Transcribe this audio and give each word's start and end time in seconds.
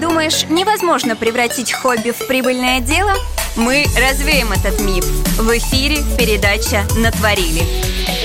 Думаешь, 0.00 0.46
невозможно 0.48 1.14
превратить 1.14 1.72
хобби 1.74 2.10
в 2.10 2.26
прибыльное 2.26 2.80
дело? 2.80 3.12
Мы 3.56 3.84
развеем 3.98 4.50
этот 4.50 4.80
миф. 4.80 5.04
В 5.38 5.50
эфире 5.58 5.98
передача 6.18 6.84
«Натворили». 6.96 8.19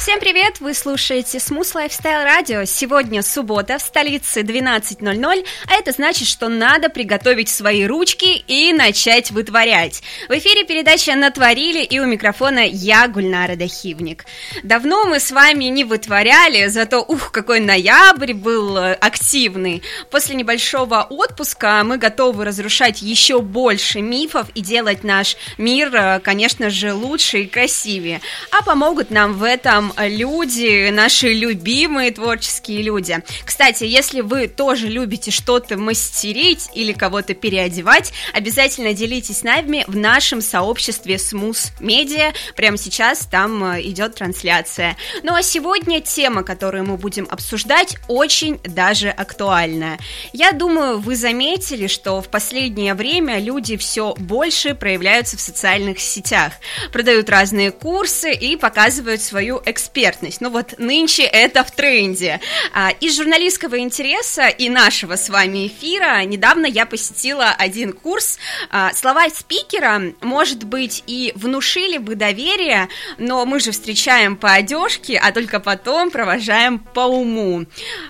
Всем 0.00 0.18
привет! 0.18 0.60
Вы 0.60 0.72
слушаете 0.72 1.36
Smooth 1.36 1.74
Lifestyle 1.74 2.24
Radio. 2.24 2.64
Сегодня 2.64 3.20
суббота, 3.20 3.76
в 3.76 3.82
столице 3.82 4.40
12.00, 4.40 5.46
а 5.68 5.74
это 5.74 5.92
значит, 5.92 6.26
что 6.26 6.48
надо 6.48 6.88
приготовить 6.88 7.50
свои 7.50 7.84
ручки 7.84 8.42
и 8.48 8.72
начать 8.72 9.30
вытворять. 9.30 10.02
В 10.26 10.32
эфире 10.32 10.64
передача 10.64 11.14
«Натворили» 11.16 11.84
и 11.84 12.00
у 12.00 12.06
микрофона 12.06 12.60
я, 12.60 13.08
Гульнара 13.08 13.56
Дахивник. 13.56 14.24
Давно 14.62 15.04
мы 15.04 15.20
с 15.20 15.30
вами 15.30 15.64
не 15.64 15.84
вытворяли, 15.84 16.68
зато, 16.68 17.02
ух, 17.02 17.30
какой 17.30 17.60
ноябрь 17.60 18.32
был 18.32 18.78
э, 18.78 18.94
активный. 18.94 19.82
После 20.10 20.34
небольшого 20.34 21.06
отпуска 21.10 21.82
мы 21.84 21.98
готовы 21.98 22.46
разрушать 22.46 23.02
еще 23.02 23.42
больше 23.42 24.00
мифов 24.00 24.46
и 24.54 24.62
делать 24.62 25.04
наш 25.04 25.36
мир, 25.58 25.94
э, 25.94 26.20
конечно 26.20 26.70
же, 26.70 26.94
лучше 26.94 27.42
и 27.42 27.46
красивее. 27.46 28.22
А 28.50 28.62
помогут 28.62 29.10
нам 29.10 29.34
в 29.34 29.42
этом 29.42 29.89
люди, 29.96 30.90
наши 30.90 31.32
любимые 31.32 32.10
творческие 32.10 32.82
люди. 32.82 33.18
Кстати, 33.44 33.84
если 33.84 34.20
вы 34.20 34.48
тоже 34.48 34.88
любите 34.88 35.30
что-то 35.30 35.76
мастерить 35.76 36.68
или 36.74 36.92
кого-то 36.92 37.34
переодевать, 37.34 38.12
обязательно 38.32 38.92
делитесь 38.92 39.42
нами 39.42 39.84
в 39.86 39.96
нашем 39.96 40.40
сообществе 40.40 41.16
Smooth 41.16 41.72
Media. 41.80 42.32
Прямо 42.56 42.76
сейчас 42.76 43.26
там 43.26 43.64
э, 43.64 43.82
идет 43.82 44.14
трансляция. 44.14 44.96
Ну 45.22 45.34
а 45.34 45.42
сегодня 45.42 46.00
тема, 46.00 46.42
которую 46.42 46.84
мы 46.84 46.96
будем 46.96 47.26
обсуждать, 47.30 47.96
очень 48.08 48.58
даже 48.64 49.08
актуальная. 49.08 49.98
Я 50.32 50.52
думаю, 50.52 50.98
вы 50.98 51.16
заметили, 51.16 51.86
что 51.86 52.20
в 52.20 52.28
последнее 52.28 52.94
время 52.94 53.38
люди 53.38 53.76
все 53.76 54.14
больше 54.18 54.74
проявляются 54.74 55.36
в 55.36 55.40
социальных 55.40 56.00
сетях, 56.00 56.52
продают 56.92 57.28
разные 57.28 57.70
курсы 57.70 58.32
и 58.32 58.56
показывают 58.56 59.20
свою 59.22 59.60
экспертизу 59.64 59.79
экспертность. 59.80 60.40
Ну 60.40 60.50
вот 60.50 60.78
нынче 60.78 61.22
это 61.22 61.64
в 61.64 61.70
тренде. 61.70 62.40
А, 62.72 62.90
из 63.00 63.16
журналистского 63.16 63.78
интереса 63.78 64.48
и 64.48 64.68
нашего 64.68 65.16
с 65.16 65.30
вами 65.30 65.68
эфира 65.68 66.22
недавно 66.24 66.66
я 66.66 66.84
посетила 66.84 67.50
один 67.50 67.94
курс. 67.94 68.38
А, 68.70 68.92
слова 68.92 69.28
спикера, 69.30 70.02
может 70.20 70.64
быть, 70.64 71.02
и 71.06 71.32
внушили 71.34 71.96
бы 71.96 72.14
доверие, 72.14 72.88
но 73.16 73.46
мы 73.46 73.58
же 73.58 73.70
встречаем 73.70 74.36
по 74.36 74.52
одежке, 74.52 75.18
а 75.18 75.32
только 75.32 75.60
потом 75.60 76.10
провожаем 76.10 76.78
по 76.78 77.00
уму. 77.00 77.64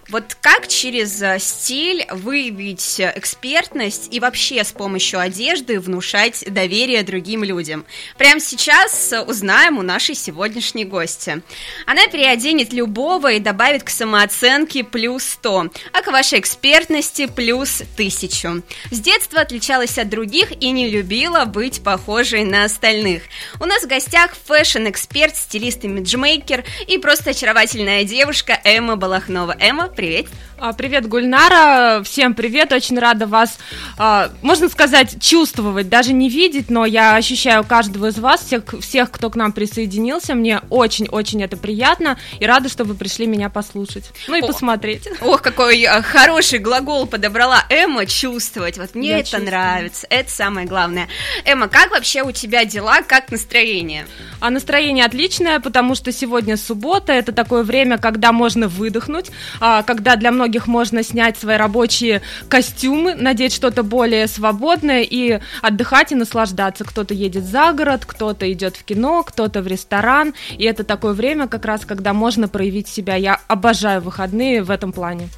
Вот 0.08 0.36
как 0.40 0.66
через 0.66 1.22
стиль 1.42 2.04
выявить 2.10 3.00
экспертность 3.00 4.08
и 4.10 4.18
вообще 4.18 4.64
с 4.64 4.72
помощью 4.72 5.20
одежды 5.20 5.78
внушать 5.78 6.44
доверие 6.48 7.04
другим 7.04 7.44
людям? 7.44 7.84
Прямо 8.18 8.40
сейчас 8.40 9.14
узнаем 9.26 9.78
у 9.78 9.82
нашей 9.82 10.16
сегодняшней 10.16 10.84
гости. 10.84 11.42
Она 11.86 12.06
переоденет 12.06 12.72
любого 12.72 13.32
и 13.32 13.40
добавит 13.40 13.82
к 13.82 13.90
самооценке 13.90 14.84
плюс 14.84 15.24
100, 15.24 15.70
а 15.92 16.02
к 16.02 16.06
вашей 16.08 16.38
экспертности 16.38 17.26
плюс 17.26 17.82
1000. 17.94 18.62
С 18.90 19.00
детства 19.00 19.40
отличалась 19.40 19.98
от 19.98 20.08
других 20.08 20.52
и 20.52 20.70
не 20.70 20.88
любила 20.88 21.44
быть 21.44 21.82
похожей 21.82 22.44
на 22.44 22.64
остальных. 22.64 23.22
У 23.60 23.64
нас 23.64 23.82
в 23.82 23.88
гостях 23.88 24.36
fashion-эксперт, 24.46 25.36
стилист 25.36 25.84
и 25.84 25.86
имиджмейкер 25.86 26.64
и 26.86 26.98
просто 26.98 27.30
очаровательная 27.30 28.04
девушка 28.04 28.60
Эмма 28.64 28.96
Балахнова. 28.96 29.56
Эмма, 29.58 29.88
привет! 29.88 30.26
А, 30.62 30.74
привет, 30.74 31.08
Гульнара, 31.08 32.02
всем 32.02 32.34
привет, 32.34 32.70
очень 32.74 32.98
рада 32.98 33.26
вас, 33.26 33.58
а, 33.96 34.28
можно 34.42 34.68
сказать, 34.68 35.16
чувствовать, 35.18 35.88
даже 35.88 36.12
не 36.12 36.28
видеть, 36.28 36.68
но 36.68 36.84
я 36.84 37.16
ощущаю 37.16 37.64
каждого 37.64 38.08
из 38.08 38.18
вас, 38.18 38.42
всех, 38.42 38.64
всех 38.78 39.10
кто 39.10 39.30
к 39.30 39.36
нам 39.36 39.52
присоединился, 39.52 40.34
мне 40.34 40.60
очень-очень 40.68 41.42
это 41.42 41.56
приятно, 41.56 42.18
и 42.40 42.44
рада, 42.44 42.68
что 42.68 42.84
вы 42.84 42.94
пришли 42.94 43.26
меня 43.26 43.48
послушать, 43.48 44.10
ну 44.28 44.34
и 44.34 44.42
О, 44.42 44.48
посмотреть. 44.48 45.08
Ох, 45.22 45.40
какой 45.40 45.82
а, 45.84 46.02
хороший 46.02 46.58
глагол 46.58 47.06
подобрала 47.06 47.64
Эмма, 47.70 48.04
чувствовать, 48.04 48.76
вот 48.76 48.94
мне 48.94 49.08
я 49.08 49.14
это 49.20 49.30
чувствую. 49.30 49.46
нравится, 49.46 50.06
это 50.10 50.30
самое 50.30 50.66
главное. 50.66 51.08
Эмма, 51.46 51.68
как 51.68 51.90
вообще 51.90 52.22
у 52.22 52.32
тебя 52.32 52.66
дела, 52.66 53.00
как 53.00 53.30
настроение? 53.30 54.06
А 54.40 54.50
настроение 54.50 55.06
отличное, 55.06 55.58
потому 55.58 55.94
что 55.94 56.12
сегодня 56.12 56.58
суббота, 56.58 57.14
это 57.14 57.32
такое 57.32 57.62
время, 57.62 57.96
когда 57.96 58.32
можно 58.32 58.68
выдохнуть, 58.68 59.30
когда 59.58 60.16
для 60.16 60.30
многих 60.30 60.49
многих 60.50 60.66
можно 60.66 61.04
снять 61.04 61.38
свои 61.38 61.56
рабочие 61.56 62.22
костюмы, 62.48 63.14
надеть 63.14 63.52
что-то 63.52 63.84
более 63.84 64.26
свободное 64.26 65.02
и 65.02 65.38
отдыхать 65.62 66.10
и 66.10 66.16
наслаждаться. 66.16 66.82
Кто-то 66.84 67.14
едет 67.14 67.44
за 67.44 67.72
город, 67.72 68.02
кто-то 68.04 68.50
идет 68.52 68.76
в 68.76 68.82
кино, 68.82 69.22
кто-то 69.22 69.62
в 69.62 69.68
ресторан. 69.68 70.34
И 70.58 70.64
это 70.64 70.82
такое 70.82 71.12
время 71.12 71.46
как 71.46 71.64
раз, 71.64 71.84
когда 71.86 72.12
можно 72.12 72.48
проявить 72.48 72.88
себя. 72.88 73.14
Я 73.14 73.40
обожаю 73.46 74.00
выходные 74.00 74.64
в 74.64 74.72
этом 74.72 74.92
плане. 74.92 75.28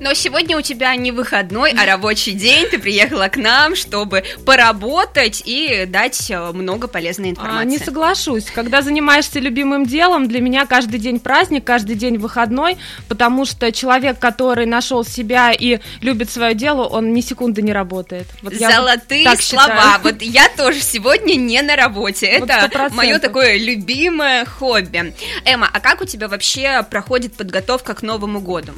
Но 0.00 0.14
сегодня 0.14 0.56
у 0.56 0.60
тебя 0.60 0.94
не 0.96 1.12
выходной, 1.12 1.72
а 1.72 1.86
рабочий 1.86 2.32
день. 2.32 2.66
Ты 2.68 2.78
приехала 2.78 3.28
к 3.28 3.36
нам, 3.36 3.76
чтобы 3.76 4.24
поработать 4.44 5.42
и 5.44 5.84
дать 5.86 6.30
э, 6.30 6.52
много 6.52 6.88
полезной 6.88 7.28
а, 7.28 7.32
информации. 7.32 7.60
А, 7.60 7.64
не 7.64 7.78
соглашусь. 7.78 8.44
Когда 8.44 8.82
занимаешься 8.82 9.38
любимым 9.40 9.86
делом, 9.86 10.28
для 10.28 10.40
меня 10.40 10.66
каждый 10.66 10.98
день 10.98 11.20
праздник, 11.20 11.64
каждый 11.64 11.96
день 11.96 12.18
выходной, 12.18 12.78
потому 13.08 13.44
что 13.44 13.72
человек, 13.72 14.18
который 14.18 14.66
нашел 14.66 15.04
себя 15.04 15.52
и 15.52 15.80
любит 16.00 16.30
свое 16.30 16.54
дело, 16.54 16.84
он 16.84 17.12
ни 17.12 17.20
секунды 17.20 17.62
не 17.62 17.72
работает. 17.72 18.26
Вот 18.42 18.54
Золотые 18.54 19.24
слова. 19.36 19.36
Считаю. 19.36 19.92
Вот 20.02 20.22
я 20.22 20.48
тоже 20.48 20.80
сегодня 20.80 21.34
не 21.34 21.62
на 21.62 21.76
работе. 21.76 22.26
Это 22.26 22.68
вот 22.72 22.92
мое 22.92 23.18
такое 23.18 23.58
любимое 23.58 24.44
хобби. 24.44 25.14
Эмма, 25.44 25.68
а 25.72 25.80
как 25.80 26.00
у 26.00 26.04
тебя 26.04 26.28
вообще 26.28 26.82
проходит 26.88 27.34
подготовка 27.34 27.94
к 27.94 28.02
Новому 28.02 28.40
году? 28.40 28.72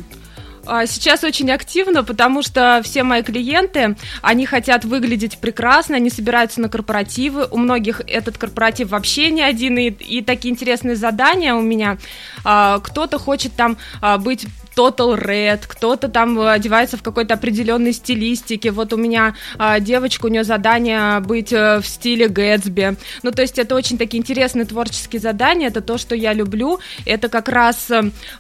А, 0.67 0.87
сейчас 0.87 1.25
очень 1.25 1.51
активно, 1.51 2.05
потому 2.05 2.43
что 2.43 2.81
все 2.85 3.03
мои 3.03 3.23
клиенты, 3.23 3.97
они 4.23 4.47
хотят 4.47 4.85
выглядеть 4.85 5.39
прекрасно, 5.39 5.97
они 5.97 6.11
собираются 6.11 6.61
на 6.61 6.69
корпоративы, 6.69 7.47
у 7.51 7.59
многих 7.59 8.01
этот 8.07 8.39
корпоратив 8.39 8.91
вообще 8.91 9.31
не 9.31 9.43
один, 9.43 9.79
и, 9.79 9.89
и 9.89 10.23
такие 10.23 10.53
интересные 10.53 10.97
задания 10.97 11.55
у 11.55 11.63
меня. 11.63 11.99
А, 12.45 12.81
кто-то 12.81 13.19
хочет 13.19 13.55
там 13.55 13.77
а, 14.01 14.19
быть 14.19 14.47
Total 14.77 15.17
Red, 15.19 15.65
кто-то 15.67 16.09
там 16.09 16.39
одевается 16.41 16.97
в 16.97 17.03
какой-то 17.03 17.35
определенной 17.35 17.93
стилистике. 17.93 18.71
Вот 18.71 18.93
у 18.93 18.97
меня 18.97 19.35
а, 19.59 19.81
девочка, 19.81 20.27
у 20.27 20.29
нее 20.29 20.45
задание 20.45 21.21
быть 21.21 21.53
а, 21.53 21.81
в 21.81 21.87
стиле 21.87 22.29
Гэтсби. 22.29 22.97
Ну, 23.23 23.31
то 23.31 23.43
есть 23.43 23.59
это 23.59 23.75
очень 23.75 23.99
такие 23.99 24.21
интересные 24.21 24.65
творческие 24.65 25.21
задания, 25.21 25.69
это 25.69 25.81
то, 25.81 25.99
что 25.99 26.15
я 26.15 26.33
люблю. 26.33 26.81
Это 27.07 27.29
как 27.29 27.49
раз 27.49 27.91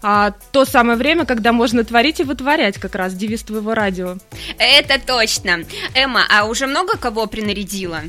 а, 0.02 0.32
то 0.52 0.64
самое 0.64 0.98
время, 0.98 1.24
когда 1.24 1.52
можно 1.52 1.84
творить 1.84 2.20
и 2.20 2.24
вытворять, 2.24 2.78
как 2.78 2.94
раз 2.94 3.14
девиз 3.14 3.42
твоего 3.42 3.74
радио. 3.74 4.16
Это 4.58 5.00
точно. 5.04 5.64
Эмма, 5.94 6.22
а 6.30 6.46
уже 6.46 6.66
много 6.66 6.96
кого 6.98 7.26
принарядила? 7.26 8.00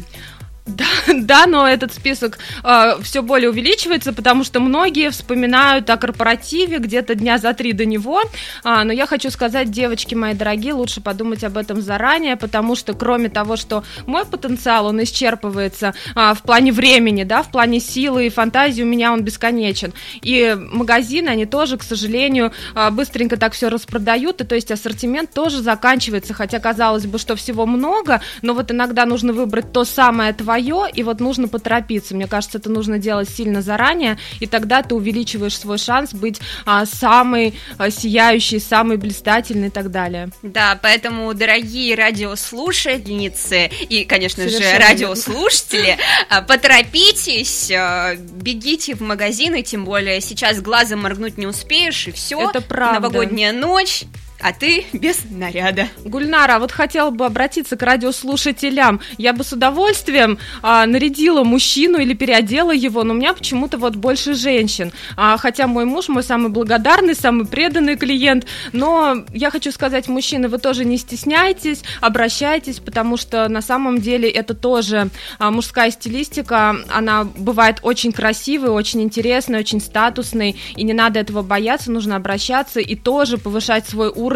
Да, 0.65 0.85
да, 1.13 1.45
но 1.45 1.67
этот 1.67 1.93
список 1.93 2.39
э, 2.63 2.95
все 3.03 3.21
более 3.21 3.51
увеличивается, 3.51 4.13
потому 4.13 4.43
что 4.43 4.59
многие 4.59 5.11
вспоминают 5.11 5.87
о 5.91 5.97
корпоративе 5.97 6.79
где-то 6.79 7.13
дня 7.13 7.37
за 7.37 7.53
три 7.53 7.71
до 7.71 7.85
него. 7.85 8.21
А, 8.63 8.83
но 8.83 8.91
я 8.91 9.05
хочу 9.05 9.29
сказать, 9.29 9.69
девочки 9.69 10.15
мои 10.15 10.33
дорогие, 10.33 10.73
лучше 10.73 11.01
подумать 11.01 11.43
об 11.43 11.57
этом 11.57 11.81
заранее, 11.81 12.35
потому 12.35 12.75
что 12.75 12.95
кроме 12.95 13.29
того, 13.29 13.57
что 13.57 13.83
мой 14.07 14.25
потенциал, 14.25 14.87
он 14.87 15.03
исчерпывается 15.03 15.93
а, 16.15 16.33
в 16.33 16.41
плане 16.41 16.71
времени, 16.71 17.23
да, 17.23 17.43
в 17.43 17.51
плане 17.51 17.79
силы 17.79 18.25
и 18.25 18.29
фантазии 18.29 18.81
у 18.81 18.87
меня 18.87 19.13
он 19.13 19.23
бесконечен. 19.23 19.93
И 20.23 20.57
магазины, 20.57 21.29
они 21.29 21.45
тоже, 21.45 21.77
к 21.77 21.83
сожалению, 21.83 22.51
а, 22.73 22.89
быстренько 22.89 23.37
так 23.37 23.53
все 23.53 23.69
распродают, 23.69 24.41
и 24.41 24.43
то 24.43 24.55
есть 24.55 24.71
ассортимент 24.71 25.31
тоже 25.31 25.61
заканчивается, 25.61 26.33
хотя 26.33 26.59
казалось 26.59 27.05
бы, 27.05 27.19
что 27.19 27.35
всего 27.35 27.67
много, 27.67 28.21
но 28.41 28.55
вот 28.55 28.71
иногда 28.71 29.05
нужно 29.05 29.31
выбрать 29.31 29.71
то 29.71 29.85
самое 29.85 30.33
твое 30.33 30.54
свое, 30.55 30.89
и 30.93 31.03
вот 31.03 31.19
нужно 31.19 31.47
поторопиться. 31.47 32.15
Мне 32.15 32.27
кажется, 32.27 32.57
это 32.57 32.69
нужно 32.69 32.97
делать 32.97 33.29
сильно 33.29 33.61
заранее, 33.61 34.17
и 34.39 34.47
тогда 34.47 34.81
ты 34.81 34.95
увеличиваешь 34.95 35.57
свой 35.57 35.77
шанс 35.77 36.13
быть 36.13 36.39
а, 36.65 36.85
самый 36.85 37.55
а, 37.77 37.89
сияющий, 37.89 38.59
самый 38.59 38.97
блистательный 38.97 39.67
и 39.67 39.71
так 39.71 39.91
далее. 39.91 40.29
Да, 40.41 40.79
поэтому, 40.81 41.33
дорогие 41.33 41.95
радиослушательницы 41.95 43.69
и, 43.89 44.05
конечно 44.05 44.43
Совершенно. 44.43 44.71
же, 44.71 44.77
радиослушатели, 44.79 45.97
а, 46.29 46.41
поторопитесь, 46.41 47.71
а, 47.71 48.15
бегите 48.15 48.95
в 48.95 49.01
магазины, 49.01 49.61
тем 49.61 49.85
более 49.85 50.21
сейчас 50.21 50.61
глазом 50.61 51.01
моргнуть 51.01 51.37
не 51.37 51.47
успеешь, 51.47 52.07
и 52.07 52.11
все. 52.11 52.49
Это 52.49 52.61
правда. 52.61 53.01
Новогодняя 53.01 53.51
ночь, 53.51 54.05
а 54.45 54.53
ты 54.53 54.85
без 54.93 55.23
наряда. 55.31 55.87
Гульнара, 56.03 56.59
вот 56.59 56.71
хотела 56.71 57.09
бы 57.09 57.25
обратиться 57.25 57.75
к 57.75 57.81
радиослушателям. 57.81 59.01
Я 59.17 59.33
бы 59.33 59.43
с 59.43 59.51
удовольствием 59.53 60.37
а, 60.61 60.85
нарядила 60.85 61.43
мужчину 61.43 61.97
или 61.97 62.13
переодела 62.13 62.71
его, 62.71 63.03
но 63.03 63.15
у 63.15 63.17
меня 63.17 63.33
почему-то 63.33 63.79
вот 63.79 63.95
больше 63.95 64.35
женщин. 64.35 64.91
А, 65.17 65.37
хотя 65.37 65.65
мой 65.65 65.85
муж 65.85 66.09
мой 66.09 66.21
самый 66.21 66.51
благодарный, 66.51 67.15
самый 67.15 67.47
преданный 67.47 67.95
клиент. 67.95 68.45
Но 68.71 69.25
я 69.33 69.49
хочу 69.49 69.71
сказать, 69.71 70.07
мужчины, 70.07 70.47
вы 70.47 70.59
тоже 70.59 70.85
не 70.85 70.99
стесняйтесь, 70.99 71.81
обращайтесь, 71.99 72.79
потому 72.79 73.17
что 73.17 73.49
на 73.49 73.63
самом 73.63 73.99
деле 73.99 74.29
это 74.29 74.53
тоже 74.53 75.09
а, 75.39 75.49
мужская 75.49 75.89
стилистика. 75.89 76.75
Она 76.93 77.23
бывает 77.23 77.79
очень 77.81 78.11
красивой, 78.11 78.69
очень 78.69 79.01
интересной, 79.01 79.61
очень 79.61 79.81
статусной, 79.81 80.55
и 80.75 80.83
не 80.83 80.93
надо 80.93 81.19
этого 81.19 81.41
бояться, 81.41 81.91
нужно 81.91 82.15
обращаться 82.15 82.79
и 82.79 82.95
тоже 82.95 83.39
повышать 83.39 83.87
свой 83.87 84.09
уровень 84.09 84.34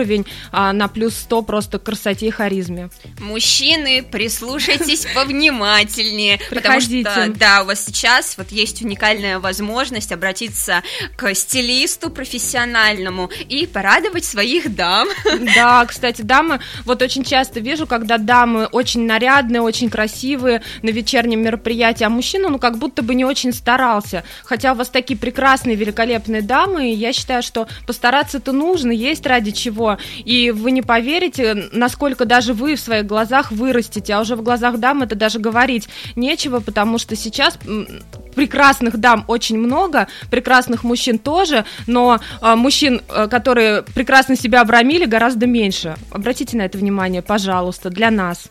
а, 0.52 0.74
на 0.74 0.88
плюс 0.88 1.16
100 1.16 1.42
просто 1.44 1.80
красоте 1.80 2.28
и 2.28 2.32
харизме. 2.32 2.90
Мужчины, 3.20 4.04
прислушайтесь 4.04 5.06
повнимательнее, 5.16 6.40
потому 6.50 6.82
что, 6.82 7.28
да, 7.30 7.62
у 7.64 7.66
вас 7.66 7.86
сейчас 7.86 8.38
вот 8.38 8.52
есть 8.52 8.82
уникальная 8.82 9.40
возможность 9.40 10.12
обратиться 10.12 10.84
к 11.16 11.34
стилисту 11.34 12.10
профессиональному 12.10 13.30
и 13.48 13.66
порадовать 13.66 14.26
своих 14.26 14.76
дам. 14.76 15.08
Да, 15.56 15.86
кстати, 15.86 16.22
дамы, 16.22 16.60
вот 16.86 17.02
очень 17.02 17.24
часто 17.24 17.60
вижу, 17.60 17.88
когда 17.88 18.18
дамы 18.18 18.66
очень 18.66 19.06
нарядные, 19.06 19.62
очень 19.62 19.90
красивые 19.90 20.62
на 20.82 20.90
вечернем 20.90 21.42
мероприятии, 21.42 22.04
а 22.04 22.10
мужчина, 22.10 22.50
ну, 22.50 22.60
как 22.60 22.78
будто 22.78 23.02
бы 23.02 23.16
не 23.16 23.26
очень 23.26 23.54
старался. 23.54 24.24
Хотя 24.44 24.74
у 24.74 24.76
вас 24.76 24.90
такие 24.90 25.18
прекрасные, 25.18 25.76
великолепные 25.76 26.42
дамы, 26.42 26.92
и 26.92 26.96
я 26.96 27.14
считаю, 27.14 27.42
что 27.42 27.68
постараться-то 27.88 28.52
нужно, 28.52 28.92
есть 28.92 29.26
ради 29.26 29.52
чего. 29.52 29.79
И 30.26 30.52
вы 30.52 30.72
не 30.72 30.82
поверите, 30.82 31.70
насколько 31.72 32.26
даже 32.26 32.54
вы 32.54 32.76
в 32.76 32.80
своих 32.80 33.06
глазах 33.06 33.52
вырастете, 33.52 34.14
а 34.14 34.22
уже 34.22 34.36
в 34.36 34.42
глазах 34.42 34.78
дам 34.78 35.04
это 35.04 35.16
даже 35.16 35.40
говорить 35.40 35.90
нечего, 36.16 36.60
потому 36.60 36.98
что 36.98 37.16
сейчас 37.16 37.58
прекрасных 38.36 38.98
дам 38.98 39.26
очень 39.28 39.58
много, 39.58 40.08
прекрасных 40.30 40.84
мужчин 40.84 41.18
тоже, 41.18 41.66
но 41.88 42.20
э, 42.42 42.56
мужчин, 42.56 43.02
которые 43.30 43.84
прекрасно 43.84 44.36
себя 44.36 44.62
обрамили, 44.62 45.06
гораздо 45.06 45.48
меньше. 45.48 45.96
Обратите 46.12 46.58
на 46.58 46.64
это 46.64 46.78
внимание, 46.78 47.22
пожалуйста, 47.22 47.90
для 47.90 48.12
нас. 48.12 48.50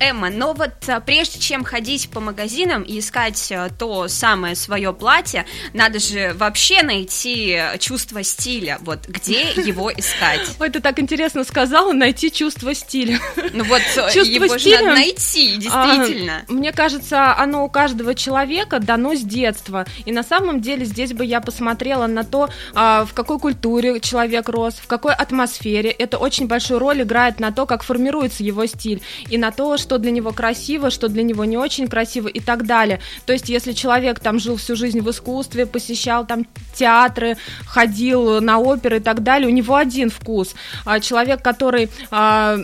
Эмма, 0.00 0.30
но 0.30 0.52
вот 0.52 0.72
а, 0.88 1.00
прежде 1.00 1.38
чем 1.38 1.64
ходить 1.64 2.08
по 2.10 2.20
магазинам 2.20 2.82
и 2.82 2.98
искать 2.98 3.52
а, 3.52 3.68
то 3.68 4.08
самое 4.08 4.54
свое 4.54 4.92
платье, 4.92 5.46
надо 5.72 5.98
же 5.98 6.32
вообще 6.34 6.82
найти 6.82 7.58
чувство 7.78 8.22
стиля. 8.22 8.78
Вот 8.82 9.06
где 9.06 9.42
его 9.56 9.92
искать? 9.92 10.56
Ой, 10.60 10.70
ты 10.70 10.80
так 10.80 10.98
интересно 10.98 11.44
сказала, 11.44 11.92
найти 11.92 12.30
чувство 12.30 12.74
стиля. 12.74 13.20
Ну 13.52 13.64
вот 13.64 13.82
а, 13.96 14.10
чувство 14.12 14.34
его 14.34 14.58
стиля, 14.58 14.78
же 14.78 14.84
надо 14.84 14.96
найти, 14.96 15.56
действительно. 15.56 16.44
А, 16.48 16.52
мне 16.52 16.72
кажется, 16.72 17.36
оно 17.36 17.64
у 17.64 17.68
каждого 17.68 18.14
человека 18.14 18.80
дано 18.80 19.14
с 19.14 19.20
детства. 19.20 19.86
И 20.04 20.12
на 20.12 20.22
самом 20.22 20.60
деле 20.60 20.84
здесь 20.84 21.12
бы 21.12 21.24
я 21.24 21.40
посмотрела 21.40 22.06
на 22.06 22.24
то, 22.24 22.48
а, 22.74 23.04
в 23.04 23.14
какой 23.14 23.38
культуре 23.38 24.00
человек 24.00 24.48
рос, 24.48 24.74
в 24.74 24.86
какой 24.86 25.14
атмосфере. 25.14 25.90
Это 25.90 26.18
очень 26.18 26.46
большую 26.46 26.78
роль 26.78 27.02
играет 27.02 27.40
на 27.40 27.52
то, 27.52 27.66
как 27.66 27.82
формируется 27.82 28.42
его 28.42 28.66
стиль, 28.66 29.02
и 29.30 29.38
на 29.38 29.50
то, 29.50 29.63
то, 29.64 29.78
что 29.78 29.98
для 29.98 30.10
него 30.10 30.32
красиво, 30.32 30.90
что 30.90 31.08
для 31.08 31.22
него 31.22 31.46
не 31.46 31.56
очень 31.56 31.88
красиво 31.88 32.28
и 32.28 32.38
так 32.38 32.66
далее. 32.66 33.00
То 33.24 33.32
есть, 33.32 33.48
если 33.48 33.72
человек 33.72 34.20
там 34.20 34.38
жил 34.38 34.56
всю 34.56 34.76
жизнь 34.76 35.00
в 35.00 35.08
искусстве, 35.08 35.64
посещал 35.64 36.26
там 36.26 36.44
театры, 36.74 37.38
ходил 37.66 38.42
на 38.42 38.58
оперы 38.58 38.98
и 38.98 39.00
так 39.00 39.22
далее, 39.22 39.48
у 39.48 39.52
него 39.52 39.76
один 39.76 40.10
вкус. 40.10 40.54
А 40.84 41.00
человек, 41.00 41.42
который 41.42 41.88
а, 42.10 42.58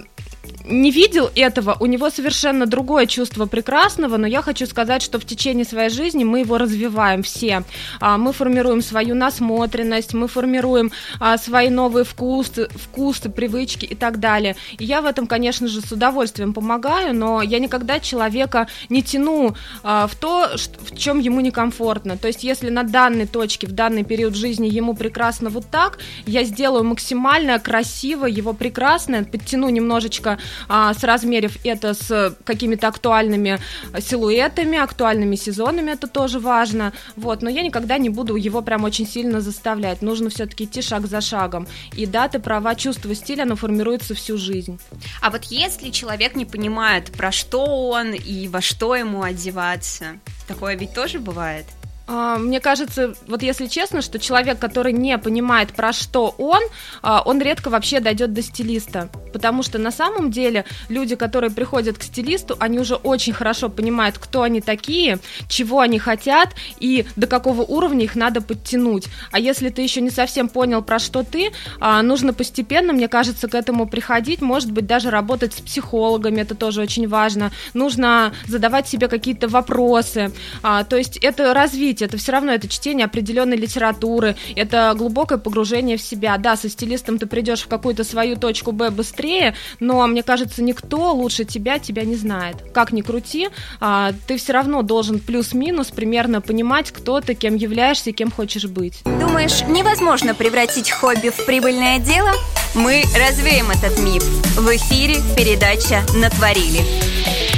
не 0.65 0.91
видел 0.91 1.31
этого, 1.35 1.77
у 1.81 1.87
него 1.87 2.11
совершенно 2.11 2.67
другое 2.67 3.07
чувство 3.07 3.47
прекрасного, 3.47 4.17
но 4.17 4.27
я 4.27 4.43
хочу 4.43 4.67
сказать, 4.67 5.03
что 5.03 5.19
в 5.19 5.25
течение 5.25 5.65
своей 5.65 5.91
жизни 5.91 6.25
мы 6.25 6.41
его 6.41 6.59
развиваем 6.59 7.23
все. 7.23 7.65
А, 8.01 8.19
мы 8.19 8.33
формируем 8.33 8.83
свою 8.83 9.15
насмотренность, 9.15 10.15
мы 10.15 10.29
формируем 10.29 10.93
а, 11.19 11.39
свои 11.39 11.71
новые 11.71 12.05
вкусы, 12.05 12.69
вкусы, 12.75 13.31
привычки 13.31 13.85
и 13.85 13.95
так 13.95 14.21
далее. 14.21 14.57
И 14.79 14.85
я 14.85 15.03
в 15.03 15.07
этом, 15.07 15.27
конечно 15.27 15.67
же, 15.67 15.81
с 15.81 15.93
удовольствием 15.93 16.55
помогаю, 16.55 17.15
но 17.15 17.43
я 17.43 17.59
никогда 17.59 17.99
человека 18.01 18.69
не 18.89 19.03
тяну 19.03 19.55
а, 19.83 20.07
в 20.07 20.15
то, 20.15 20.51
в 20.57 20.97
чем 20.97 21.19
ему 21.19 21.41
некомфортно. 21.41 22.17
То 22.17 22.29
есть, 22.29 22.45
если 22.45 22.71
на 22.71 22.85
данной 22.85 23.27
точке, 23.27 23.67
в 23.67 23.73
данный 23.73 24.05
период 24.05 24.35
жизни 24.35 24.69
ему 24.69 24.95
прекрасно 24.95 25.51
вот 25.51 25.67
так, 25.71 25.99
я 26.27 26.45
сделаю 26.45 26.85
максимально 26.85 27.59
красиво 27.59 28.27
его 28.27 28.53
прекрасное, 28.53 29.25
подтяну 29.25 29.69
немножечко 29.69 30.30
а, 30.69 30.95
с 30.95 31.05
размеров 31.05 31.57
это 31.65 31.95
с 31.95 32.37
какими-то 32.45 32.89
актуальными 32.89 33.59
силуэтами, 33.99 34.79
актуальными 34.79 35.37
сезонами, 35.37 35.93
это 35.93 36.07
тоже 36.07 36.39
важно, 36.39 36.93
вот, 37.17 37.43
но 37.43 37.51
я 37.51 37.63
никогда 37.63 37.99
не 37.99 38.11
буду 38.11 38.37
его 38.37 38.63
прям 38.63 38.85
очень 38.85 39.07
сильно 39.07 39.41
заставлять, 39.41 40.03
нужно 40.03 40.31
все-таки 40.31 40.65
идти 40.65 40.83
шаг 40.83 41.07
за 41.07 41.21
шагом, 41.21 41.67
и 41.97 42.07
да, 42.07 42.29
ты 42.29 42.39
права, 42.39 42.75
чувство 42.75 43.15
стиля, 43.15 43.43
оно 43.43 43.57
формируется 43.57 44.15
всю 44.15 44.39
жизнь. 44.39 44.81
А 45.21 45.31
вот 45.31 45.45
если 45.45 45.91
человек 45.91 46.35
не 46.37 46.45
понимает, 46.45 47.11
про 47.13 47.33
что 47.33 47.89
он 47.91 48.13
и 48.13 48.49
во 48.49 48.61
что 48.61 48.95
ему 48.95 49.23
одеваться, 49.23 50.19
такое 50.47 50.77
ведь 50.77 50.95
тоже 50.95 51.19
бывает? 51.19 51.67
А, 52.13 52.39
мне 52.39 52.59
кажется, 52.59 53.15
вот 53.29 53.41
если 53.43 53.67
честно, 53.67 54.03
что 54.03 54.19
человек, 54.19 54.59
который 54.59 54.93
не 54.93 55.17
понимает, 55.17 55.73
про 55.73 55.93
что 55.93 56.35
он, 56.39 56.61
а, 57.03 57.23
он 57.25 57.41
редко 57.41 57.71
вообще 57.71 58.01
дойдет 58.01 58.33
до 58.33 58.43
стилиста. 58.43 59.09
Потому 59.33 59.63
что 59.63 59.79
на 59.79 59.93
самом 59.93 60.33
деле 60.33 60.65
люди, 60.89 61.15
которые 61.15 61.53
приходят 61.53 61.99
к 61.99 62.03
стилисту, 62.03 62.57
они 62.59 62.81
уже 62.81 62.97
очень 62.97 63.33
хорошо 63.33 63.69
понимают, 63.69 64.19
кто 64.19 64.43
они 64.43 64.61
такие, 64.61 65.21
чего 65.49 65.79
они 65.79 66.01
хотят 66.01 66.57
и 66.81 67.07
до 67.15 67.29
какого 67.29 67.63
уровня 67.63 68.05
их 68.05 68.17
надо 68.17 68.41
подтянуть. 68.41 69.07
А 69.31 69.39
если 69.39 69.69
ты 69.69 69.83
еще 69.83 70.01
не 70.01 70.11
совсем 70.11 70.49
понял, 70.49 70.83
про 70.83 70.99
что 70.99 71.23
ты, 71.23 71.53
а, 71.79 72.03
нужно 72.03 72.33
постепенно, 72.33 72.93
мне 72.93 73.07
кажется, 73.07 73.47
к 73.47 73.55
этому 73.55 73.87
приходить, 73.87 74.41
может 74.43 74.73
быть, 74.73 74.87
даже 74.87 75.11
работать 75.11 75.55
с 75.55 75.61
психологами, 75.61 76.41
это 76.41 76.57
тоже 76.57 76.83
очень 76.83 77.07
важно. 77.07 77.53
Нужно 77.73 78.33
задавать 78.49 78.89
себе 78.89 79.07
какие-то 79.07 79.47
вопросы. 79.47 80.33
То 80.63 80.97
есть 80.97 81.17
это 81.19 81.55
развитие 81.55 82.00
чтить, 82.01 82.03
это 82.03 82.17
все 82.17 82.33
равно 82.33 82.53
это 82.53 82.69
чтение 82.69 83.05
определенной 83.07 83.57
литературы, 83.57 84.37
это 84.57 84.95
глубокое 84.97 85.39
погружение 85.39 85.97
в 85.97 86.03
себя. 86.03 86.37
Да, 86.39 86.57
со 86.57 86.69
стилистом 86.69 87.19
ты 87.19 87.27
придешь 87.27 87.63
в 87.63 87.69
какую-то 87.69 88.05
свою 88.05 88.37
точку 88.37 88.73
Б 88.73 88.91
быстрее, 88.91 89.55
но 89.79 90.07
мне 90.07 90.23
кажется, 90.23 90.63
никто 90.63 91.13
лучше 91.13 91.45
тебя 91.45 91.79
тебя 91.79 92.05
не 92.05 92.17
знает. 92.17 92.57
Как 92.73 92.93
ни 92.93 93.03
крути, 93.03 93.49
а, 93.81 94.13
ты 94.27 94.37
все 94.37 94.53
равно 94.53 94.83
должен 94.83 95.19
плюс-минус 95.19 95.91
примерно 95.91 96.41
понимать, 96.41 96.91
кто 96.91 97.21
ты, 97.21 97.35
кем 97.35 97.57
являешься 97.57 98.11
и 98.11 98.13
кем 98.13 98.31
хочешь 98.31 98.65
быть. 98.65 99.03
Думаешь, 99.05 99.63
невозможно 99.69 100.35
превратить 100.35 100.91
хобби 100.91 101.31
в 101.31 101.47
прибыльное 101.47 101.99
дело? 101.99 102.31
Мы 102.75 103.03
развеем 103.17 103.71
этот 103.71 103.99
миф. 103.99 104.23
В 104.57 104.77
эфире 104.77 105.17
передача 105.37 106.03
«Натворили». 106.15 107.50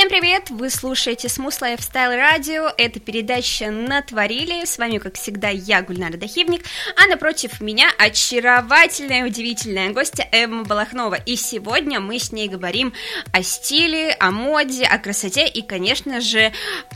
Всем 0.00 0.08
привет! 0.08 0.48
Вы 0.48 0.70
слушаете 0.70 1.28
Smooth 1.28 1.60
Lifestyle 1.60 2.18
Radio. 2.18 2.72
Это 2.78 2.98
передача 2.98 3.70
«Натворили». 3.70 4.64
С 4.64 4.78
вами, 4.78 4.96
как 4.96 5.16
всегда, 5.16 5.50
я, 5.50 5.82
Гульнара 5.82 6.16
Дахивник, 6.16 6.64
а 6.96 7.06
напротив 7.06 7.60
меня 7.60 7.90
очаровательная, 7.98 9.26
удивительная 9.26 9.90
гостья 9.90 10.26
Эмма 10.32 10.64
Балахнова. 10.64 11.16
И 11.16 11.36
сегодня 11.36 12.00
мы 12.00 12.18
с 12.18 12.32
ней 12.32 12.48
говорим 12.48 12.94
о 13.32 13.42
стиле, 13.42 14.16
о 14.18 14.30
моде, 14.30 14.86
о 14.86 14.96
красоте 14.96 15.46
и, 15.46 15.60
конечно 15.60 16.22
же, 16.22 16.50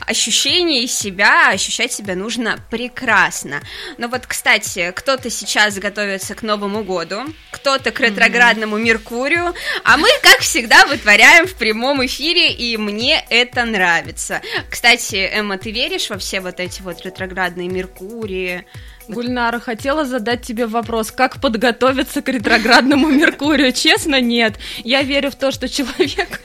ощущении 0.07 0.87
себя. 0.87 1.49
Ощущать 1.49 1.91
себя 1.91 2.15
нужно 2.15 2.57
прекрасно. 2.71 3.61
Но 3.99 4.07
вот, 4.07 4.25
кстати, 4.25 4.91
кто-то 4.95 5.29
сейчас 5.29 5.77
готовится 5.77 6.33
к 6.33 6.41
Новому 6.41 6.83
году, 6.83 7.25
кто-то 7.51 7.91
к 7.91 7.99
ретроградному 7.99 8.77
Меркурию, 8.77 9.53
а 9.83 9.97
мы, 9.97 10.09
как 10.23 10.39
всегда, 10.39 10.87
вытворяем 10.87 11.45
в 11.45 11.53
прямом 11.53 12.03
эфире, 12.03 12.51
и 12.51 12.75
мне 12.77 12.94
мне 12.95 13.25
это 13.29 13.65
нравится. 13.65 14.41
Кстати, 14.69 15.29
Эмма, 15.33 15.57
ты 15.57 15.71
веришь 15.71 16.09
во 16.09 16.17
все 16.17 16.39
вот 16.39 16.61
эти 16.61 16.81
вот 16.81 17.01
ретроградные 17.05 17.67
Меркурии? 17.67 18.65
Гульнара, 19.07 19.59
хотела 19.59 20.05
задать 20.05 20.41
тебе 20.41 20.65
вопрос, 20.65 21.11
как 21.11 21.39
подготовиться 21.39 22.21
к 22.21 22.29
ретроградному 22.29 23.07
Меркурию? 23.09 23.71
Честно, 23.71 24.19
нет. 24.19 24.55
Я 24.83 25.03
верю 25.03 25.31
в 25.31 25.35
то, 25.35 25.51
что 25.51 25.67
человек 25.69 26.41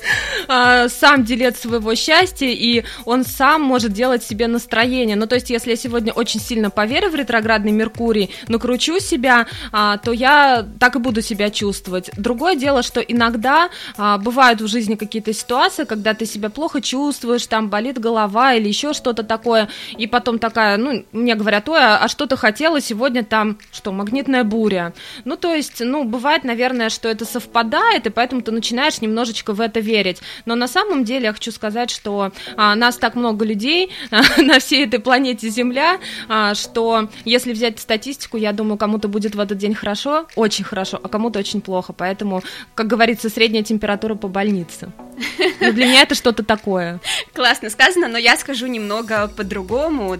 э, 0.49 0.88
сам 0.88 1.25
делец 1.25 1.61
своего 1.61 1.95
счастья, 1.95 2.49
и 2.49 2.85
он 3.04 3.25
сам 3.25 3.62
может 3.62 3.92
делать 3.92 4.23
себе 4.23 4.47
настроение. 4.47 5.16
Ну, 5.16 5.26
то 5.26 5.37
есть, 5.37 5.50
если 5.50 5.71
я 5.71 5.76
сегодня 5.76 6.12
очень 6.12 6.40
сильно 6.40 6.71
поверю 6.71 7.11
в 7.11 7.14
ретроградный 7.14 7.73
Меркурий, 7.73 8.30
накручу 8.49 8.99
себя, 9.00 9.47
э, 9.73 9.97
то 10.02 10.12
я 10.12 10.66
так 10.78 10.97
и 10.97 10.99
буду 10.99 11.23
себя 11.23 11.50
чувствовать. 11.50 12.11
Другое 12.16 12.57
дело, 12.57 12.83
что 12.83 13.00
иногда 13.00 13.71
э, 13.97 14.19
бывают 14.19 14.61
в 14.61 14.66
жизни 14.66 14.97
какие-то 14.97 15.33
ситуации, 15.33 15.85
когда 15.85 16.14
ты 16.14 16.26
себя 16.40 16.50
плохо 16.50 16.80
чувствуешь, 16.80 17.47
там 17.47 17.68
болит 17.68 17.99
голова 17.99 18.54
или 18.54 18.68
еще 18.68 18.94
что-то 18.94 19.23
такое, 19.23 19.68
и 19.99 20.06
потом 20.06 20.38
такая, 20.38 20.78
ну, 20.78 21.04
мне 21.12 21.35
говорят, 21.35 21.68
ой, 21.68 21.80
а 21.80 22.09
что 22.09 22.26
ты 22.26 22.37
хотела 22.37 22.80
сегодня 22.80 23.23
там, 23.23 23.59
что, 23.73 23.92
магнитная 23.92 24.42
буря. 24.42 24.94
Ну, 25.25 25.37
то 25.37 25.54
есть, 25.54 25.80
ну, 25.80 26.04
бывает, 26.04 26.44
наверное, 26.44 26.88
что 26.88 27.09
это 27.09 27.25
совпадает, 27.25 28.06
и 28.06 28.11
поэтому 28.11 28.40
ты 28.40 28.52
начинаешь 28.52 29.00
немножечко 29.00 29.52
в 29.52 29.61
это 29.61 29.80
верить. 29.80 30.23
Но 30.47 30.54
на 30.54 30.66
самом 30.66 31.04
деле 31.04 31.26
я 31.26 31.32
хочу 31.32 31.52
сказать, 31.52 31.90
что 31.90 32.32
а, 32.56 32.75
нас 32.75 32.97
так 32.97 33.14
много 33.14 33.44
людей 33.44 33.90
а, 34.11 34.23
на 34.42 34.59
всей 34.59 34.87
этой 34.87 34.99
планете 34.99 35.50
Земля, 35.50 35.99
а, 36.28 36.54
что 36.54 37.09
если 37.25 37.52
взять 37.52 37.78
статистику, 37.78 38.38
я 38.38 38.52
думаю, 38.52 38.78
кому-то 38.78 39.09
будет 39.09 39.35
в 39.35 39.40
этот 39.40 39.59
день 39.59 39.75
хорошо, 39.75 40.26
очень 40.37 40.64
хорошо, 40.64 40.99
а 41.02 41.09
кому-то 41.09 41.38
очень 41.38 41.61
плохо. 41.61 41.92
Поэтому, 41.92 42.42
как 42.75 42.87
говорится, 42.87 43.28
средняя 43.28 43.62
температура 43.62 44.14
по 44.14 44.28
больнице. 44.28 44.90
Но 45.61 45.73
для 45.73 45.87
меня 45.87 46.02
это 46.02 46.14
что-то 46.30 46.44
такое. 46.44 47.00
Классно 47.34 47.70
сказано, 47.70 48.06
но 48.06 48.16
я 48.16 48.37
скажу 48.37 48.66
немного 48.68 49.26
по-другому. 49.26 50.16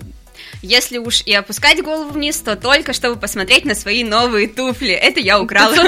Если 0.63 0.99
уж 0.99 1.23
и 1.25 1.33
опускать 1.33 1.83
голову 1.83 2.11
вниз, 2.11 2.39
то 2.39 2.57
только 2.57 2.93
чтобы 2.93 3.19
посмотреть 3.19 3.65
на 3.65 3.75
свои 3.75 4.05
новые 4.05 4.49
туфли. 4.49 4.93
Это 4.93 5.21
я 5.21 5.41
украла. 5.41 5.75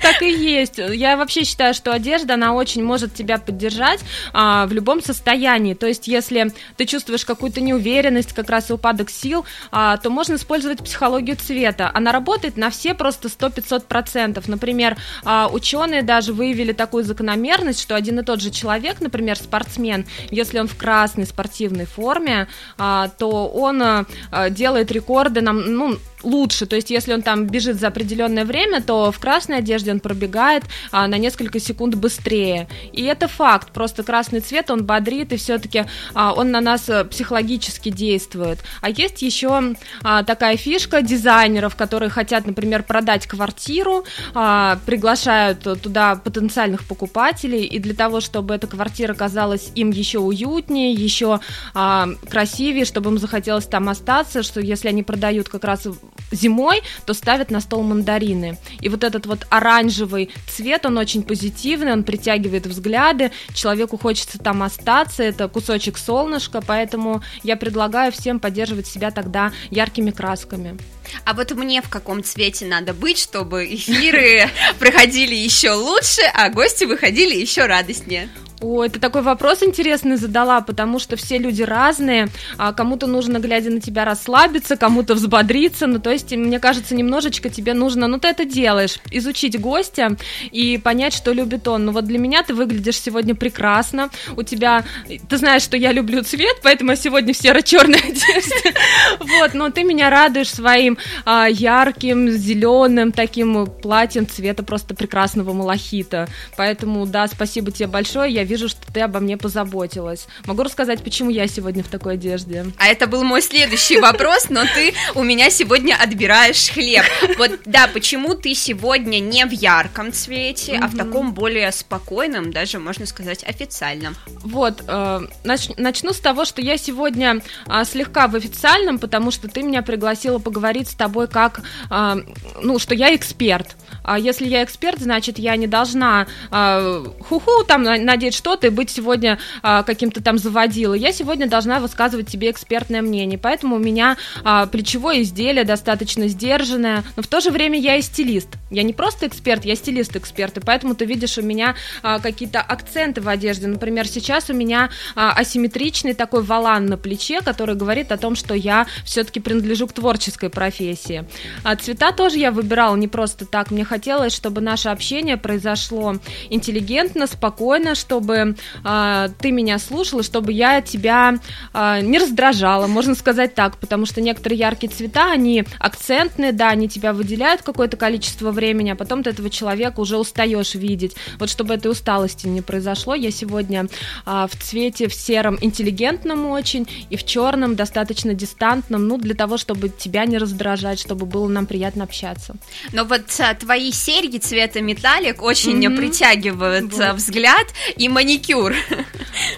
Так 0.00 0.22
и 0.22 0.30
есть. 0.30 0.78
Я 0.78 1.16
вообще 1.16 1.44
считаю, 1.44 1.74
что 1.74 1.92
одежда, 1.92 2.34
она 2.34 2.54
очень 2.54 2.82
может 2.82 3.14
тебя 3.14 3.38
поддержать 3.38 4.00
а, 4.32 4.66
в 4.66 4.72
любом 4.72 5.02
состоянии. 5.02 5.74
То 5.74 5.86
есть, 5.86 6.08
если 6.08 6.52
ты 6.76 6.86
чувствуешь 6.86 7.24
какую-то 7.24 7.60
неуверенность, 7.60 8.32
как 8.32 8.50
раз 8.50 8.70
и 8.70 8.72
упадок 8.72 9.10
сил, 9.10 9.44
а, 9.70 9.96
то 9.96 10.10
можно 10.10 10.36
использовать 10.36 10.82
психологию 10.82 11.36
цвета. 11.36 11.90
Она 11.94 12.12
работает 12.12 12.56
на 12.56 12.70
все 12.70 12.94
просто 12.94 13.28
100-500%. 13.28 14.42
Например, 14.46 14.96
а, 15.24 15.48
ученые 15.52 16.02
даже 16.02 16.32
выявили 16.32 16.72
такую 16.72 17.04
закономерность, 17.04 17.80
что 17.80 17.94
один 17.94 18.18
и 18.20 18.24
тот 18.24 18.40
же 18.40 18.50
человек, 18.50 19.00
например, 19.00 19.36
спортсмен, 19.36 20.06
если 20.30 20.58
он 20.58 20.68
в 20.68 20.76
красной 20.76 21.26
спортивной 21.26 21.86
форме, 21.86 22.29
а, 22.78 23.08
то 23.08 23.48
он 23.48 23.82
а, 23.82 24.06
делает 24.50 24.90
рекорды 24.92 25.40
нам, 25.40 25.74
ну, 25.74 25.98
лучше. 26.22 26.66
То 26.66 26.76
есть, 26.76 26.90
если 26.90 27.12
он 27.12 27.22
там 27.22 27.46
бежит 27.46 27.78
за 27.78 27.88
определенное 27.88 28.44
время, 28.44 28.82
то 28.82 29.12
в 29.12 29.18
красной 29.18 29.58
одежде 29.58 29.92
он 29.92 30.00
пробегает 30.00 30.64
а, 30.90 31.06
на 31.06 31.18
несколько 31.18 31.60
секунд 31.60 31.94
быстрее. 31.94 32.68
И 32.92 33.02
это 33.02 33.28
факт. 33.28 33.72
Просто 33.72 34.02
красный 34.02 34.40
цвет, 34.40 34.70
он 34.70 34.84
бодрит, 34.84 35.32
и 35.32 35.36
все-таки 35.36 35.84
а, 36.14 36.32
он 36.32 36.50
на 36.50 36.60
нас 36.60 36.88
э, 36.88 37.04
психологически 37.04 37.90
действует. 37.90 38.58
А 38.80 38.90
есть 38.90 39.22
еще 39.22 39.74
а, 40.02 40.22
такая 40.22 40.56
фишка 40.56 41.02
дизайнеров, 41.02 41.76
которые 41.76 42.10
хотят, 42.10 42.46
например, 42.46 42.82
продать 42.82 43.26
квартиру, 43.26 44.04
а, 44.34 44.78
приглашают 44.86 45.60
туда 45.82 46.16
потенциальных 46.16 46.84
покупателей, 46.84 47.64
и 47.64 47.78
для 47.78 47.94
того, 47.94 48.20
чтобы 48.20 48.54
эта 48.54 48.66
квартира 48.66 49.14
казалась 49.14 49.70
им 49.74 49.90
еще 49.90 50.18
уютнее, 50.18 50.92
еще 50.92 51.40
а, 51.74 52.08
красивее, 52.28 52.84
чтобы 52.84 53.10
им 53.10 53.18
захотелось 53.18 53.66
там 53.66 53.88
остаться, 53.88 54.42
что 54.42 54.60
если 54.60 54.88
они 54.88 55.02
продают 55.02 55.48
как 55.48 55.64
раз 55.64 55.86
зимой, 56.30 56.82
то 57.06 57.14
ставят 57.14 57.50
на 57.50 57.60
стол 57.60 57.82
мандарины. 57.82 58.58
И 58.80 58.88
вот 58.88 59.04
этот 59.04 59.26
вот 59.26 59.46
оранжевый 59.50 60.30
цвет, 60.48 60.86
он 60.86 60.98
очень 60.98 61.22
позитивный, 61.22 61.92
он 61.92 62.04
притягивает 62.04 62.66
взгляды, 62.66 63.32
человеку 63.54 63.98
хочется 63.98 64.38
там 64.38 64.62
остаться, 64.62 65.22
это 65.22 65.48
кусочек 65.48 65.98
солнышка, 65.98 66.60
поэтому 66.60 67.22
я 67.42 67.56
предлагаю 67.56 68.12
всем 68.12 68.40
поддерживать 68.40 68.86
себя 68.86 69.10
тогда 69.10 69.52
яркими 69.70 70.10
красками. 70.10 70.78
А 71.24 71.34
вот 71.34 71.50
мне 71.52 71.82
в 71.82 71.88
каком 71.88 72.22
цвете 72.22 72.66
надо 72.66 72.94
быть, 72.94 73.18
чтобы 73.18 73.64
эфиры 73.64 74.48
проходили 74.78 75.34
еще 75.34 75.72
лучше, 75.72 76.22
а 76.34 76.50
гости 76.50 76.84
выходили 76.84 77.34
еще 77.34 77.66
радостнее? 77.66 78.28
О, 78.60 78.84
это 78.84 79.00
такой 79.00 79.22
вопрос 79.22 79.62
интересный 79.62 80.16
задала, 80.16 80.60
потому 80.60 80.98
что 80.98 81.16
все 81.16 81.38
люди 81.38 81.62
разные, 81.62 82.28
а 82.58 82.74
кому-то 82.74 83.06
нужно, 83.06 83.38
глядя 83.38 83.70
на 83.70 83.80
тебя, 83.80 84.04
расслабиться, 84.04 84.76
кому-то 84.76 85.14
взбодриться, 85.14 85.86
ну, 85.86 85.98
то 85.98 86.10
есть, 86.10 86.32
мне 86.32 86.58
кажется, 86.58 86.94
немножечко 86.94 87.48
тебе 87.48 87.72
нужно, 87.72 88.06
ну, 88.06 88.18
ты 88.18 88.28
это 88.28 88.44
делаешь, 88.44 88.98
изучить 89.10 89.58
гостя 89.58 90.16
и 90.50 90.76
понять, 90.76 91.14
что 91.14 91.32
любит 91.32 91.66
он. 91.68 91.86
Ну, 91.86 91.92
вот 91.92 92.04
для 92.04 92.18
меня 92.18 92.42
ты 92.42 92.52
выглядишь 92.52 93.00
сегодня 93.00 93.34
прекрасно, 93.34 94.10
у 94.36 94.42
тебя, 94.42 94.84
ты 95.28 95.38
знаешь, 95.38 95.62
что 95.62 95.78
я 95.78 95.92
люблю 95.92 96.22
цвет, 96.22 96.58
поэтому 96.62 96.90
я 96.90 96.96
сегодня 96.96 97.32
в 97.32 97.38
серо-черной 97.38 98.00
одежде, 98.10 98.74
вот, 99.20 99.54
но 99.54 99.70
ты 99.70 99.84
меня 99.84 100.10
радуешь 100.10 100.50
своим 100.50 100.98
а, 101.24 101.48
ярким, 101.48 102.28
зеленым 102.28 103.12
таким 103.12 103.66
платьем 103.66 104.28
цвета 104.28 104.62
просто 104.62 104.94
прекрасного 104.94 105.54
малахита, 105.54 106.28
поэтому, 106.58 107.06
да, 107.06 107.26
спасибо 107.26 107.70
тебе 107.70 107.86
большое, 107.86 108.30
я 108.30 108.49
вижу, 108.50 108.68
что 108.68 108.80
ты 108.92 109.00
обо 109.00 109.20
мне 109.20 109.36
позаботилась. 109.36 110.26
Могу 110.44 110.64
рассказать, 110.64 111.02
почему 111.04 111.30
я 111.30 111.46
сегодня 111.46 111.84
в 111.84 111.88
такой 111.88 112.14
одежде. 112.14 112.66
А 112.78 112.88
это 112.88 113.06
был 113.06 113.22
мой 113.22 113.42
следующий 113.42 113.98
вопрос, 114.00 114.50
но 114.50 114.64
ты 114.64 114.92
у 115.14 115.22
меня 115.22 115.50
сегодня 115.50 115.94
отбираешь 115.94 116.70
хлеб. 116.70 117.04
Вот, 117.38 117.60
да, 117.64 117.88
почему 117.92 118.34
ты 118.34 118.54
сегодня 118.54 119.20
не 119.20 119.46
в 119.46 119.52
ярком 119.52 120.12
цвете, 120.12 120.78
а 120.82 120.88
в 120.88 120.96
таком 120.96 121.32
более 121.32 121.70
спокойном, 121.70 122.52
даже, 122.52 122.78
можно 122.78 123.06
сказать, 123.06 123.44
официальном? 123.44 124.16
Вот, 124.42 124.82
э, 124.86 125.20
начну 125.44 126.12
с 126.12 126.18
того, 126.18 126.44
что 126.44 126.60
я 126.60 126.76
сегодня 126.76 127.40
а, 127.66 127.84
слегка 127.84 128.26
в 128.26 128.34
официальном, 128.34 128.98
потому 128.98 129.30
что 129.30 129.48
ты 129.48 129.62
меня 129.62 129.82
пригласила 129.82 130.38
поговорить 130.38 130.88
с 130.88 130.94
тобой 130.94 131.28
как, 131.28 131.60
а, 131.88 132.18
ну, 132.60 132.78
что 132.78 132.94
я 132.94 133.14
эксперт. 133.14 133.76
А 134.02 134.18
если 134.18 134.48
я 134.48 134.64
эксперт, 134.64 134.98
значит, 134.98 135.38
я 135.38 135.56
не 135.56 135.66
должна 135.66 136.26
ху-ху 136.50 137.64
там 137.66 137.82
надеть 137.82 138.34
что-то 138.40 138.68
и 138.68 138.70
быть 138.70 138.88
сегодня 138.88 139.38
а, 139.62 139.82
каким-то 139.82 140.22
там 140.22 140.38
заводилой. 140.38 140.98
Я 140.98 141.12
сегодня 141.12 141.46
должна 141.46 141.78
высказывать 141.78 142.28
тебе 142.28 142.50
экспертное 142.50 143.02
мнение, 143.02 143.38
поэтому 143.38 143.76
у 143.76 143.78
меня 143.78 144.16
а, 144.44 144.66
плечевое 144.66 145.22
изделие 145.22 145.64
достаточно 145.64 146.26
сдержанное, 146.26 147.04
но 147.16 147.22
в 147.22 147.26
то 147.26 147.40
же 147.40 147.50
время 147.50 147.78
я 147.78 147.96
и 147.96 148.02
стилист. 148.02 148.48
Я 148.70 148.82
не 148.82 148.94
просто 148.94 149.26
эксперт, 149.26 149.66
я 149.66 149.76
стилист-эксперт, 149.76 150.56
и 150.56 150.60
поэтому 150.60 150.94
ты 150.94 151.04
видишь 151.04 151.36
у 151.36 151.42
меня 151.42 151.74
а, 152.02 152.18
какие-то 152.18 152.60
акценты 152.60 153.20
в 153.20 153.28
одежде. 153.28 153.66
Например, 153.66 154.08
сейчас 154.08 154.48
у 154.48 154.54
меня 154.54 154.88
а, 155.14 155.32
асимметричный 155.32 156.14
такой 156.14 156.42
валан 156.42 156.86
на 156.86 156.96
плече, 156.96 157.42
который 157.42 157.74
говорит 157.74 158.10
о 158.12 158.16
том, 158.16 158.36
что 158.36 158.54
я 158.54 158.86
все-таки 159.04 159.40
принадлежу 159.40 159.86
к 159.86 159.92
творческой 159.92 160.48
профессии. 160.48 161.26
А 161.62 161.76
цвета 161.76 162.12
тоже 162.12 162.38
я 162.38 162.52
выбирала 162.52 162.96
не 162.96 163.08
просто 163.08 163.44
так. 163.44 163.70
Мне 163.70 163.84
хотелось, 163.84 164.32
чтобы 164.32 164.60
наше 164.60 164.88
общение 164.88 165.36
произошло 165.36 166.14
интеллигентно, 166.48 167.26
спокойно, 167.26 167.94
чтобы 167.94 168.29
чтобы 168.30 168.56
э, 168.84 169.28
ты 169.38 169.50
меня 169.50 169.78
слушала, 169.78 170.22
чтобы 170.22 170.52
я 170.52 170.80
тебя 170.80 171.38
э, 171.72 172.00
не 172.02 172.18
раздражала, 172.18 172.86
можно 172.86 173.14
сказать 173.14 173.54
так, 173.54 173.76
потому 173.78 174.06
что 174.06 174.20
некоторые 174.20 174.58
яркие 174.58 174.92
цвета, 174.92 175.32
они 175.32 175.64
акцентные, 175.78 176.52
да, 176.52 176.68
они 176.68 176.88
тебя 176.88 177.12
выделяют 177.12 177.62
какое-то 177.62 177.96
количество 177.96 178.50
времени, 178.52 178.90
а 178.90 178.96
потом 178.96 179.22
ты 179.22 179.30
этого 179.30 179.50
человека 179.50 180.00
уже 180.00 180.16
устаешь 180.16 180.74
видеть. 180.74 181.16
Вот 181.38 181.50
чтобы 181.50 181.74
этой 181.74 181.90
усталости 181.90 182.46
не 182.46 182.62
произошло, 182.62 183.14
я 183.14 183.30
сегодня 183.30 183.86
э, 184.26 184.46
в 184.50 184.62
цвете 184.62 185.08
в 185.08 185.14
сером 185.14 185.58
интеллигентном 185.60 186.46
очень 186.46 186.88
и 187.10 187.16
в 187.16 187.24
черном 187.24 187.74
достаточно 187.74 188.34
дистантном, 188.34 189.06
ну, 189.08 189.18
для 189.18 189.34
того, 189.34 189.56
чтобы 189.56 189.88
тебя 189.88 190.24
не 190.24 190.38
раздражать, 190.38 191.00
чтобы 191.00 191.26
было 191.26 191.48
нам 191.48 191.66
приятно 191.66 192.04
общаться. 192.04 192.54
Но 192.92 193.04
вот 193.04 193.22
а, 193.40 193.54
твои 193.54 193.90
серьги 193.92 194.38
цвета 194.38 194.80
металлик 194.80 195.42
очень 195.42 195.84
mm-hmm. 195.84 195.96
притягивают 195.96 196.92
вот. 196.92 197.14
взгляд, 197.16 197.66
и 197.96 198.08
маникюр. 198.20 198.74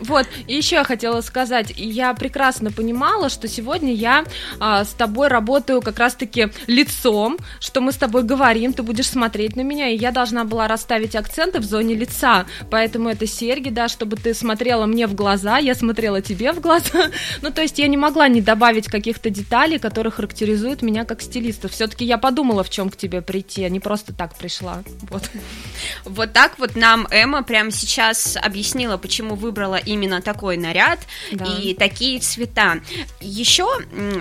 Вот, 0.00 0.26
и 0.46 0.54
еще 0.54 0.76
я 0.76 0.84
хотела 0.84 1.20
сказать, 1.22 1.72
я 1.76 2.12
прекрасно 2.14 2.70
понимала, 2.70 3.28
что 3.28 3.48
сегодня 3.48 3.92
я 3.92 4.24
а, 4.60 4.84
с 4.84 4.90
тобой 4.90 5.28
работаю 5.28 5.80
как 5.80 5.98
раз-таки 5.98 6.50
лицом, 6.66 7.38
что 7.58 7.80
мы 7.80 7.92
с 7.92 7.96
тобой 7.96 8.22
говорим, 8.22 8.72
ты 8.74 8.82
будешь 8.82 9.08
смотреть 9.08 9.56
на 9.56 9.62
меня, 9.62 9.88
и 9.88 9.96
я 9.96 10.10
должна 10.10 10.44
была 10.44 10.68
расставить 10.68 11.16
акценты 11.16 11.58
в 11.60 11.64
зоне 11.64 11.94
лица, 11.94 12.46
поэтому 12.70 13.08
это 13.08 13.26
серьги, 13.26 13.70
да, 13.70 13.88
чтобы 13.88 14.16
ты 14.16 14.34
смотрела 14.34 14.86
мне 14.86 15.06
в 15.06 15.14
глаза, 15.14 15.58
я 15.58 15.74
смотрела 15.74 16.20
тебе 16.20 16.52
в 16.52 16.60
глаза, 16.60 17.10
ну, 17.42 17.50
то 17.50 17.62
есть 17.62 17.78
я 17.78 17.86
не 17.88 17.96
могла 17.96 18.28
не 18.28 18.40
добавить 18.40 18.88
каких-то 18.88 19.30
деталей, 19.30 19.78
которые 19.78 20.12
характеризуют 20.12 20.82
меня 20.82 21.04
как 21.04 21.22
стилиста, 21.22 21.68
все-таки 21.68 22.04
я 22.04 22.18
подумала, 22.18 22.62
в 22.62 22.70
чем 22.70 22.90
к 22.90 22.96
тебе 22.96 23.22
прийти, 23.22 23.64
а 23.64 23.68
не 23.68 23.80
просто 23.80 24.12
так 24.12 24.36
пришла, 24.36 24.82
вот. 25.10 25.30
Вот 26.04 26.32
так 26.32 26.58
вот 26.58 26.76
нам 26.76 27.06
Эмма 27.10 27.42
прямо 27.42 27.70
сейчас 27.70 28.36
объяснила, 28.42 28.96
почему 28.96 29.34
выбрала 29.34 29.76
именно 29.76 30.20
такой 30.20 30.56
наряд 30.56 31.00
да. 31.32 31.44
и 31.44 31.74
такие 31.74 32.20
цвета. 32.20 32.80
Еще, 33.20 33.66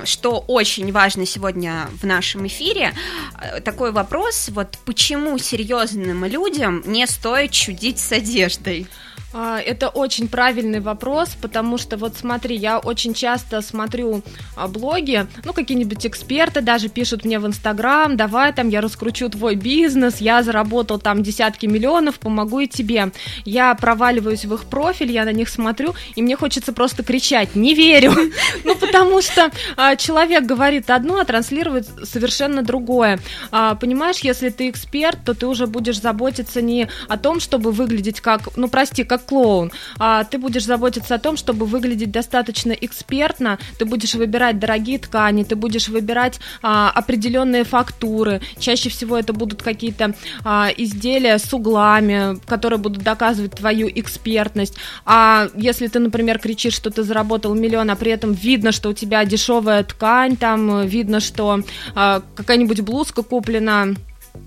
что 0.06 0.40
очень 0.48 0.92
важно 0.92 1.26
сегодня 1.26 1.90
в 2.02 2.06
нашем 2.06 2.48
эфире, 2.48 2.94
э, 3.40 3.62
такой 3.62 3.92
вопрос, 3.92 4.50
вот 4.50 4.78
почему 4.86 5.38
серьезным 5.38 6.26
людям 6.26 6.84
не 6.86 7.08
стоит 7.08 7.52
чудить 7.52 8.00
с 8.00 8.12
одеждой? 8.12 8.88
А, 9.34 9.60
это 9.60 9.90
очень 9.90 10.28
правильный 10.28 10.80
вопрос, 10.80 11.30
потому 11.42 11.78
что 11.78 11.98
вот 11.98 12.18
смотри, 12.18 12.56
я 12.56 12.80
очень 12.80 13.14
часто 13.14 13.62
смотрю 13.62 14.24
а, 14.56 14.68
блоги, 14.68 15.26
ну 15.46 15.54
какие-нибудь 15.54 16.06
эксперты 16.06 16.62
даже 16.62 16.90
пишут 16.90 17.24
мне 17.24 17.40
в 17.40 17.48
Инстаграм, 17.48 18.18
давай 18.18 18.54
там 18.54 18.70
я 18.70 18.82
раскручу 18.82 19.30
твой 19.30 19.56
бизнес, 19.56 20.20
я 20.20 20.44
заработал 20.44 21.00
там 21.00 21.24
десятки 21.24 21.66
миллионов, 21.66 22.20
помогу 22.20 22.60
и 22.60 22.68
тебе. 22.68 23.12
Я 23.46 23.74
проваливаюсь 23.76 24.46
в 24.46 24.54
их 24.54 24.66
профиль, 24.66 25.12
я 25.12 25.24
на 25.24 25.32
них 25.32 25.48
смотрю, 25.48 25.94
и 26.16 26.22
мне 26.22 26.36
хочется 26.36 26.74
просто 26.74 27.04
кричать, 27.04 27.56
не 27.56 27.74
верю, 27.74 28.14
ну 28.66 28.76
потому 28.76 29.22
что 29.22 29.50
а, 29.78 29.96
человек 29.96 30.44
говорит 30.44 30.90
одно, 30.90 31.20
а 31.20 31.26
транслирует 31.26 31.88
совершенно 32.04 32.64
другое. 32.64 33.20
Понимаешь, 33.52 34.20
если 34.20 34.50
ты 34.50 34.70
эксперт, 34.70 35.20
то 35.24 35.34
ты 35.34 35.48
уже 35.48 35.68
будешь 35.68 36.00
заботиться 36.00 36.62
не 36.62 36.90
о 37.08 37.18
том, 37.18 37.40
чтобы 37.40 37.72
выглядеть 37.72 38.22
как, 38.22 38.56
ну 38.58 38.68
прости, 38.68 39.04
как 39.04 39.21
клоун, 39.22 39.72
а 40.00 40.24
ты 40.24 40.38
будешь 40.38 40.66
заботиться 40.66 41.16
о 41.16 41.20
том, 41.20 41.38
чтобы 41.38 41.66
выглядеть 41.66 42.12
достаточно 42.12 42.72
экспертно, 42.72 43.60
ты 43.78 43.86
будешь 43.86 44.14
выбирать 44.16 44.60
дорогие 44.60 45.00
ткани, 45.00 45.44
ты 45.44 45.56
будешь 45.56 45.88
выбирать 45.88 46.40
а, 46.62 46.90
определенные 46.90 47.64
фактуры. 47.64 48.42
Чаще 48.60 48.90
всего 48.90 49.18
это 49.18 49.34
будут 49.34 49.64
какие-то 49.64 50.14
а, 50.44 50.70
изделия 50.76 51.38
с 51.38 51.54
углами, 51.54 52.40
которые 52.46 52.80
будут 52.80 53.04
доказывать 53.04 53.54
твою 53.54 53.90
экспертность. 53.94 54.76
А 55.06 55.50
если 55.56 55.88
ты, 55.88 56.00
например, 56.00 56.40
кричишь, 56.40 56.74
что 56.74 56.90
ты 56.90 57.04
заработал 57.04 57.54
миллион, 57.56 57.90
а 57.90 57.96
при 57.96 58.12
этом 58.12 58.34
видно, 58.34 58.72
что 58.72 58.90
у 58.90 58.94
тебя 58.94 59.24
дешевая 59.26 59.84
ткань, 59.84 60.38
там 60.38 60.86
видно, 60.86 61.20
что 61.20 61.62
а, 61.96 62.22
какая-нибудь 62.36 62.82
блузка 62.82 63.24
куплена 63.24 63.96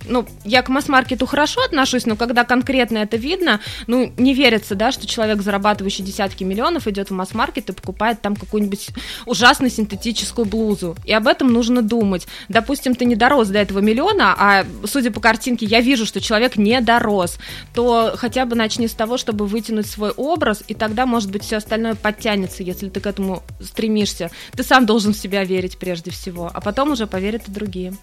ну, 0.07 0.27
я 0.45 0.63
к 0.63 0.69
масс-маркету 0.69 1.27
хорошо 1.27 1.63
отношусь, 1.63 2.07
но 2.07 2.17
когда 2.17 2.45
конкретно 2.45 2.99
это 2.99 3.17
видно, 3.17 3.61
ну, 3.87 4.13
не 4.17 4.35
верится, 4.35 4.75
да, 4.75 4.93
что 4.93 5.07
человек, 5.07 5.43
зарабатывающий 5.43 6.05
десятки 6.05 6.45
миллионов, 6.45 6.87
идет 6.87 7.11
в 7.11 7.15
масс-маркет 7.15 7.71
и 7.71 7.73
покупает 7.73 8.21
там 8.21 8.37
какую-нибудь 8.37 8.89
ужасно 9.27 9.71
синтетическую 9.71 10.45
блузу. 10.45 10.97
И 11.05 11.13
об 11.13 11.27
этом 11.27 11.53
нужно 11.53 11.83
думать. 11.83 12.27
Допустим, 12.49 12.95
ты 12.95 13.05
не 13.05 13.17
дорос 13.17 13.49
до 13.49 13.59
этого 13.59 13.79
миллиона, 13.79 14.35
а 14.37 14.67
судя 14.85 15.11
по 15.11 15.21
картинке, 15.21 15.67
я 15.67 15.81
вижу, 15.81 16.07
что 16.07 16.21
человек 16.21 16.57
не 16.57 16.81
дорос, 16.81 17.39
то 17.75 18.15
хотя 18.17 18.45
бы 18.47 18.57
начни 18.57 18.89
с 18.89 18.93
того, 18.93 19.17
чтобы 19.17 19.47
вытянуть 19.47 19.87
свой 19.87 20.11
образ, 20.11 20.63
и 20.69 20.75
тогда, 20.75 21.07
может 21.07 21.31
быть, 21.31 21.45
все 21.45 21.57
остальное 21.57 21.95
подтянется, 21.95 22.63
если 22.63 22.89
ты 22.89 23.01
к 23.01 23.07
этому 23.07 23.43
стремишься. 23.61 24.31
Ты 24.53 24.63
сам 24.63 24.87
должен 24.87 25.15
в 25.15 25.17
себя 25.17 25.45
верить 25.45 25.79
прежде 25.79 26.11
всего, 26.11 26.51
а 26.53 26.61
потом 26.61 26.93
уже 26.93 27.07
поверят 27.07 27.49
и 27.49 27.53
другие. 27.53 27.95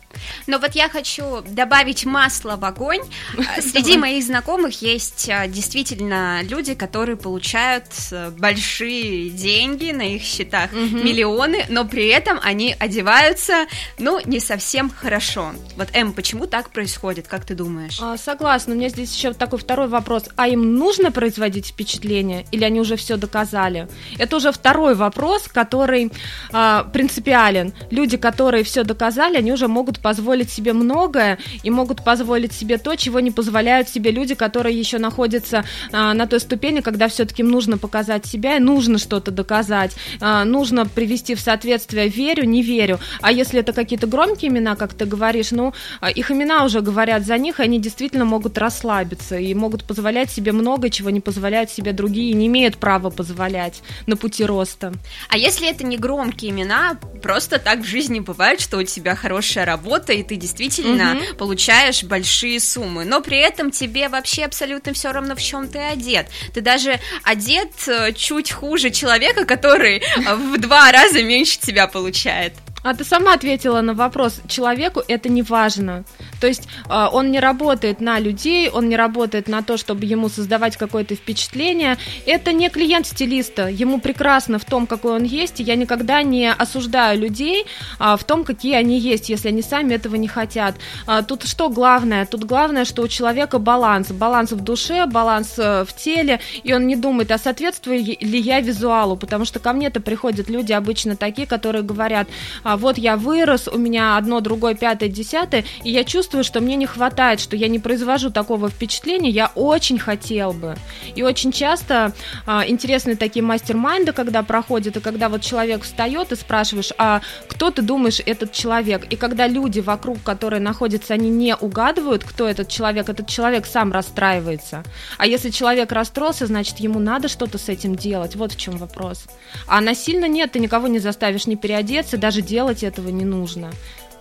Но 0.48 0.58
вот 0.58 0.76
я 0.76 0.90
хочу 0.90 1.42
добавить 1.42 1.71
добавить 1.72 2.06
масло 2.06 2.58
в 2.58 2.66
огонь. 2.66 3.00
Среди 3.62 3.98
моих 3.98 4.26
знакомых 4.26 4.82
есть 4.82 5.30
а, 5.30 5.48
действительно 5.48 6.42
люди, 6.44 6.74
которые 6.74 7.16
получают 7.16 7.86
э, 8.12 8.30
большие 8.32 9.30
деньги 9.30 9.92
на 9.92 10.02
их 10.02 10.22
счетах, 10.22 10.74
миллионы, 10.74 11.66
но 11.70 11.86
при 11.86 12.10
этом 12.10 12.40
они 12.44 12.76
одеваются, 12.78 13.68
ну, 13.98 14.20
не 14.26 14.42
совсем 14.42 14.90
хорошо. 14.90 15.54
Вот, 15.78 15.88
Эм, 15.94 16.12
почему 16.12 16.46
так 16.46 16.72
происходит, 16.72 17.30
как 17.30 17.46
ты 17.46 17.56
думаешь? 17.56 18.00
А, 18.02 18.18
согласна, 18.18 18.74
у 18.74 18.78
меня 18.78 18.90
здесь 18.90 19.16
еще 19.16 19.32
такой 19.32 19.58
второй 19.58 19.88
вопрос. 19.88 20.26
А 20.36 20.50
им 20.50 20.76
нужно 20.76 21.10
производить 21.10 21.68
впечатление, 21.68 22.46
или 22.52 22.66
они 22.66 22.82
уже 22.82 22.98
все 22.98 23.16
доказали? 23.16 23.88
Это 24.20 24.36
уже 24.36 24.52
второй 24.52 24.94
вопрос, 24.94 25.48
который 25.48 26.12
а, 26.52 26.84
принципиален. 26.84 27.74
Люди, 27.92 28.18
которые 28.18 28.66
все 28.66 28.84
доказали, 28.84 29.38
они 29.38 29.54
уже 29.54 29.70
могут 29.70 30.02
позволить 30.02 30.52
себе 30.52 30.74
многое, 30.74 31.40
и 31.64 31.70
могут 31.70 32.04
позволить 32.04 32.54
себе 32.54 32.78
то, 32.78 32.96
чего 32.96 33.20
не 33.20 33.32
позволяют 33.32 33.90
себе 33.90 34.12
люди, 34.12 34.36
которые 34.36 34.78
еще 34.78 34.98
находятся 34.98 35.64
а, 35.92 36.14
на 36.14 36.28
той 36.28 36.40
ступени, 36.40 36.82
когда 36.82 37.08
все-таки 37.08 37.44
нужно 37.44 37.78
показать 37.78 38.26
себя 38.26 38.58
и 38.58 38.60
нужно 38.60 38.98
что-то 38.98 39.32
доказать, 39.32 39.96
а, 40.20 40.44
нужно 40.46 40.86
привести 40.86 41.36
в 41.36 41.40
соответствие 41.40 42.08
верю, 42.08 42.46
не 42.46 42.62
верю. 42.62 43.00
А 43.22 43.32
если 43.32 43.60
это 43.60 43.74
какие-то 43.74 44.08
громкие 44.08 44.52
имена, 44.52 44.76
как 44.76 44.94
ты 44.94 45.06
говоришь, 45.06 45.52
ну, 45.52 45.74
а, 46.00 46.10
их 46.10 46.32
имена 46.32 46.66
уже 46.66 46.82
говорят 46.82 47.26
за 47.26 47.38
них, 47.38 47.60
и 47.60 47.64
они 47.64 47.80
действительно 47.80 48.26
могут 48.26 48.58
расслабиться 48.58 49.38
и 49.38 49.54
могут 49.54 49.84
позволять 49.84 50.32
себе 50.32 50.52
много, 50.52 50.90
чего 50.90 51.10
не 51.10 51.20
позволяют 51.20 51.70
себе 51.70 51.94
другие, 51.94 52.34
не 52.34 52.48
имеют 52.48 52.78
права 52.78 53.10
позволять 53.10 53.82
на 54.08 54.18
пути 54.18 54.46
роста. 54.46 54.94
А 55.30 55.38
если 55.38 55.70
это 55.70 55.86
не 55.86 55.98
громкие 55.98 56.52
имена, 56.52 56.98
просто 57.22 57.60
так 57.60 57.80
в 57.80 57.86
жизни 57.86 58.20
бывает, 58.20 58.60
что 58.60 58.78
у 58.78 58.84
тебя 58.84 59.16
хорошая 59.16 59.66
работа, 59.66 60.14
и 60.14 60.24
ты 60.24 60.36
действительно 60.36 61.14
угу. 61.14 61.38
получаешь 61.38 61.51
получаешь 61.52 62.04
большие 62.06 62.62
суммы, 62.62 63.04
но 63.04 63.20
при 63.20 63.38
этом 63.38 63.72
тебе 63.72 64.08
вообще 64.08 64.46
абсолютно 64.46 64.94
все 64.94 65.12
равно, 65.12 65.36
в 65.36 65.42
чем 65.42 65.68
ты 65.68 65.80
одет. 65.80 66.28
Ты 66.54 66.62
даже 66.62 66.98
одет 67.24 67.72
э, 67.88 68.14
чуть 68.14 68.54
хуже 68.54 68.90
человека, 68.90 69.44
который 69.44 69.98
э, 69.98 70.36
в 70.36 70.58
два 70.62 70.90
раза 70.94 71.22
меньше 71.22 71.60
тебя 71.60 71.88
получает. 71.88 72.54
А 72.84 72.96
ты 72.96 73.04
сама 73.04 73.34
ответила 73.34 73.82
на 73.82 73.94
вопрос. 73.94 74.42
Человеку 74.48 75.04
это 75.08 75.30
не 75.30 75.44
важно. 75.44 76.04
То 76.40 76.48
есть 76.48 76.68
э, 76.90 77.08
он 77.12 77.32
не 77.32 77.40
работает 77.40 78.02
на 78.02 78.20
людей, 78.20 78.70
он 78.70 78.90
не 78.90 78.96
работает 78.96 79.48
на 79.48 79.62
то, 79.62 79.78
чтобы 79.78 80.06
ему 80.06 80.30
создавать 80.30 80.78
какое-то 80.78 81.16
впечатление. 81.16 81.98
Это 82.26 82.54
не 82.54 82.70
клиент 82.70 83.06
стилиста. 83.06 83.68
Ему 83.68 84.00
прекрасно 84.00 84.58
в 84.58 84.66
том, 84.66 84.88
какой 84.88 85.14
он 85.14 85.24
есть. 85.24 85.60
И 85.60 85.64
я 85.64 85.76
никогда 85.76 86.24
не 86.24 86.52
осуждаю 86.52 87.20
людей 87.20 87.66
э, 88.00 88.16
в 88.18 88.24
том, 88.24 88.44
какие 88.44 88.76
они 88.76 88.98
есть, 88.98 89.30
если 89.30 89.50
они 89.50 89.62
сами 89.62 89.94
этого 89.94 90.16
не 90.16 90.28
хотят. 90.28 90.76
Э, 91.08 91.22
тут 91.28 91.44
что 91.44 91.70
главное? 91.70 92.26
Тут 92.26 92.46
главное, 92.46 92.86
что 92.86 93.04
у 93.04 93.08
человека 93.08 93.60
баланс. 93.60 94.12
Баланс 94.12 94.52
в 94.52 94.62
душе, 94.62 95.06
баланс 95.06 95.54
э, 95.58 95.86
в 95.88 95.94
теле. 95.96 96.40
И 96.64 96.74
он 96.74 96.88
не 96.88 96.96
думает, 96.96 97.32
а 97.32 97.38
соответствую 97.38 98.00
ли 98.04 98.40
я 98.40 98.60
визуалу. 98.60 99.18
Потому 99.18 99.46
что 99.46 99.60
ко 99.60 99.72
мне-то 99.74 100.02
приходят 100.02 100.50
люди 100.50 100.74
обычно 100.74 101.16
такие, 101.16 101.46
которые 101.46 101.84
говорят 101.84 102.28
а 102.72 102.78
вот 102.78 102.98
я 102.98 103.18
вырос, 103.18 103.68
у 103.68 103.78
меня 103.78 104.16
одно, 104.16 104.40
другое, 104.40 104.76
пятое, 104.76 105.10
десятое, 105.10 105.66
и 105.84 105.92
я 105.92 106.06
чувствую, 106.06 106.46
что 106.46 106.62
мне 106.62 106.78
не 106.78 106.86
хватает, 106.86 107.42
что 107.42 107.58
я 107.58 107.68
не 107.68 107.80
произвожу 107.80 108.32
такого 108.32 108.70
впечатления, 108.70 109.30
я 109.30 109.52
очень 109.56 110.00
хотел 110.00 110.54
бы. 110.54 110.78
И 111.14 111.22
очень 111.22 111.52
часто 111.52 112.14
а, 112.46 112.66
интересные 112.66 113.18
такие 113.18 113.44
мастер-майнды, 113.44 114.14
когда 114.14 114.42
проходят, 114.42 114.96
и 114.96 115.02
когда 115.02 115.28
вот 115.28 115.42
человек 115.42 115.84
встает 115.84 116.32
и 116.32 116.38
спрашиваешь, 116.38 116.92
а 116.98 117.20
кто 117.50 117.72
ты 117.72 117.82
думаешь 117.82 118.22
этот 118.26 118.54
человек? 118.54 119.04
И 119.10 119.18
когда 119.18 119.48
люди 119.48 119.82
вокруг, 119.82 120.24
которые 120.24 120.62
находятся, 120.62 121.14
они 121.14 121.30
не 121.30 121.58
угадывают, 121.58 122.24
кто 122.24 122.48
этот 122.48 122.70
человек, 122.70 123.10
этот 123.10 123.28
человек 123.28 123.66
сам 123.66 123.92
расстраивается. 123.92 124.86
А 125.18 125.28
если 125.28 125.50
человек 125.50 125.92
расстроился, 125.92 126.46
значит, 126.46 126.78
ему 126.78 127.00
надо 127.00 127.28
что-то 127.28 127.58
с 127.58 127.68
этим 127.68 127.98
делать. 127.98 128.38
Вот 128.38 128.54
в 128.54 128.58
чем 128.58 128.78
вопрос. 128.78 129.26
А 129.68 129.82
насильно 129.82 130.30
нет, 130.30 130.54
ты 130.54 130.60
никого 130.60 130.88
не 130.88 131.00
заставишь 131.00 131.48
не 131.48 131.58
переодеться, 131.58 132.16
даже 132.16 132.42
делать 132.42 132.61
делать 132.62 132.84
этого 132.84 133.10
не 133.10 133.26
нужно. 133.26 133.72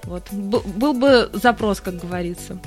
Вот. 0.04 0.22
Был 0.32 0.94
бы 0.94 1.28
запрос, 1.34 1.80
как 1.80 1.98
говорится. 1.98 2.58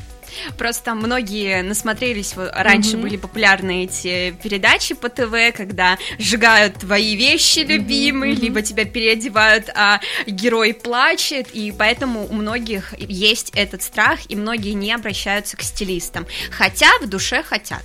Просто 0.57 0.93
многие 0.93 1.63
насмотрелись, 1.63 2.33
раньше 2.36 2.95
mm-hmm. 2.95 3.01
были 3.01 3.17
популярны 3.17 3.83
эти 3.86 4.36
передачи 4.43 4.93
по 4.93 5.09
ТВ, 5.09 5.55
когда 5.55 5.97
сжигают 6.19 6.75
твои 6.75 7.15
вещи 7.15 7.59
любимые, 7.59 8.33
mm-hmm. 8.33 8.41
либо 8.41 8.62
тебя 8.62 8.86
переодевают, 8.86 9.69
а 9.75 9.99
герой 10.27 10.73
плачет, 10.73 11.49
и 11.53 11.71
поэтому 11.71 12.27
у 12.27 12.33
многих 12.33 12.93
есть 12.99 13.51
этот 13.55 13.81
страх, 13.81 14.19
и 14.29 14.36
многие 14.36 14.73
не 14.73 14.91
обращаются 14.93 15.57
к 15.57 15.63
стилистам, 15.63 16.25
хотя 16.51 16.89
в 17.01 17.07
душе 17.07 17.43
хотят. 17.43 17.83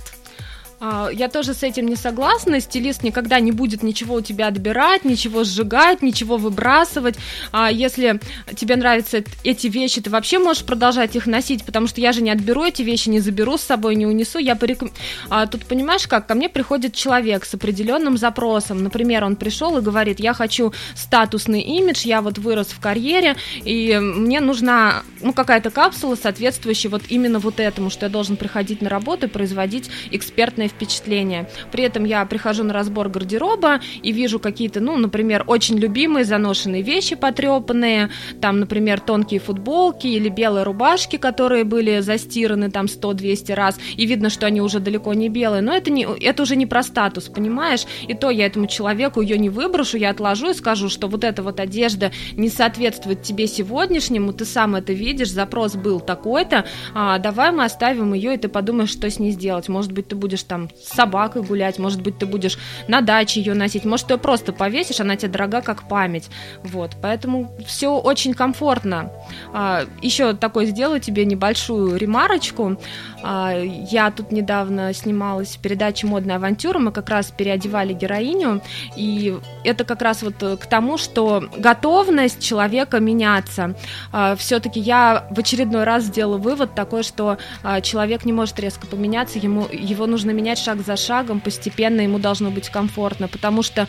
А, 0.79 1.09
я 1.11 1.27
тоже 1.27 1.53
с 1.53 1.63
этим 1.63 1.87
не 1.87 1.95
согласна. 1.95 2.59
Стилист 2.59 3.03
никогда 3.03 3.39
не 3.39 3.51
будет 3.51 3.83
ничего 3.83 4.15
у 4.15 4.21
тебя 4.21 4.47
отбирать, 4.47 5.03
ничего 5.03 5.43
сжигать, 5.43 6.01
ничего 6.01 6.37
выбрасывать. 6.37 7.15
А 7.51 7.71
если 7.71 8.19
тебе 8.55 8.75
нравятся 8.75 9.23
эти 9.43 9.67
вещи, 9.67 10.01
ты 10.01 10.09
вообще 10.09 10.39
можешь 10.39 10.63
продолжать 10.63 11.15
их 11.15 11.27
носить, 11.27 11.65
потому 11.65 11.87
что 11.87 12.01
я 12.01 12.11
же 12.11 12.21
не 12.21 12.31
отберу 12.31 12.63
эти 12.63 12.81
вещи, 12.81 13.09
не 13.09 13.19
заберу 13.19 13.57
с 13.57 13.61
собой, 13.61 13.95
не 13.95 14.05
унесу. 14.05 14.39
Я 14.39 14.55
пореком... 14.55 14.91
а, 15.29 15.47
тут 15.47 15.65
понимаешь 15.65 16.07
как? 16.07 16.27
Ко 16.27 16.35
мне 16.35 16.49
приходит 16.49 16.93
человек 16.93 17.45
с 17.45 17.53
определенным 17.53 18.17
запросом. 18.17 18.83
Например, 18.83 19.23
он 19.23 19.35
пришел 19.35 19.77
и 19.77 19.81
говорит, 19.81 20.19
я 20.19 20.33
хочу 20.33 20.73
статусный 20.95 21.61
имидж, 21.61 22.05
я 22.05 22.21
вот 22.21 22.37
вырос 22.37 22.67
в 22.67 22.79
карьере, 22.79 23.35
и 23.63 23.97
мне 23.99 24.39
нужна 24.39 25.03
ну, 25.21 25.33
какая-то 25.33 25.71
капсула, 25.71 26.15
соответствующая 26.15 26.89
вот 26.89 27.03
именно 27.09 27.39
вот 27.39 27.59
этому, 27.59 27.89
что 27.89 28.05
я 28.05 28.09
должен 28.09 28.37
приходить 28.37 28.81
на 28.81 28.89
работу 28.89 29.25
и 29.25 29.29
производить 29.29 29.89
экспертное 30.11 30.68
впечатление. 30.69 31.49
При 31.71 31.83
этом 31.83 32.05
я 32.05 32.25
прихожу 32.25 32.63
на 32.63 32.73
разбор 32.73 33.09
гардероба 33.09 33.81
и 34.01 34.11
вижу 34.11 34.39
какие-то, 34.39 34.79
ну, 34.79 34.97
например, 34.97 35.43
очень 35.47 35.77
любимые 35.77 36.25
заношенные 36.25 36.81
вещи 36.81 37.15
потрепанные, 37.15 38.09
там, 38.41 38.59
например, 38.59 38.99
тонкие 38.99 39.39
футболки 39.39 40.07
или 40.07 40.29
белые 40.29 40.63
рубашки, 40.63 41.17
которые 41.17 41.63
были 41.63 41.99
застираны 41.99 42.71
там 42.71 42.85
100-200 42.85 43.53
раз, 43.53 43.79
и 43.95 44.05
видно, 44.05 44.29
что 44.29 44.45
они 44.45 44.61
уже 44.61 44.79
далеко 44.79 45.13
не 45.13 45.29
белые, 45.29 45.61
но 45.61 45.73
это, 45.73 45.91
не, 45.91 46.07
это 46.21 46.43
уже 46.43 46.55
не 46.55 46.65
про 46.65 46.83
статус, 46.83 47.25
понимаешь? 47.25 47.85
И 48.07 48.13
то 48.13 48.29
я 48.29 48.45
этому 48.45 48.67
человеку 48.67 49.21
ее 49.21 49.37
не 49.37 49.49
выброшу, 49.49 49.97
я 49.97 50.09
отложу 50.09 50.51
и 50.51 50.53
скажу, 50.53 50.89
что 50.89 51.07
вот 51.07 51.23
эта 51.23 51.41
вот 51.43 51.59
одежда 51.59 52.11
не 52.33 52.49
соответствует 52.49 53.21
тебе 53.21 53.47
сегодняшнему, 53.47 54.33
ты 54.33 54.45
сам 54.45 54.75
это 54.75 54.93
видишь, 54.93 55.31
запрос 55.31 55.75
был 55.75 55.99
такой-то, 55.99 56.65
а, 56.93 57.17
давай 57.19 57.51
мы 57.51 57.63
оставим 57.63 58.13
ее, 58.13 58.35
и 58.35 58.37
ты 58.37 58.49
подумаешь, 58.49 58.89
что 58.89 59.09
с 59.09 59.19
ней 59.19 59.31
сделать. 59.31 59.69
Может 59.69 59.91
быть, 59.91 60.07
ты 60.07 60.15
будешь 60.15 60.43
там 60.43 60.58
там 60.59 60.69
с 60.77 60.95
собакой 60.95 61.43
гулять, 61.43 61.79
может 61.79 62.01
быть, 62.01 62.17
ты 62.17 62.25
будешь 62.25 62.57
на 62.87 63.01
даче 63.01 63.39
ее 63.39 63.53
носить, 63.53 63.85
может, 63.85 64.07
ты 64.07 64.13
ее 64.13 64.17
просто 64.19 64.53
повесишь, 64.53 64.99
она 64.99 65.15
тебе 65.15 65.31
дорога 65.31 65.61
как 65.61 65.87
память. 65.87 66.29
Вот, 66.63 66.91
поэтому 67.01 67.51
все 67.65 67.97
очень 67.97 68.33
комфортно. 68.33 69.11
А, 69.53 69.85
еще 70.01 70.33
такой 70.33 70.65
сделаю 70.65 70.99
тебе 70.99 71.25
небольшую 71.25 71.97
ремарочку. 71.97 72.77
А, 73.23 73.53
я 73.53 74.11
тут 74.11 74.31
недавно 74.31 74.93
снималась 74.93 75.55
в 75.55 75.61
передаче 75.61 76.07
«Модная 76.07 76.37
авантюра», 76.37 76.79
мы 76.79 76.91
как 76.91 77.09
раз 77.09 77.31
переодевали 77.31 77.93
героиню, 77.93 78.61
и 78.95 79.37
это 79.63 79.83
как 79.83 80.01
раз 80.01 80.23
вот 80.23 80.35
к 80.35 80.65
тому, 80.65 80.97
что 80.97 81.43
готовность 81.57 82.41
человека 82.43 82.99
меняться. 82.99 83.75
А, 84.11 84.35
Все-таки 84.35 84.79
я 84.79 85.27
в 85.29 85.39
очередной 85.39 85.83
раз 85.83 86.03
сделала 86.03 86.37
вывод 86.37 86.75
такой, 86.75 87.03
что 87.03 87.37
а, 87.63 87.81
человек 87.81 88.25
не 88.25 88.33
может 88.33 88.59
резко 88.59 88.87
поменяться, 88.87 89.39
ему, 89.39 89.67
его 89.71 90.05
нужно 90.05 90.31
менять 90.31 90.48
шаг 90.57 90.85
за 90.85 90.95
шагом, 90.95 91.39
постепенно 91.39 92.01
ему 92.01 92.19
должно 92.19 92.51
быть 92.51 92.69
комфортно, 92.69 93.27
потому 93.27 93.61
что 93.61 93.87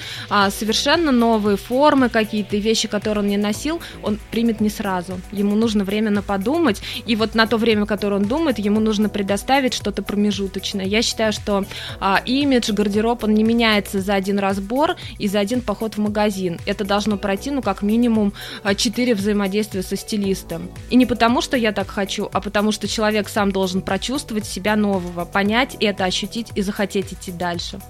совершенно 0.50 1.12
новые 1.12 1.56
формы 1.56 2.08
какие-то, 2.08 2.56
вещи, 2.56 2.88
которые 2.88 3.22
он 3.24 3.30
не 3.30 3.36
носил, 3.36 3.80
он 4.02 4.18
примет 4.30 4.60
не 4.60 4.68
сразу. 4.68 5.20
Ему 5.32 5.56
нужно 5.56 5.84
временно 5.84 6.22
подумать, 6.22 6.80
и 7.06 7.16
вот 7.16 7.34
на 7.34 7.46
то 7.46 7.56
время, 7.56 7.86
которое 7.86 8.16
он 8.16 8.24
думает, 8.24 8.58
ему 8.58 8.80
нужно 8.80 9.08
предоставить 9.08 9.74
что-то 9.74 10.02
промежуточное. 10.02 10.84
Я 10.84 11.02
считаю, 11.02 11.32
что 11.32 11.64
а, 12.00 12.20
имидж, 12.24 12.72
гардероб, 12.72 13.24
он 13.24 13.34
не 13.34 13.42
меняется 13.42 14.00
за 14.00 14.14
один 14.14 14.38
разбор 14.38 14.96
и 15.18 15.28
за 15.28 15.40
один 15.40 15.60
поход 15.60 15.94
в 15.94 15.98
магазин. 15.98 16.60
Это 16.66 16.84
должно 16.84 17.16
пройти, 17.16 17.50
ну, 17.50 17.62
как 17.62 17.82
минимум, 17.82 18.32
а, 18.62 18.74
четыре 18.74 19.14
взаимодействия 19.14 19.82
со 19.82 19.96
стилистом. 19.96 20.70
И 20.90 20.96
не 20.96 21.06
потому, 21.06 21.40
что 21.40 21.56
я 21.56 21.72
так 21.72 21.88
хочу, 21.88 22.28
а 22.32 22.40
потому, 22.40 22.72
что 22.72 22.88
человек 22.88 23.28
сам 23.28 23.52
должен 23.52 23.82
прочувствовать 23.82 24.46
себя 24.46 24.76
нового, 24.76 25.24
понять 25.24 25.76
это, 25.80 26.04
ощутить 26.04 26.49
и 26.54 26.62
захотеть 26.62 27.12
идти 27.12 27.32
дальше. 27.32 27.80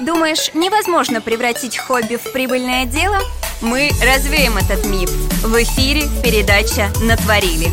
Думаешь, 0.00 0.54
невозможно 0.54 1.20
превратить 1.20 1.76
хобби 1.76 2.16
в 2.16 2.32
прибыльное 2.32 2.86
дело? 2.86 3.18
Мы 3.60 3.90
развеем 4.02 4.56
этот 4.56 4.86
миф. 4.86 5.10
В 5.42 5.62
эфире 5.62 6.08
передача 6.22 6.88
«Натворили». 7.02 7.70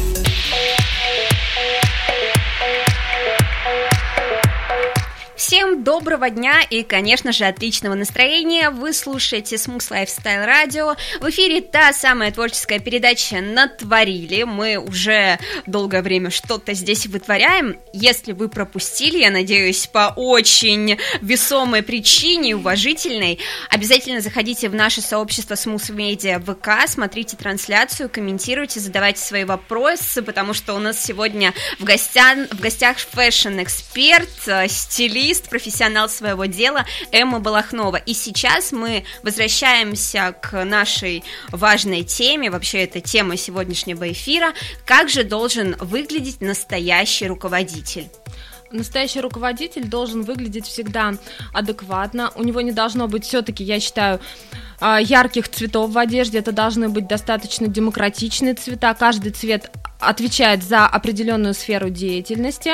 Всем 5.38 5.84
доброго 5.84 6.32
дня 6.32 6.64
и, 6.68 6.82
конечно 6.82 7.32
же, 7.32 7.46
отличного 7.46 7.94
настроения. 7.94 8.72
Вы 8.72 8.92
слушаете 8.92 9.58
Smooth 9.58 9.92
Lifestyle 9.92 10.48
Radio. 10.48 10.98
В 11.22 11.30
эфире 11.30 11.62
та 11.62 11.94
самая 11.94 12.32
творческая 12.32 12.80
передача 12.80 13.40
«Натворили». 13.40 14.42
Мы 14.44 14.78
уже 14.78 15.38
долгое 15.68 16.02
время 16.02 16.32
что-то 16.32 16.74
здесь 16.74 17.06
вытворяем. 17.06 17.78
Если 17.94 18.32
вы 18.32 18.50
пропустили, 18.50 19.20
я 19.20 19.30
надеюсь, 19.30 19.86
по 19.86 20.12
очень 20.16 20.98
весомой 21.22 21.84
причине, 21.84 22.56
уважительной, 22.56 23.38
обязательно 23.70 24.22
заходите 24.22 24.70
в 24.70 24.74
наше 24.74 25.02
сообщество 25.02 25.54
Smooth 25.54 25.96
Media 25.96 26.42
ВК, 26.44 26.90
смотрите 26.90 27.38
трансляцию, 27.38 28.10
комментируйте, 28.10 28.80
задавайте 28.80 29.22
свои 29.22 29.44
вопросы, 29.44 30.24
потому 30.24 30.56
что 30.56 30.74
у 30.74 30.80
нас 30.80 31.00
сегодня 31.00 31.54
в, 31.78 31.84
гостях, 31.84 32.40
в 32.50 32.60
гостях 32.60 32.98
fashion-эксперт, 32.98 34.28
стилист, 34.68 35.27
специалист, 35.28 35.50
профессионал 35.50 36.10
своего 36.10 36.46
дела 36.46 36.86
Эмма 37.12 37.40
Балахнова. 37.40 37.98
И 37.98 38.14
сейчас 38.14 38.72
мы 38.72 39.04
возвращаемся 39.24 40.36
к 40.42 40.64
нашей 40.64 41.24
важной 41.52 42.04
теме, 42.04 42.50
вообще 42.50 42.84
это 42.84 43.02
тема 43.02 43.38
сегодняшнего 43.38 44.12
эфира, 44.12 44.54
как 44.86 45.10
же 45.10 45.24
должен 45.24 45.76
выглядеть 45.80 46.42
настоящий 46.42 47.28
руководитель. 47.28 48.08
Настоящий 48.72 49.22
руководитель 49.22 49.86
должен 49.86 50.24
выглядеть 50.24 50.66
всегда 50.66 51.14
адекватно. 51.54 52.32
У 52.36 52.44
него 52.44 52.62
не 52.62 52.72
должно 52.72 53.08
быть 53.08 53.24
все-таки, 53.24 53.64
я 53.64 53.80
считаю, 53.80 54.20
ярких 54.82 55.50
цветов 55.50 55.92
в 55.92 55.98
одежде. 55.98 56.40
Это 56.40 56.52
должны 56.52 56.90
быть 56.90 57.08
достаточно 57.08 57.68
демократичные 57.68 58.54
цвета. 58.54 58.94
Каждый 58.94 59.32
цвет 59.32 59.72
отвечает 60.00 60.64
за 60.64 60.86
определенную 60.86 61.54
сферу 61.54 61.90
деятельности. 61.90 62.72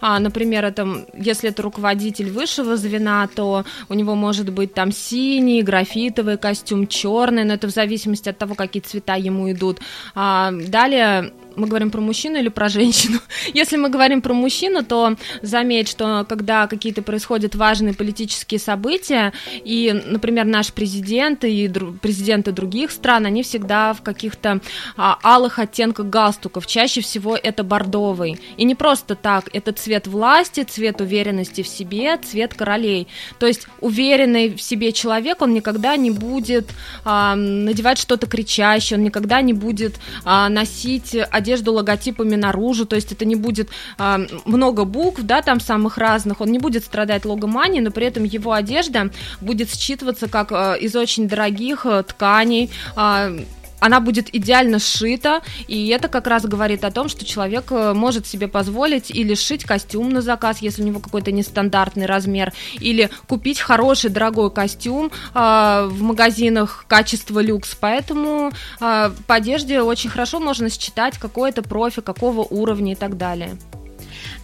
А, 0.00 0.18
например, 0.18 0.64
это, 0.64 1.06
если 1.14 1.50
это 1.50 1.62
руководитель 1.62 2.30
высшего 2.30 2.76
звена, 2.76 3.28
то 3.32 3.64
у 3.88 3.94
него 3.94 4.14
может 4.14 4.50
быть 4.50 4.74
там 4.74 4.92
синий, 4.92 5.62
графитовый 5.62 6.36
костюм, 6.36 6.86
черный, 6.86 7.44
но 7.44 7.54
это 7.54 7.68
в 7.68 7.70
зависимости 7.70 8.28
от 8.28 8.38
того, 8.38 8.54
какие 8.54 8.82
цвета 8.82 9.14
ему 9.14 9.50
идут. 9.52 9.80
А, 10.14 10.50
далее 10.52 11.32
мы 11.56 11.68
говорим 11.68 11.90
про 11.90 12.00
мужчину 12.00 12.38
или 12.38 12.48
про 12.48 12.68
женщину? 12.68 13.18
Если 13.54 13.76
мы 13.76 13.88
говорим 13.88 14.22
про 14.22 14.34
мужчину, 14.34 14.84
то 14.84 15.16
заметь, 15.42 15.88
что 15.88 16.26
когда 16.28 16.66
какие-то 16.66 17.02
происходят 17.02 17.54
важные 17.54 17.94
политические 17.94 18.58
события, 18.58 19.32
и, 19.52 19.92
например, 20.06 20.46
наш 20.46 20.72
президент 20.72 21.43
и 21.46 21.68
дру- 21.68 21.98
президенты 21.98 22.52
других 22.52 22.90
стран, 22.90 23.26
они 23.26 23.42
всегда 23.42 23.92
в 23.92 24.02
каких-то 24.02 24.60
а, 24.96 25.18
алых 25.22 25.58
оттенках 25.58 26.06
галстуков, 26.06 26.66
чаще 26.66 27.00
всего 27.00 27.36
это 27.36 27.62
бордовый. 27.64 28.40
И 28.56 28.64
не 28.64 28.74
просто 28.74 29.14
так, 29.14 29.48
это 29.52 29.72
цвет 29.72 30.06
власти, 30.06 30.62
цвет 30.62 31.00
уверенности 31.00 31.62
в 31.62 31.68
себе, 31.68 32.16
цвет 32.18 32.54
королей. 32.54 33.08
То 33.38 33.46
есть 33.46 33.66
уверенный 33.80 34.54
в 34.54 34.62
себе 34.62 34.92
человек, 34.92 35.42
он 35.42 35.54
никогда 35.54 35.96
не 35.96 36.10
будет 36.10 36.70
а, 37.04 37.34
надевать 37.34 37.98
что-то 37.98 38.26
кричащее, 38.26 38.98
он 38.98 39.04
никогда 39.04 39.40
не 39.40 39.52
будет 39.52 39.94
а, 40.24 40.48
носить 40.48 41.16
одежду 41.30 41.72
логотипами 41.72 42.36
наружу, 42.36 42.86
то 42.86 42.96
есть 42.96 43.12
это 43.12 43.24
не 43.24 43.36
будет 43.36 43.70
а, 43.98 44.20
много 44.44 44.84
букв, 44.84 45.22
да, 45.22 45.42
там 45.42 45.60
самых 45.60 45.98
разных, 45.98 46.40
он 46.40 46.50
не 46.50 46.58
будет 46.58 46.84
страдать 46.84 47.24
логоманией, 47.24 47.82
но 47.82 47.90
при 47.90 48.06
этом 48.06 48.24
его 48.24 48.52
одежда 48.52 49.10
будет 49.40 49.68
считываться 49.68 50.28
как 50.28 50.52
а, 50.52 50.74
из 50.74 50.94
очень 50.96 51.28
дорогих 51.34 51.86
а, 51.86 52.02
тканей, 52.02 52.70
а, 52.96 53.32
она 53.80 54.00
будет 54.00 54.34
идеально 54.34 54.78
сшита, 54.78 55.42
и 55.68 55.88
это 55.88 56.08
как 56.08 56.26
раз 56.26 56.44
говорит 56.46 56.84
о 56.84 56.90
том, 56.90 57.10
что 57.10 57.26
человек 57.26 57.66
э, 57.70 57.92
может 57.92 58.26
себе 58.26 58.48
позволить 58.48 59.10
или 59.10 59.34
сшить 59.34 59.64
костюм 59.64 60.08
на 60.08 60.22
заказ, 60.22 60.62
если 60.62 60.80
у 60.82 60.86
него 60.86 61.00
какой-то 61.00 61.32
нестандартный 61.32 62.06
размер, 62.06 62.54
или 62.80 63.10
купить 63.28 63.60
хороший 63.60 64.08
дорогой 64.08 64.50
костюм 64.50 65.10
э, 65.34 65.88
в 65.90 66.02
магазинах 66.02 66.86
качества 66.88 67.40
люкс. 67.40 67.76
Поэтому 67.78 68.52
э, 68.80 69.10
по 69.26 69.34
одежде 69.34 69.82
очень 69.82 70.08
хорошо 70.08 70.40
можно 70.40 70.70
считать 70.70 71.18
какой 71.18 71.50
это 71.50 71.62
профи, 71.62 72.00
какого 72.00 72.40
уровня 72.40 72.92
и 72.92 72.96
так 72.96 73.18
далее. 73.18 73.58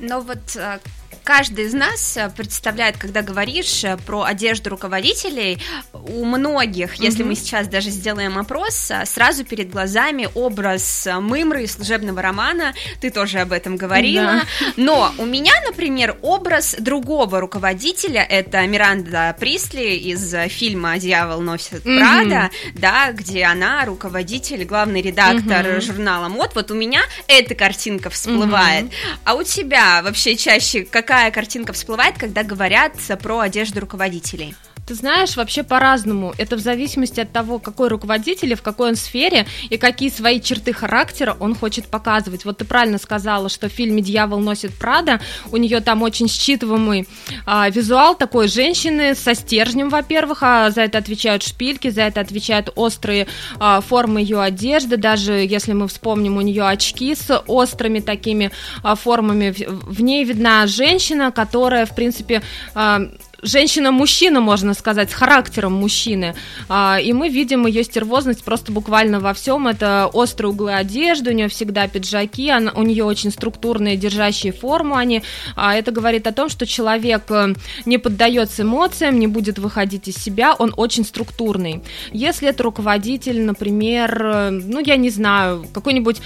Но 0.00 0.20
вот 0.20 0.55
э, 0.57 0.81
каждый 1.25 1.66
из 1.66 1.75
нас 1.75 2.16
э, 2.16 2.31
представляет, 2.37 2.96
когда 2.96 3.23
говоришь 3.23 3.85
э, 3.85 3.96
про 3.99 4.25
одежду 4.25 4.70
руководителей, 4.70 5.59
у 5.92 6.25
многих, 6.25 6.94
mm-hmm. 6.94 7.05
если 7.05 7.23
мы 7.23 7.35
сейчас 7.35 7.68
даже 7.68 7.90
сделаем 7.90 8.38
опрос, 8.38 8.90
э, 8.90 9.05
сразу 9.07 9.44
перед 9.44 9.70
глазами 9.70 10.29
образ 10.35 11.09
Мымры 11.20 11.64
из 11.64 11.75
служебного 11.75 12.23
романа, 12.23 12.75
ты 13.01 13.11
тоже 13.11 13.40
об 13.40 13.53
этом 13.53 13.77
говорила, 13.77 14.42
да. 14.61 14.66
но 14.77 15.12
у 15.18 15.27
меня, 15.27 15.53
например, 15.66 16.16
образ 16.23 16.77
другого 16.79 17.40
руководителя, 17.40 18.23
это 18.23 18.66
Миранда 18.66 19.37
Присли 19.38 19.96
из 19.96 20.35
фильма 20.51 20.99
«Дьявол 20.99 21.40
носит. 21.40 21.83
Прада», 21.83 22.51
да, 22.75 23.12
где 23.12 23.44
она 23.44 23.85
руководитель, 23.85 24.64
главный 24.64 25.03
редактор 25.03 25.66
mm-hmm. 25.66 25.81
журнала 25.81 26.29
«Мод», 26.29 26.55
вот 26.55 26.70
у 26.70 26.75
меня 26.75 27.03
эта 27.29 27.55
картинка 27.55 28.11
всплывает, 28.11 28.87
mm-hmm. 28.87 29.18
а 29.25 29.35
у 29.35 29.42
тебя 29.42 30.03
вообще 30.03 30.37
чаще, 30.37 30.85
какая 31.02 31.30
картинка 31.30 31.72
всплывает, 31.72 32.18
когда 32.18 32.42
говорят 32.42 32.92
про 33.22 33.40
одежду 33.40 33.80
руководителей? 33.80 34.54
Ты 34.90 34.96
знаешь, 34.96 35.37
вообще 35.37 35.62
по-разному. 35.62 36.35
Это 36.37 36.57
в 36.57 36.59
зависимости 36.59 37.20
от 37.20 37.31
того, 37.31 37.61
какой 37.61 37.87
руководитель 37.87 38.50
и 38.50 38.55
в 38.57 38.62
какой 38.62 38.88
он 38.88 38.96
сфере, 38.96 39.46
и 39.68 39.76
какие 39.76 40.11
свои 40.11 40.40
черты 40.40 40.72
характера 40.72 41.37
он 41.38 41.55
хочет 41.55 41.87
показывать. 41.87 42.44
Вот 42.44 42.59
ты 42.59 42.64
правильно 42.64 42.98
сказала, 42.98 43.48
что 43.48 43.68
в 43.68 43.72
фильме 43.72 44.03
«Дьявол 44.03 44.40
носит 44.40 44.74
Прада» 44.74 45.20
у 45.53 45.59
нее 45.59 45.79
там 45.79 46.03
очень 46.03 46.26
считываемый 46.26 47.07
а, 47.46 47.70
визуал 47.70 48.16
такой 48.16 48.48
женщины 48.48 49.14
со 49.14 49.35
стержнем, 49.37 49.90
во-первых, 49.90 50.42
а 50.42 50.70
за 50.70 50.81
это 50.81 50.98
отвечают 50.98 51.44
шпильки, 51.44 51.88
за 51.90 52.03
это 52.03 52.20
отвечают 52.20 52.72
острые 52.74 53.29
а, 53.61 53.81
формы 53.83 54.20
ее 54.22 54.40
одежды, 54.40 54.96
даже 54.96 55.35
если 55.35 55.72
мы 55.72 55.87
вспомним, 55.87 56.37
у 56.37 56.40
нее 56.40 56.66
очки 56.66 57.14
с 57.14 57.44
острыми 57.46 58.00
такими 58.00 58.50
а, 58.83 58.96
формами, 58.96 59.53
в, 59.53 59.98
в 59.98 60.03
ней 60.03 60.24
видна 60.24 60.66
женщина, 60.66 61.31
которая, 61.31 61.87
в 61.87 61.94
принципе, 61.94 62.42
а, 62.74 63.03
женщина-мужчина, 63.42 64.40
можно 64.40 64.74
сказать, 64.74 65.11
с 65.11 65.14
характером 65.14 65.72
мужчины. 65.74 66.35
А, 66.68 66.98
и 67.00 67.12
мы 67.12 67.29
видим 67.29 67.66
ее 67.66 67.85
стервозность 67.85 68.44
просто 68.44 68.72
буквально 68.72 69.20
во 69.20 69.35
всем. 69.35 69.68
Это 69.68 70.09
острые 70.12 70.50
углы 70.50 70.74
одежды, 70.74 71.31
у 71.31 71.35
нее 71.35 71.48
всегда 71.48 71.88
пиджаки, 71.88 72.53
у 72.74 72.83
нее 72.83 73.05
очень 73.05 73.31
структурные, 73.31 73.96
держащие 73.96 74.53
форму 74.53 74.96
они. 74.96 75.22
А, 75.57 75.74
это 75.74 75.90
говорит 75.90 76.26
о 76.26 76.33
том, 76.33 76.48
что 76.48 76.66
человек 76.66 77.31
э, 77.31 77.55
не 77.85 77.98
поддается 77.98 78.62
эмоциям, 78.62 79.18
не 79.18 79.26
будет 79.26 79.59
выходить 79.59 80.09
из 80.09 80.16
себя, 80.16 80.55
он 80.55 80.72
очень 80.76 81.05
структурный. 81.05 81.83
Если 82.12 82.48
это 82.48 82.62
руководитель, 82.62 83.42
например, 83.42 84.22
э, 84.24 84.50
ну, 84.50 84.81
я 84.81 84.96
не 84.96 85.11
знаю, 85.11 85.66
какой-нибудь 85.72 86.20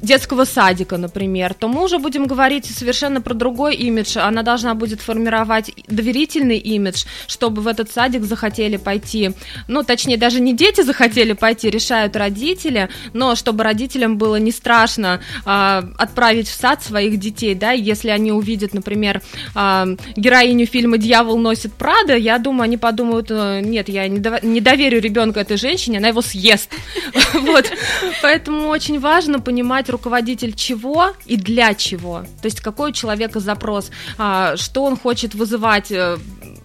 детского 0.00 0.44
садика, 0.44 0.96
например, 0.96 1.54
то 1.54 1.68
мы 1.68 1.84
уже 1.84 1.98
будем 1.98 2.26
говорить 2.26 2.66
совершенно 2.66 3.20
про 3.20 3.34
другой 3.34 3.74
имидж. 3.76 4.18
Она 4.18 4.42
должна 4.42 4.74
будет 4.74 5.00
формировать 5.00 5.72
доверительный 5.88 6.58
имидж, 6.58 7.04
чтобы 7.26 7.62
в 7.62 7.66
этот 7.66 7.90
садик 7.90 8.22
захотели 8.24 8.76
пойти. 8.76 9.32
Ну, 9.68 9.82
точнее, 9.82 10.16
даже 10.16 10.40
не 10.40 10.54
дети 10.54 10.82
захотели 10.82 11.32
пойти, 11.32 11.70
решают 11.70 12.16
родители, 12.16 12.88
но 13.12 13.34
чтобы 13.34 13.64
родителям 13.64 14.18
было 14.18 14.36
не 14.36 14.52
страшно 14.52 15.20
э, 15.44 15.82
отправить 15.98 16.48
в 16.48 16.54
сад 16.54 16.82
своих 16.82 17.18
детей, 17.18 17.54
да, 17.54 17.72
если 17.72 18.10
они 18.10 18.32
увидят, 18.32 18.74
например, 18.74 19.20
э, 19.54 19.96
героиню 20.16 20.66
фильма 20.66 20.98
«Дьявол 20.98 21.38
носит 21.38 21.72
Прада», 21.74 22.16
я 22.16 22.38
думаю, 22.38 22.64
они 22.64 22.76
подумают, 22.76 23.30
«Э, 23.30 23.60
нет, 23.60 23.88
я 23.88 24.08
не, 24.08 24.18
дов- 24.18 24.44
не 24.44 24.60
доверю 24.60 25.00
ребенка 25.00 25.40
этой 25.40 25.56
женщине, 25.56 25.98
она 25.98 26.08
его 26.08 26.22
съест. 26.22 26.70
Вот, 27.34 27.70
поэтому 28.22 28.68
очень 28.68 29.00
важно 29.00 29.40
понимать, 29.40 29.81
руководитель 29.88 30.52
чего 30.54 31.12
и 31.26 31.36
для 31.36 31.74
чего. 31.74 32.24
То 32.40 32.46
есть 32.46 32.60
какой 32.60 32.90
у 32.90 32.92
человека 32.92 33.40
запрос, 33.40 33.90
а, 34.18 34.56
что 34.56 34.84
он 34.84 34.96
хочет 34.96 35.34
вызывать 35.34 35.90
э, 35.90 36.18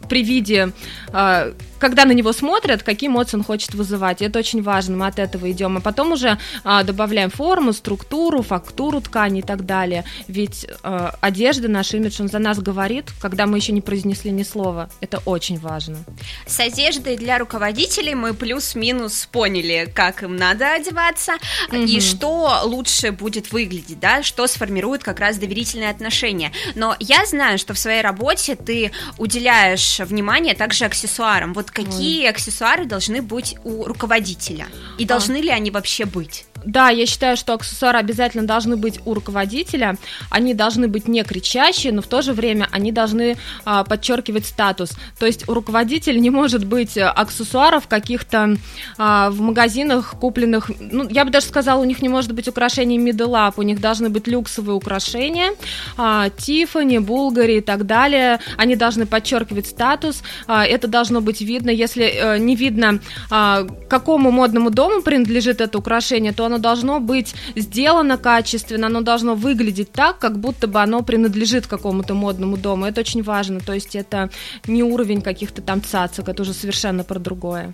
при 0.09 0.23
виде 0.23 0.71
а, 1.11 1.53
когда 1.79 2.05
на 2.05 2.11
него 2.11 2.33
смотрят, 2.33 2.83
какие 2.83 3.09
эмоции 3.09 3.37
он 3.37 3.43
хочет 3.43 3.73
вызывать. 3.73 4.21
это 4.21 4.39
очень 4.39 4.61
важно, 4.61 4.97
мы 4.97 5.07
от 5.07 5.19
этого 5.19 5.49
идем. 5.51 5.77
А 5.77 5.81
потом 5.81 6.11
уже 6.11 6.37
а, 6.63 6.83
добавляем 6.83 7.29
форму, 7.29 7.73
структуру, 7.73 8.41
фактуру 8.41 9.01
ткани 9.01 9.39
и 9.39 9.43
так 9.43 9.65
далее. 9.65 10.03
Ведь 10.27 10.67
а, 10.83 11.15
одежда, 11.21 11.67
наш 11.67 11.93
имидж, 11.93 12.21
он 12.21 12.27
за 12.27 12.39
нас 12.39 12.59
говорит, 12.59 13.05
когда 13.21 13.45
мы 13.45 13.57
еще 13.57 13.71
не 13.71 13.81
произнесли 13.81 14.31
ни 14.31 14.43
слова. 14.43 14.89
Это 15.01 15.19
очень 15.25 15.59
важно. 15.59 15.97
С 16.45 16.59
одеждой 16.59 17.17
для 17.17 17.37
руководителей 17.37 18.15
мы 18.15 18.33
плюс-минус 18.33 19.27
поняли, 19.31 19.91
как 19.93 20.23
им 20.23 20.35
надо 20.35 20.73
одеваться 20.73 21.33
угу. 21.69 21.77
и 21.77 21.99
что 21.99 22.61
лучше 22.63 23.11
будет 23.11 23.51
выглядеть, 23.51 23.99
да, 23.99 24.23
что 24.23 24.47
сформирует 24.47 25.03
как 25.03 25.19
раз 25.19 25.37
доверительные 25.37 25.89
отношения. 25.89 26.51
Но 26.75 26.95
я 26.99 27.25
знаю, 27.25 27.57
что 27.57 27.73
в 27.73 27.79
своей 27.79 28.01
работе 28.01 28.55
ты 28.55 28.91
уделяешь 29.17 29.99
внимание 29.99 30.55
также 30.55 30.85
аксессуарам. 30.85 31.53
Вот 31.53 31.66
вот 31.67 31.71
какие 31.71 32.23
Ой. 32.23 32.29
аксессуары 32.29 32.85
должны 32.85 33.21
быть 33.21 33.55
у 33.63 33.83
руководителя? 33.83 34.67
И 34.97 35.03
а. 35.03 35.07
должны 35.07 35.37
ли 35.37 35.49
они 35.49 35.71
вообще 35.71 36.05
быть? 36.05 36.45
Да, 36.65 36.89
я 36.89 37.05
считаю, 37.05 37.37
что 37.37 37.53
аксессуары 37.53 37.99
обязательно 37.99 38.45
должны 38.45 38.75
быть 38.75 38.99
у 39.05 39.13
руководителя. 39.13 39.97
Они 40.29 40.53
должны 40.53 40.87
быть 40.87 41.07
не 41.07 41.23
кричащие, 41.23 41.93
но 41.93 42.01
в 42.01 42.07
то 42.07 42.21
же 42.21 42.33
время 42.33 42.67
они 42.71 42.91
должны 42.91 43.37
а, 43.65 43.83
подчеркивать 43.83 44.45
статус. 44.45 44.91
То 45.19 45.25
есть 45.25 45.47
у 45.47 45.53
руководителя 45.53 46.19
не 46.19 46.29
может 46.29 46.65
быть 46.65 46.97
аксессуаров 46.97 47.87
каких-то 47.87 48.57
а, 48.97 49.29
в 49.29 49.39
магазинах 49.39 50.15
купленных. 50.19 50.71
Ну, 50.79 51.07
я 51.09 51.25
бы 51.25 51.31
даже 51.31 51.45
сказала, 51.45 51.79
у 51.79 51.85
них 51.85 52.01
не 52.01 52.09
может 52.09 52.33
быть 52.33 52.47
украшений 52.47 52.97
middle 52.97 53.33
up, 53.33 53.53
у 53.57 53.61
них 53.61 53.79
должны 53.79 54.09
быть 54.09 54.27
люксовые 54.27 54.75
украшения, 54.75 55.53
а, 55.97 56.29
Тиффани, 56.29 56.97
Булгари 56.99 57.57
и 57.57 57.61
так 57.61 57.85
далее. 57.85 58.39
Они 58.57 58.75
должны 58.75 59.05
подчеркивать 59.05 59.67
статус. 59.67 60.23
А, 60.47 60.65
это 60.65 60.87
должно 60.87 61.21
быть 61.21 61.41
видно. 61.41 61.69
Если 61.69 62.03
а, 62.03 62.37
не 62.37 62.55
видно, 62.55 62.99
а, 63.29 63.65
какому 63.87 64.31
модному 64.31 64.69
дому 64.69 65.01
принадлежит 65.01 65.61
это 65.61 65.77
украшение, 65.77 66.33
то 66.33 66.46
оно 66.47 66.57
должно 66.57 66.99
быть 66.99 67.35
сделано 67.55 68.17
качественно, 68.17 68.87
оно 68.87 69.01
должно 69.01 69.35
выглядеть 69.35 69.91
так, 69.91 70.19
как 70.19 70.39
будто 70.39 70.67
бы 70.67 70.81
оно 70.81 71.03
принадлежит 71.03 71.67
какому-то 71.67 72.13
модному 72.13 72.57
дому. 72.57 72.85
Это 72.85 73.01
очень 73.01 73.23
важно. 73.23 73.59
То 73.59 73.73
есть 73.73 73.95
это 73.95 74.29
не 74.67 74.83
уровень 74.83 75.21
каких-то 75.21 75.61
там 75.61 75.81
цацок, 75.81 76.29
это 76.29 76.41
уже 76.41 76.53
совершенно 76.53 77.03
про 77.03 77.19
другое. 77.19 77.73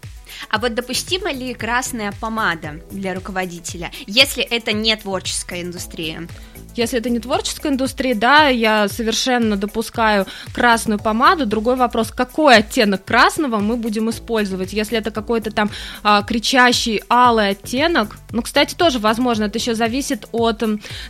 А 0.49 0.59
вот 0.59 0.73
допустима 0.73 1.31
ли 1.31 1.53
красная 1.53 2.13
помада 2.19 2.81
для 2.91 3.13
руководителя, 3.13 3.91
если 4.07 4.43
это 4.43 4.71
не 4.71 4.95
творческая 4.95 5.61
индустрия? 5.61 6.27
Если 6.75 6.97
это 6.97 7.09
не 7.09 7.19
творческая 7.19 7.71
индустрия, 7.71 8.15
да, 8.15 8.47
я 8.47 8.87
совершенно 8.87 9.55
допускаю 9.55 10.25
красную 10.53 10.99
помаду. 10.99 11.45
Другой 11.45 11.75
вопрос, 11.75 12.11
какой 12.11 12.57
оттенок 12.57 13.05
красного 13.05 13.59
мы 13.59 13.77
будем 13.77 14.09
использовать. 14.09 14.73
Если 14.73 14.97
это 14.97 15.11
какой-то 15.11 15.51
там 15.51 15.69
а, 16.01 16.23
кричащий 16.23 17.01
алый 17.09 17.49
оттенок, 17.49 18.17
ну, 18.31 18.41
кстати, 18.41 18.73
тоже 18.73 18.97
возможно, 18.97 19.43
это 19.43 19.59
еще 19.59 19.75
зависит 19.75 20.27
от 20.31 20.63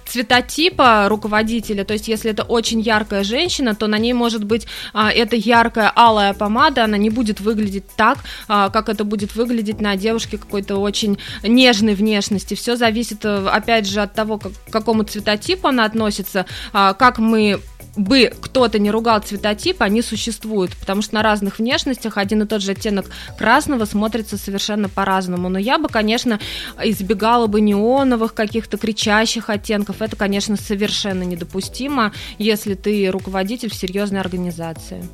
цветотипа 0.06 1.08
руководителя. 1.08 1.86
То 1.86 1.94
есть, 1.94 2.10
если 2.10 2.32
это 2.32 2.44
очень 2.44 2.82
яркая 2.82 3.24
женщина, 3.24 3.76
то 3.76 3.88
на 3.88 3.98
ней 3.98 4.14
может 4.14 4.44
быть 4.44 4.68
а, 4.94 5.12
эта 5.12 5.38
яркая 5.38 5.92
алая 5.96 6.34
помада, 6.34 6.84
она 6.84 6.98
не 6.98 7.10
будет 7.10 7.40
выглядеть 7.40 7.88
так, 7.96 8.18
а, 8.50 8.70
как 8.70 8.90
это 8.90 9.06
будет 9.06 9.13
выглядеть 9.36 9.82
на 9.82 9.96
девушке 9.96 10.38
какой-то 10.38 10.78
очень 10.78 11.18
нежной 11.44 11.96
внешности. 11.96 12.54
Все 12.56 12.76
зависит, 12.76 13.26
э, 13.26 13.48
опять 13.48 13.88
же, 13.88 14.02
от 14.02 14.14
того, 14.14 14.38
как, 14.38 14.52
к 14.52 14.72
какому 14.72 15.04
цветотипу 15.04 15.24
цветотип 15.24 15.66
она 15.66 15.86
относится, 15.86 16.46
а, 16.72 16.94
как 16.94 17.18
мы 17.18 17.60
бы 17.96 18.34
кто-то 18.42 18.80
не 18.80 18.90
ругал 18.90 19.20
цветотип, 19.20 19.84
они 19.84 20.02
существуют, 20.02 20.76
потому 20.76 21.04
что 21.04 21.14
на 21.14 21.22
разных 21.22 21.60
внешностях 21.60 22.18
один 22.18 22.42
и 22.42 22.48
тот 22.48 22.64
же 22.64 22.72
оттенок 22.72 23.06
красного 23.38 23.86
смотрится 23.86 24.36
совершенно 24.36 24.90
по-разному. 24.90 25.48
Но 25.48 25.60
я 25.60 25.78
бы, 25.78 25.90
конечно, 25.90 26.40
избегала 26.82 27.46
бы 27.46 27.62
неоновых 27.62 28.34
каких-то 28.34 28.78
кричащих 28.78 29.52
оттенков. 29.52 30.02
Это, 30.02 30.16
конечно, 30.16 30.58
совершенно 30.58 31.22
недопустимо, 31.22 32.14
если 32.40 32.74
ты 32.74 33.12
руководитель 33.12 33.70
в 33.70 33.76
серьезной 33.76 34.22
организации. 34.22 35.08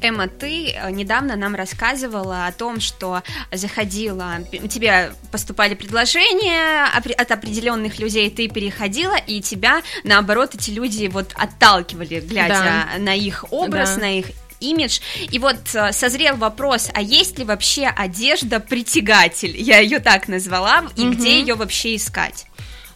Эмма, 0.00 0.28
ты 0.28 0.70
э, 0.70 0.90
недавно 0.90 1.36
нам 1.36 1.54
рассказывала 1.54 2.46
о 2.46 2.52
том, 2.52 2.80
что 2.80 3.22
заходила, 3.52 4.38
тебе 4.68 5.12
поступали 5.30 5.74
предложения 5.74 6.86
от 6.86 7.30
определенных 7.30 7.98
людей, 7.98 8.30
ты 8.30 8.48
переходила, 8.48 9.16
и 9.16 9.40
тебя, 9.40 9.82
наоборот, 10.04 10.54
эти 10.54 10.70
люди 10.70 11.06
вот 11.06 11.32
отталкивали, 11.34 12.20
глядя 12.20 12.88
да. 12.94 12.98
на 12.98 13.14
их 13.14 13.44
образ, 13.50 13.94
да. 13.94 14.00
на 14.02 14.18
их 14.18 14.26
имидж. 14.60 15.00
И 15.30 15.38
вот 15.38 15.56
э, 15.74 15.92
созрел 15.92 16.36
вопрос, 16.36 16.90
а 16.92 17.02
есть 17.02 17.38
ли 17.38 17.44
вообще 17.44 17.86
одежда 17.86 18.60
притягатель? 18.60 19.56
Я 19.56 19.78
ее 19.78 20.00
так 20.00 20.28
назвала, 20.28 20.84
и 20.96 21.02
угу. 21.02 21.12
где 21.12 21.40
ее 21.40 21.54
вообще 21.54 21.96
искать? 21.96 22.46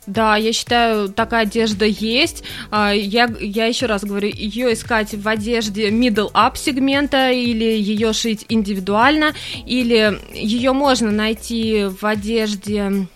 Да, 0.07 0.37
я 0.37 0.53
считаю, 0.53 1.09
такая 1.09 1.43
одежда 1.43 1.85
есть. 1.85 2.43
А, 2.71 2.93
я, 2.93 3.33
я 3.41 3.67
еще 3.67 3.87
раз 3.87 4.03
говорю, 4.03 4.29
ее 4.29 4.73
искать 4.73 5.15
в 5.15 5.29
одежде 5.29 5.91
middle 5.91 6.33
up 6.33 6.57
сегмента 6.57 7.31
или 7.31 7.65
ее 7.65 8.13
шить 8.13 8.45
индивидуально, 8.49 9.33
или 9.65 10.19
ее 10.35 10.73
можно 10.73 11.11
найти 11.11 11.85
в 11.85 12.05
одежде 12.05 13.07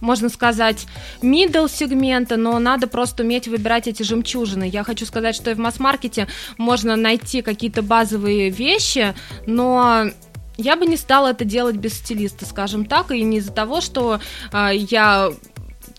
можно 0.00 0.28
сказать, 0.28 0.86
middle 1.20 1.70
сегмента, 1.70 2.36
но 2.36 2.58
надо 2.58 2.88
просто 2.88 3.22
уметь 3.22 3.46
выбирать 3.46 3.86
эти 3.86 4.02
жемчужины. 4.02 4.64
Я 4.64 4.82
хочу 4.82 5.06
сказать, 5.06 5.36
что 5.36 5.52
и 5.52 5.54
в 5.54 5.58
масс-маркете 5.58 6.26
можно 6.58 6.96
найти 6.96 7.42
какие-то 7.42 7.82
базовые 7.82 8.50
вещи, 8.50 9.14
но 9.46 10.06
я 10.56 10.76
бы 10.76 10.86
не 10.86 10.96
стала 10.96 11.28
это 11.28 11.44
делать 11.44 11.76
без 11.76 11.94
стилиста, 11.94 12.44
скажем 12.44 12.86
так, 12.86 13.10
и 13.12 13.22
не 13.22 13.38
из-за 13.38 13.52
того, 13.52 13.80
что 13.80 14.20
э, 14.52 14.70
я 14.74 15.30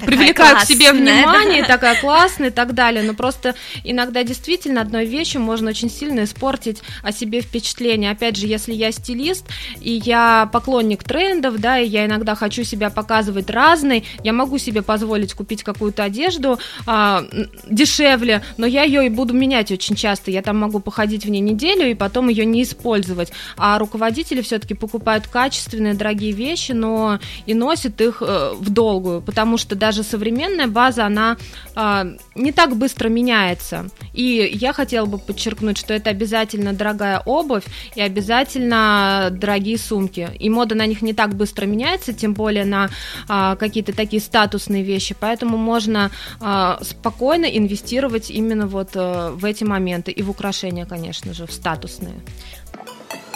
привлекаю 0.05 0.57
к 0.57 0.61
себе 0.61 0.91
внимание, 0.91 1.63
такая 1.67 1.99
классная 1.99 2.49
и 2.49 2.51
так 2.51 2.73
далее. 2.73 3.03
Но 3.03 3.13
просто 3.13 3.55
иногда 3.83 4.23
действительно 4.23 4.81
одной 4.81 5.05
вещью 5.05 5.41
можно 5.41 5.69
очень 5.69 5.89
сильно 5.89 6.23
испортить 6.23 6.81
о 7.01 7.11
себе 7.11 7.41
впечатление. 7.41 8.11
Опять 8.11 8.37
же, 8.37 8.47
если 8.47 8.73
я 8.73 8.91
стилист, 8.91 9.45
и 9.79 10.01
я 10.03 10.49
поклонник 10.51 11.03
трендов, 11.03 11.59
да, 11.59 11.79
и 11.79 11.87
я 11.87 12.05
иногда 12.05 12.35
хочу 12.35 12.63
себя 12.63 12.89
показывать 12.89 13.49
разной, 13.49 14.05
я 14.23 14.33
могу 14.33 14.57
себе 14.57 14.81
позволить 14.81 15.33
купить 15.33 15.63
какую-то 15.63 16.03
одежду 16.03 16.59
а, 16.85 17.23
дешевле, 17.69 18.43
но 18.57 18.65
я 18.65 18.83
ее 18.83 19.05
и 19.05 19.09
буду 19.09 19.33
менять 19.33 19.71
очень 19.71 19.95
часто. 19.95 20.31
Я 20.31 20.41
там 20.41 20.57
могу 20.57 20.79
походить 20.79 21.25
в 21.25 21.29
ней 21.29 21.41
неделю 21.41 21.89
и 21.89 21.93
потом 21.93 22.29
ее 22.29 22.45
не 22.45 22.63
использовать. 22.63 23.31
А 23.57 23.77
руководители 23.77 24.41
все-таки 24.41 24.73
покупают 24.73 25.27
качественные, 25.27 25.93
дорогие 25.93 26.31
вещи, 26.31 26.71
но 26.71 27.19
и 27.45 27.53
носят 27.53 28.01
их 28.01 28.21
э, 28.21 28.53
в 28.55 28.69
долгую, 28.69 29.21
потому 29.21 29.57
что 29.57 29.75
даже 29.75 29.92
современная 30.01 30.67
база, 30.67 31.05
она 31.05 31.37
э, 31.75 32.15
не 32.33 32.51
так 32.51 32.75
быстро 32.75 33.09
меняется. 33.09 33.89
И 34.13 34.49
я 34.53 34.73
хотела 34.73 35.05
бы 35.05 35.19
подчеркнуть, 35.19 35.77
что 35.77 35.93
это 35.93 36.09
обязательно 36.09 36.73
дорогая 36.73 37.19
обувь 37.19 37.65
и 37.95 38.01
обязательно 38.01 39.29
дорогие 39.31 39.77
сумки. 39.77 40.29
И 40.39 40.49
мода 40.49 40.73
на 40.73 40.87
них 40.87 41.03
не 41.03 41.13
так 41.13 41.35
быстро 41.35 41.67
меняется, 41.67 42.13
тем 42.13 42.33
более 42.33 42.65
на 42.65 42.89
э, 43.29 43.55
какие-то 43.59 43.93
такие 43.93 44.21
статусные 44.21 44.81
вещи, 44.83 45.15
поэтому 45.19 45.57
можно 45.57 46.09
э, 46.41 46.77
спокойно 46.81 47.45
инвестировать 47.45 48.31
именно 48.31 48.65
вот 48.65 48.95
э, 48.95 49.29
в 49.35 49.45
эти 49.45 49.63
моменты 49.63 50.11
и 50.11 50.23
в 50.23 50.29
украшения, 50.29 50.85
конечно 50.85 51.33
же, 51.33 51.45
в 51.45 51.51
статусные. 51.51 52.15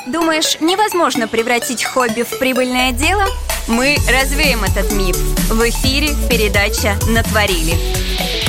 Думаешь, 0.07 0.57
невозможно 0.61 1.27
превратить 1.27 1.83
хобби 1.83 2.21
в 2.21 2.39
прибыльное 2.39 2.93
дело? 2.93 3.25
Мы 3.67 3.97
развеем 4.09 4.63
этот 4.63 4.93
миф. 4.93 5.17
В 5.49 5.69
эфире 5.69 6.15
передача 6.29 6.95
«Натворили». 7.09 8.46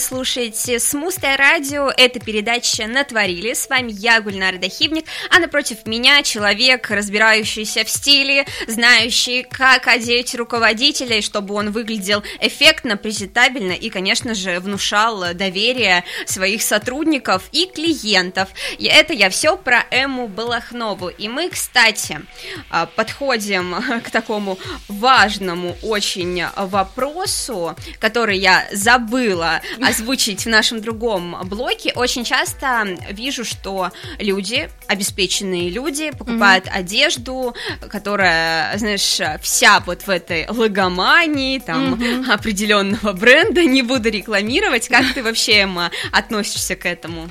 Вы 0.00 0.06
слушаете 0.06 0.78
Смустое 0.78 1.36
радио. 1.36 1.90
Это 1.94 2.20
передача 2.20 2.86
«Натворили». 2.86 3.52
С 3.52 3.68
вами 3.68 3.92
я, 3.92 4.22
Гульнара 4.22 4.56
Дахивник, 4.56 5.04
а 5.28 5.40
напротив 5.40 5.84
меня 5.84 6.22
человек, 6.22 6.90
разбирающийся 6.90 7.84
в 7.84 7.90
стиле, 7.90 8.46
знающий, 8.66 9.42
как 9.42 9.88
одеть 9.88 10.34
руководителя, 10.34 11.20
чтобы 11.20 11.54
он 11.54 11.70
выглядел 11.70 12.22
эффектно, 12.40 12.96
презентабельно 12.96 13.72
и, 13.72 13.90
конечно 13.90 14.34
же, 14.34 14.58
внушал 14.60 15.34
доверие 15.34 16.04
своих 16.24 16.62
сотрудников 16.62 17.42
и 17.52 17.66
клиентов. 17.66 18.48
И 18.78 18.86
это 18.86 19.12
я 19.12 19.28
все 19.28 19.58
про 19.58 19.84
Эму 19.90 20.28
Балахнову. 20.28 21.10
И 21.10 21.28
мы, 21.28 21.50
кстати, 21.50 22.22
а, 22.70 22.86
подходим 22.86 24.00
к 24.02 24.10
такому 24.10 24.58
важному 24.88 25.76
очень 25.82 26.42
вопросу, 26.56 27.76
который 27.98 28.38
я 28.38 28.66
забыла 28.72 29.60
озвучить 29.90 30.44
в 30.44 30.48
нашем 30.48 30.80
другом 30.80 31.36
блоке, 31.44 31.92
очень 31.94 32.24
часто 32.24 32.86
вижу, 33.10 33.44
что 33.44 33.90
люди, 34.18 34.70
обеспеченные 34.86 35.70
люди, 35.70 36.10
покупают 36.10 36.66
mm-hmm. 36.66 36.78
одежду, 36.78 37.54
которая, 37.88 38.76
знаешь, 38.78 39.20
вся 39.42 39.80
вот 39.80 40.02
в 40.02 40.10
этой 40.10 40.46
логомании, 40.48 41.58
там, 41.58 41.94
mm-hmm. 41.94 42.30
определенного 42.30 43.12
бренда, 43.12 43.64
не 43.64 43.82
буду 43.82 44.10
рекламировать. 44.10 44.88
Как 44.88 45.12
ты 45.14 45.22
вообще, 45.22 45.62
Эмма, 45.62 45.90
относишься 46.12 46.76
к 46.76 46.86
этому? 46.86 47.28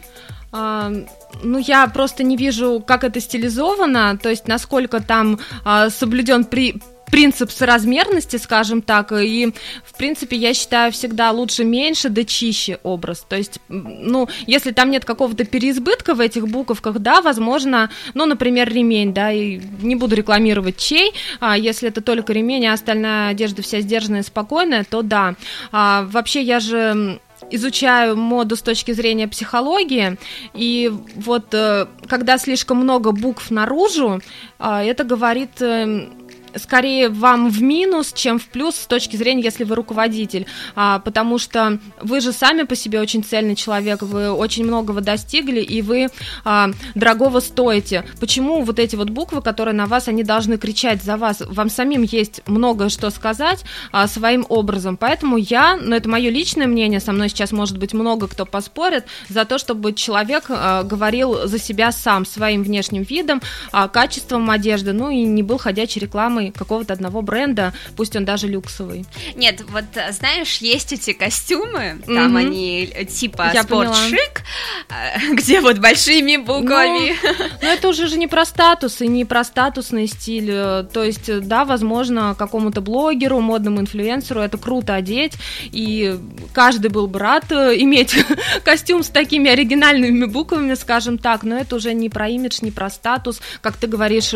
Ну, 0.52 1.60
я 1.60 1.88
просто 1.88 2.24
не 2.24 2.36
вижу, 2.36 2.84
как 2.86 3.04
это 3.04 3.22
стилизовано, 3.22 4.17
то 4.17 4.30
есть 4.30 4.48
насколько 4.48 5.00
там 5.00 5.39
а, 5.63 5.91
соблюден 5.91 6.43
при 6.43 6.82
принцип 7.12 7.52
соразмерности, 7.52 8.38
скажем 8.38 8.82
так, 8.82 9.12
и, 9.12 9.54
в 9.84 9.98
принципе, 9.98 10.38
я 10.38 10.54
считаю, 10.54 10.91
всегда 10.91 11.32
лучше 11.32 11.63
меньше, 11.63 12.10
да 12.10 12.24
чище 12.24 12.80
образ, 12.84 13.26
то 13.28 13.36
есть, 13.36 13.60
ну, 13.67 14.28
если 14.48 14.72
там 14.72 14.91
нет 14.91 15.06
какого-то 15.06 15.45
переизбытка 15.45 16.13
в 16.13 16.19
этих 16.19 16.48
буковках, 16.48 17.00
да, 17.00 17.22
возможно, 17.22 17.89
ну, 18.13 18.26
например, 18.26 18.72
ремень, 18.72 19.13
да, 19.13 19.32
и 19.32 19.60
не 19.82 19.95
буду 19.95 20.15
рекламировать 20.15 20.78
чей, 20.78 21.13
а 21.39 21.58
если 21.58 21.89
это 21.89 22.02
только 22.02 22.34
ремень, 22.34 22.67
а 22.67 22.74
остальная 22.74 23.30
одежда 23.30 23.62
вся 23.62 23.82
сдержанная, 23.82 24.24
спокойная, 24.24 24.84
то 24.84 25.02
да. 25.02 25.36
А, 25.72 26.04
вообще, 26.04 26.41
я 26.41 26.60
же 26.60 27.19
изучаю 27.52 28.17
моду 28.17 28.56
с 28.56 28.62
точки 28.62 28.91
зрения 28.91 29.28
психологии, 29.28 30.17
и 30.54 30.91
вот 31.15 31.54
э, 31.54 31.88
когда 32.08 32.38
слишком 32.38 32.78
много 32.78 33.12
букв 33.12 33.50
наружу, 33.50 34.22
а, 34.60 34.84
это 34.84 35.04
говорит 35.04 35.62
эм, 35.62 36.13
скорее 36.55 37.09
вам 37.09 37.49
в 37.49 37.62
минус, 37.62 38.13
чем 38.13 38.39
в 38.39 38.45
плюс 38.45 38.75
с 38.75 38.85
точки 38.85 39.15
зрения, 39.15 39.43
если 39.43 39.63
вы 39.63 39.75
руководитель, 39.75 40.45
а, 40.75 40.99
потому 40.99 41.38
что 41.38 41.79
вы 42.01 42.21
же 42.21 42.31
сами 42.31 42.63
по 42.63 42.75
себе 42.75 42.99
очень 42.99 43.23
цельный 43.23 43.55
человек, 43.55 44.01
вы 44.01 44.31
очень 44.31 44.65
многого 44.65 45.01
достигли, 45.01 45.62
и 45.62 45.81
вы 45.81 46.07
а, 46.43 46.71
дорогого 46.95 47.39
стоите. 47.39 48.05
Почему 48.19 48.62
вот 48.62 48.79
эти 48.79 48.95
вот 48.95 49.09
буквы, 49.09 49.41
которые 49.41 49.75
на 49.75 49.85
вас, 49.85 50.07
они 50.07 50.23
должны 50.23 50.57
кричать 50.57 51.03
за 51.03 51.17
вас? 51.17 51.41
Вам 51.45 51.69
самим 51.69 52.03
есть 52.03 52.41
много 52.47 52.89
что 52.89 53.09
сказать 53.09 53.63
а, 53.91 54.07
своим 54.07 54.45
образом, 54.49 54.97
поэтому 54.97 55.38
я, 55.38 55.77
ну 55.77 55.95
это 55.95 56.09
мое 56.09 56.29
личное 56.29 56.67
мнение, 56.67 56.99
со 56.99 57.12
мной 57.12 57.29
сейчас 57.29 57.51
может 57.51 57.77
быть 57.77 57.93
много 57.93 58.27
кто 58.27 58.45
поспорит, 58.45 59.05
за 59.27 59.45
то, 59.45 59.57
чтобы 59.57 59.93
человек 59.93 60.45
а, 60.49 60.83
говорил 60.83 61.47
за 61.47 61.59
себя 61.59 61.91
сам, 61.91 62.25
своим 62.25 62.63
внешним 62.63 63.03
видом, 63.03 63.41
а, 63.71 63.88
качеством 63.88 64.49
одежды, 64.49 64.93
ну 64.93 65.09
и 65.09 65.23
не 65.23 65.43
был 65.43 65.57
ходячей 65.57 66.01
рекламой 66.01 66.38
рекламой 66.39 66.52
какого-то 66.52 66.93
одного 66.93 67.21
бренда, 67.21 67.73
пусть 67.95 68.15
он 68.15 68.25
даже 68.25 68.47
люксовый. 68.47 69.06
Нет, 69.36 69.62
вот 69.69 69.86
знаешь, 70.12 70.58
есть 70.58 70.93
эти 70.93 71.13
костюмы, 71.13 72.02
там 72.06 72.38
mm-hmm. 72.38 72.39
они 72.39 72.89
э, 72.93 73.06
типа 73.06 73.52
спорт-шик, 73.63 74.43
э, 74.89 75.34
где 75.34 75.62
вот 75.62 75.78
большими 75.80 76.38
буквами. 76.38 77.15
Ну, 77.21 77.45
ну, 77.62 77.67
это 77.67 77.89
уже 77.89 78.08
же 78.08 78.17
не 78.17 78.28
про 78.28 78.45
статус 78.45 79.02
и 79.02 79.08
не 79.08 79.25
про 79.25 79.43
статусный 79.43 80.08
стиль. 80.08 80.49
Э, 80.52 80.84
то 80.91 81.04
есть, 81.04 81.47
да, 81.47 81.65
возможно, 81.65 82.36
какому-то 82.38 82.82
блогеру, 82.82 83.39
модному 83.39 83.82
инфлюенсеру 83.82 84.41
это 84.41 84.58
круто 84.58 84.95
одеть, 84.95 85.34
и 85.71 86.17
каждый 86.54 86.89
был 86.89 87.08
бы 87.08 87.19
рад 87.19 87.52
иметь 87.52 88.15
костюм 88.63 89.04
с 89.04 89.10
такими 89.10 89.49
оригинальными 89.49 90.25
буквами, 90.25 90.73
скажем 90.75 91.17
так, 91.17 91.43
но 91.43 91.58
это 91.58 91.75
уже 91.75 91.93
не 91.93 92.10
про 92.10 92.28
имидж, 92.30 92.60
не 92.62 92.71
про 92.71 92.89
статус, 92.89 93.41
как 93.62 93.78
ты 93.78 93.88
говоришь, 93.88 94.34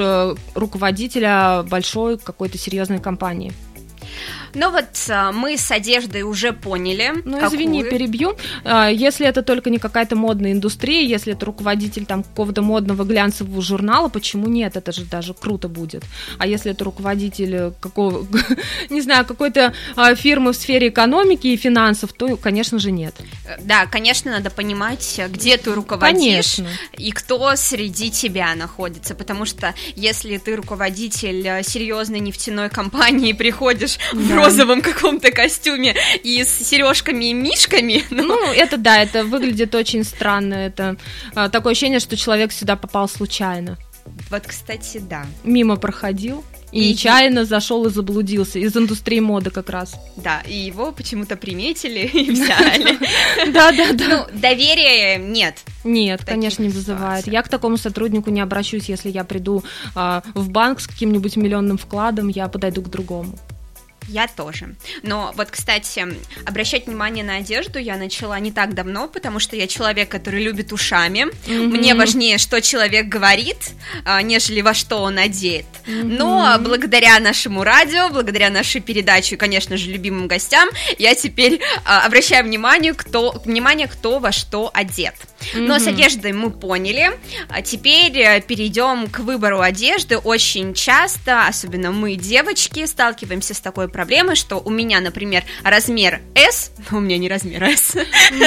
руководителя 0.56 1.64
большого 1.64 1.93
большой 1.94 2.18
какой-то 2.18 2.58
серьезной 2.58 3.00
компании. 3.00 3.54
Ну 4.56 4.72
вот 4.72 4.86
а, 5.10 5.32
мы 5.32 5.58
с 5.58 5.72
одеждой 5.72 6.22
уже 6.24 6.54
поняли. 6.54 7.14
Ну 7.26 7.40
какую... 7.40 7.48
извини, 7.48 7.84
перебью. 7.84 8.36
А, 8.64 8.90
если 8.90 9.28
это 9.28 9.42
только 9.42 9.70
не 9.70 9.80
какая-то 9.80 10.16
модная 10.16 10.52
индустрия, 10.52 11.02
если 11.02 11.34
это 11.34 11.46
руководитель 11.46 12.06
там 12.06 12.24
какого-то 12.24 12.62
модного 12.62 13.04
глянцевого 13.04 13.62
журнала, 13.62 14.10
почему 14.10 14.48
нет? 14.48 14.78
Это 14.78 14.92
же 14.92 15.06
даже 15.06 15.34
круто 15.34 15.68
будет. 15.68 16.04
А 16.38 16.46
если 16.46 16.72
это 16.72 16.84
руководитель 16.84 17.74
какого, 17.80 18.28
не 18.90 19.02
знаю, 19.02 19.26
какой-то 19.26 19.74
фирмы 20.16 20.54
в 20.54 20.56
сфере 20.56 20.90
экономики 20.90 21.48
и 21.48 21.58
финансов, 21.58 22.14
то, 22.14 22.38
конечно 22.38 22.80
же, 22.80 22.92
нет. 22.92 23.16
Да, 23.64 23.86
конечно, 23.88 24.32
надо 24.32 24.50
понимать, 24.50 25.20
где 25.30 25.58
ты 25.58 25.74
руководишь 25.74 26.56
конечно. 26.56 26.68
и 26.98 27.12
кто 27.12 27.56
среди 27.56 28.12
тебя 28.12 28.54
находится, 28.56 29.16
потому 29.16 29.46
что 29.46 29.74
если 29.96 30.38
ты 30.38 30.56
руководитель 30.56 31.64
серьезной 31.64 32.20
нефтяной 32.20 32.70
компании, 32.70 33.34
приходишь 33.44 33.98
да. 34.14 34.20
в 34.20 34.43
розовом 34.44 34.82
каком-то 34.82 35.32
костюме 35.32 35.96
и 36.24 36.44
с 36.44 36.50
сережками 36.50 37.26
и 37.26 37.34
мишками. 37.34 38.04
Ну... 38.14 38.28
ну, 38.28 38.54
это 38.54 38.78
да, 38.78 39.02
это 39.02 39.24
выглядит 39.24 39.74
очень 39.74 40.04
странно. 40.04 40.54
Это 40.54 40.98
а, 41.34 41.50
такое 41.50 41.72
ощущение, 41.72 42.00
что 42.00 42.16
человек 42.16 42.52
сюда 42.52 42.76
попал 42.76 43.10
случайно. 43.10 43.78
Вот, 44.30 44.44
кстати, 44.46 45.00
да. 45.00 45.26
Мимо 45.44 45.78
проходил. 45.78 46.44
И, 46.72 46.86
и 46.86 46.90
нечаянно 46.90 47.46
зашел 47.46 47.86
и 47.86 47.92
заблудился 47.92 48.58
из 48.58 48.76
индустрии 48.76 49.20
моды 49.20 49.52
как 49.52 49.70
раз. 49.70 49.96
Да, 50.18 50.42
и 50.42 50.58
его 50.58 50.92
почему-то 50.92 51.36
приметили 51.36 52.00
и 52.14 52.32
взяли. 52.32 52.98
Да, 53.54 53.72
да, 53.72 53.94
да. 53.94 54.06
Ну, 54.08 54.40
доверия 54.40 55.18
нет. 55.18 55.60
Нет, 55.84 56.24
конечно, 56.26 56.64
не 56.64 56.70
вызывает. 56.70 57.28
Я 57.28 57.44
к 57.44 57.50
такому 57.50 57.78
сотруднику 57.78 58.32
не 58.32 58.42
обращусь, 58.42 58.90
если 58.90 59.10
я 59.10 59.24
приду 59.24 59.64
а, 59.96 60.24
в 60.34 60.50
банк 60.50 60.80
с 60.80 60.88
каким-нибудь 60.88 61.36
миллионным 61.36 61.78
вкладом, 61.78 62.30
я 62.30 62.48
подойду 62.48 62.82
к 62.82 62.90
другому. 62.90 63.38
Я 64.08 64.28
тоже. 64.28 64.76
Но 65.02 65.34
вот, 65.36 65.50
кстати, 65.52 66.06
обращать 66.46 66.88
внимание 66.88 67.24
на 67.24 67.38
одежду 67.38 67.80
я 67.80 67.98
начала 67.98 68.40
не 68.40 68.52
так 68.52 68.74
давно, 68.74 69.08
потому 69.08 69.40
что 69.40 69.56
я 69.56 69.68
человек, 69.68 70.10
который 70.10 70.44
любит 70.44 70.72
ушами. 70.74 71.28
Mm-hmm. 71.48 71.68
Мне 71.68 71.96
важнее, 71.96 72.38
что 72.38 72.62
человек 72.62 73.08
говорит, 73.08 73.72
а, 74.06 74.22
нежели 74.22 74.62
во 74.62 74.74
что 74.74 74.98
он 74.98 75.18
одет. 75.18 75.66
Mm-hmm. 75.86 76.04
Но 76.04 76.58
благодаря 76.60 77.20
нашему 77.20 77.64
радио, 77.64 78.10
благодаря 78.10 78.50
нашей 78.50 78.82
передаче, 78.82 79.38
конечно 79.38 79.78
же, 79.78 79.90
любимым 79.90 80.28
гостям, 80.28 80.70
я 80.98 81.16
теперь 81.16 81.60
а, 81.86 82.06
обращаю 82.06 82.46
внимание, 82.46 82.94
кто, 82.94 83.42
внимание, 83.46 83.88
кто 83.88 84.20
во 84.20 84.32
что 84.32 84.70
одет. 84.74 85.16
Но 85.54 85.80
с 85.80 85.88
одеждой 85.88 86.34
мы 86.34 86.52
поняли. 86.52 87.12
А 87.50 87.62
теперь 87.62 88.18
э, 88.18 88.42
перейдем 88.42 89.08
к 89.08 89.20
выбору 89.20 89.62
одежды. 89.62 90.18
Очень 90.18 90.74
часто, 90.74 91.48
особенно 91.48 91.92
мы, 91.92 92.16
девочки, 92.16 92.86
сталкиваемся 92.86 93.54
с 93.54 93.60
такой 93.60 93.90
проблемой, 93.90 94.36
что 94.36 94.58
у 94.58 94.70
меня, 94.70 95.00
например, 95.00 95.44
размер 95.64 96.22
S, 96.36 96.72
у 96.92 97.00
меня 97.00 97.18
не 97.18 97.30
размер 97.30 97.64
S, 97.64 97.96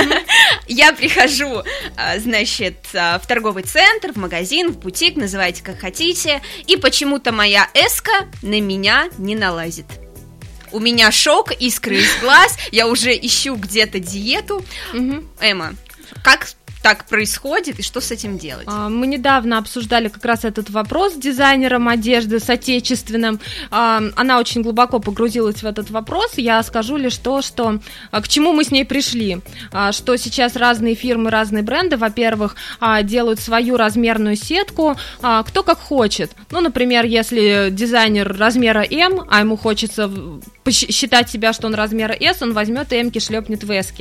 я 0.69 0.93
прихожу, 0.93 1.63
а, 1.97 2.19
значит, 2.19 2.77
а, 2.95 3.19
в 3.19 3.27
торговый 3.27 3.63
центр, 3.63 4.13
в 4.13 4.17
магазин, 4.17 4.73
в 4.73 4.79
бутик, 4.79 5.17
называйте 5.17 5.63
как 5.63 5.81
хотите, 5.81 6.41
и 6.67 6.77
почему-то 6.77 7.33
моя 7.33 7.69
S 7.75 7.97
на 8.43 8.61
меня 8.61 9.09
не 9.19 9.35
налазит 9.35 9.87
у 10.73 10.79
меня 10.79 11.11
шок, 11.11 11.53
искры 11.53 11.97
из 11.97 12.17
глаз, 12.21 12.57
я 12.71 12.87
уже 12.87 13.13
ищу 13.17 13.57
где-то 13.57 13.99
диету. 13.99 14.65
Угу. 14.93 15.25
Эмма, 15.41 15.75
как 16.23 16.49
так 16.87 17.05
происходит 17.07 17.81
и 17.81 17.83
что 17.83 18.01
с 18.01 18.12
этим 18.12 18.38
делать? 18.38 18.68
А, 18.70 18.88
мы 18.88 19.09
недавно 19.09 19.59
обсуждали 19.59 20.07
как 20.07 20.25
раз 20.25 20.44
этот 20.44 20.70
вопрос 20.70 21.14
с 21.14 21.16
дизайнером 21.16 21.88
одежды, 21.88 22.38
с 22.38 22.49
отечественным. 22.49 23.40
А, 23.72 24.01
она 24.14 24.38
очень 24.38 24.62
глубоко 24.62 25.01
погрузилась 25.01 25.64
в 25.64 25.66
этот 25.66 25.90
вопрос. 25.90 26.35
Я 26.37 26.62
скажу 26.62 26.96
лишь 26.96 27.16
то, 27.16 27.42
что 27.42 27.81
а, 28.12 28.22
к 28.22 28.29
чему 28.29 28.53
мы 28.53 28.62
с 28.62 28.70
ней 28.70 28.85
пришли. 28.85 29.40
Что 29.90 30.16
сейчас 30.16 30.55
разные 30.55 30.94
фирмы, 30.94 31.31
разные 31.31 31.64
бренды, 31.64 31.96
во-первых, 31.96 32.55
делают 33.03 33.40
свою 33.40 33.77
размерную 33.77 34.37
сетку, 34.37 34.96
кто 35.18 35.62
как 35.64 35.81
хочет. 35.81 36.31
Ну, 36.53 36.61
например, 36.61 37.05
если 37.05 37.68
дизайнер 37.70 38.37
размера 38.38 38.85
М, 38.88 39.27
а 39.29 39.40
ему 39.40 39.57
хочется 39.57 40.09
считать 40.70 41.31
себя, 41.31 41.53
что 41.53 41.66
он 41.66 41.75
размера 41.75 42.12
S, 42.12 42.42
он 42.42 42.53
возьмет 42.53 42.92
и 42.92 42.96
М-ки 42.96 43.18
шлепнет 43.18 43.64
в 43.64 43.70
S. 43.70 43.92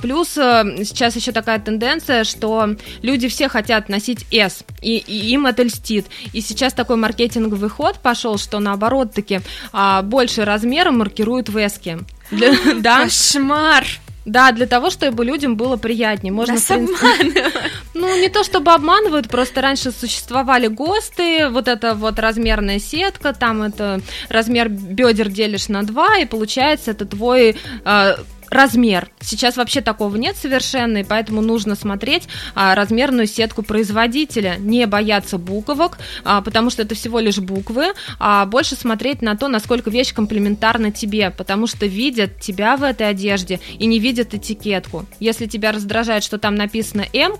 Плюс 0.00 0.36
э, 0.36 0.84
сейчас 0.84 1.16
еще 1.16 1.32
такая 1.32 1.58
тенденция 1.58 1.89
тенденция, 1.90 2.24
что 2.24 2.76
люди 3.02 3.28
все 3.28 3.48
хотят 3.48 3.88
носить 3.88 4.26
S, 4.30 4.64
и, 4.80 4.96
и 4.98 5.32
им 5.32 5.46
это 5.46 5.62
льстит. 5.62 6.06
И 6.32 6.40
сейчас 6.40 6.72
такой 6.72 6.96
маркетинговый 6.96 7.68
ход 7.68 7.98
пошел, 7.98 8.38
что 8.38 8.60
наоборот 8.60 9.12
таки 9.12 9.40
а, 9.72 10.02
больше 10.02 10.44
размера 10.44 10.90
маркируют 10.90 11.48
в 11.48 11.56
S. 11.56 11.80
Да? 12.80 13.04
Кошмар! 13.04 13.84
Да, 14.26 14.52
для 14.52 14.66
того, 14.66 14.90
чтобы 14.90 15.24
людям 15.24 15.56
было 15.56 15.76
приятнее. 15.76 16.32
Можно, 16.32 16.54
Нас 16.54 16.64
принципе, 16.64 17.50
Ну, 17.94 18.20
не 18.20 18.28
то 18.28 18.44
чтобы 18.44 18.72
обманывают, 18.72 19.28
просто 19.28 19.62
раньше 19.62 19.90
существовали 19.92 20.66
ГОСТы, 20.66 21.48
вот 21.48 21.68
это 21.68 21.94
вот 21.94 22.18
размерная 22.18 22.78
сетка, 22.78 23.32
там 23.32 23.62
это 23.62 24.00
размер 24.28 24.68
бедер 24.68 25.30
делишь 25.30 25.68
на 25.68 25.82
два, 25.82 26.18
и 26.18 26.26
получается 26.26 26.90
это 26.90 27.06
твой 27.06 27.56
э, 27.84 28.16
размер. 28.50 29.10
Сейчас 29.20 29.56
вообще 29.56 29.80
такого 29.80 30.16
нет 30.16 30.36
совершенно, 30.36 30.98
и 30.98 31.04
поэтому 31.04 31.40
нужно 31.40 31.74
смотреть 31.74 32.28
а, 32.54 32.74
размерную 32.74 33.26
сетку 33.26 33.62
производителя, 33.62 34.56
не 34.58 34.86
бояться 34.86 35.38
буквок, 35.38 35.98
а, 36.24 36.42
потому 36.42 36.70
что 36.70 36.82
это 36.82 36.94
всего 36.94 37.20
лишь 37.20 37.38
буквы, 37.38 37.92
а 38.18 38.44
больше 38.46 38.74
смотреть 38.74 39.22
на 39.22 39.36
то, 39.36 39.48
насколько 39.48 39.90
вещь 39.90 40.12
комплементарна 40.12 40.90
тебе, 40.90 41.30
потому 41.30 41.66
что 41.66 41.86
видят 41.86 42.40
тебя 42.40 42.76
в 42.76 42.82
этой 42.82 43.08
одежде 43.08 43.60
и 43.78 43.86
не 43.86 43.98
видят 43.98 44.34
этикетку. 44.34 45.06
Если 45.20 45.46
тебя 45.46 45.72
раздражает, 45.72 46.24
что 46.24 46.38
там 46.38 46.54
написано 46.56 47.06
М, 47.12 47.30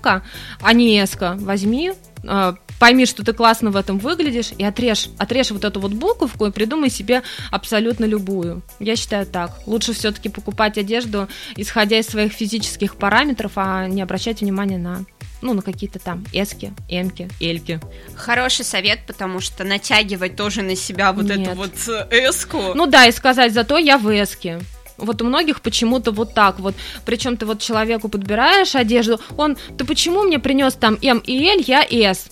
а 0.61 0.73
не 0.73 0.99
С, 0.99 1.17
возьми, 1.19 1.91
пойми, 2.79 3.05
что 3.05 3.23
ты 3.23 3.33
классно 3.33 3.71
в 3.71 3.75
этом 3.75 3.99
выглядишь, 3.99 4.51
и 4.57 4.63
отрежь, 4.63 5.09
отрежь 5.17 5.51
вот 5.51 5.65
эту 5.65 5.79
вот 5.79 5.93
буковку 5.93 6.45
и 6.45 6.51
придумай 6.51 6.89
себе 6.89 7.21
абсолютно 7.51 8.05
любую. 8.05 8.61
Я 8.79 8.95
считаю 8.95 9.25
так. 9.25 9.51
Лучше 9.65 9.93
все-таки 9.93 10.29
покупать 10.29 10.77
одежду, 10.77 11.27
исходя 11.55 11.99
из 11.99 12.07
своих 12.07 12.33
физических 12.33 12.95
параметров, 12.95 13.53
а 13.55 13.87
не 13.87 14.01
обращать 14.01 14.41
внимания 14.41 14.77
на 14.77 15.05
ну, 15.41 15.55
на 15.55 15.61
какие-то 15.61 15.97
там 15.97 16.23
эски, 16.33 16.71
эмки, 16.87 17.27
эльки. 17.39 17.79
Хороший 18.15 18.63
совет, 18.63 18.99
потому 19.07 19.39
что 19.39 19.63
натягивать 19.63 20.35
тоже 20.35 20.61
на 20.61 20.75
себя 20.75 21.11
вот 21.13 21.25
Нет. 21.25 21.39
эту 21.39 21.55
вот 21.55 21.71
э, 21.87 22.29
эску. 22.29 22.75
Ну 22.75 22.85
да, 22.85 23.07
и 23.07 23.11
сказать, 23.11 23.53
зато 23.53 23.77
я 23.77 23.97
в 23.97 24.07
эске. 24.09 24.59
Вот 24.97 25.21
у 25.21 25.25
многих 25.25 25.61
почему-то 25.61 26.11
вот 26.11 26.33
так 26.33 26.59
вот. 26.59 26.75
Причем 27.05 27.37
ты 27.37 27.45
вот 27.45 27.59
человеку 27.59 28.09
подбираешь 28.09 28.75
одежду, 28.75 29.19
он, 29.37 29.57
ты 29.77 29.85
почему 29.85 30.23
мне 30.23 30.39
принес 30.39 30.73
там 30.73 30.97
М 31.01 31.19
и 31.19 31.47
Л, 31.47 31.59
я 31.65 31.81
С? 31.83 32.31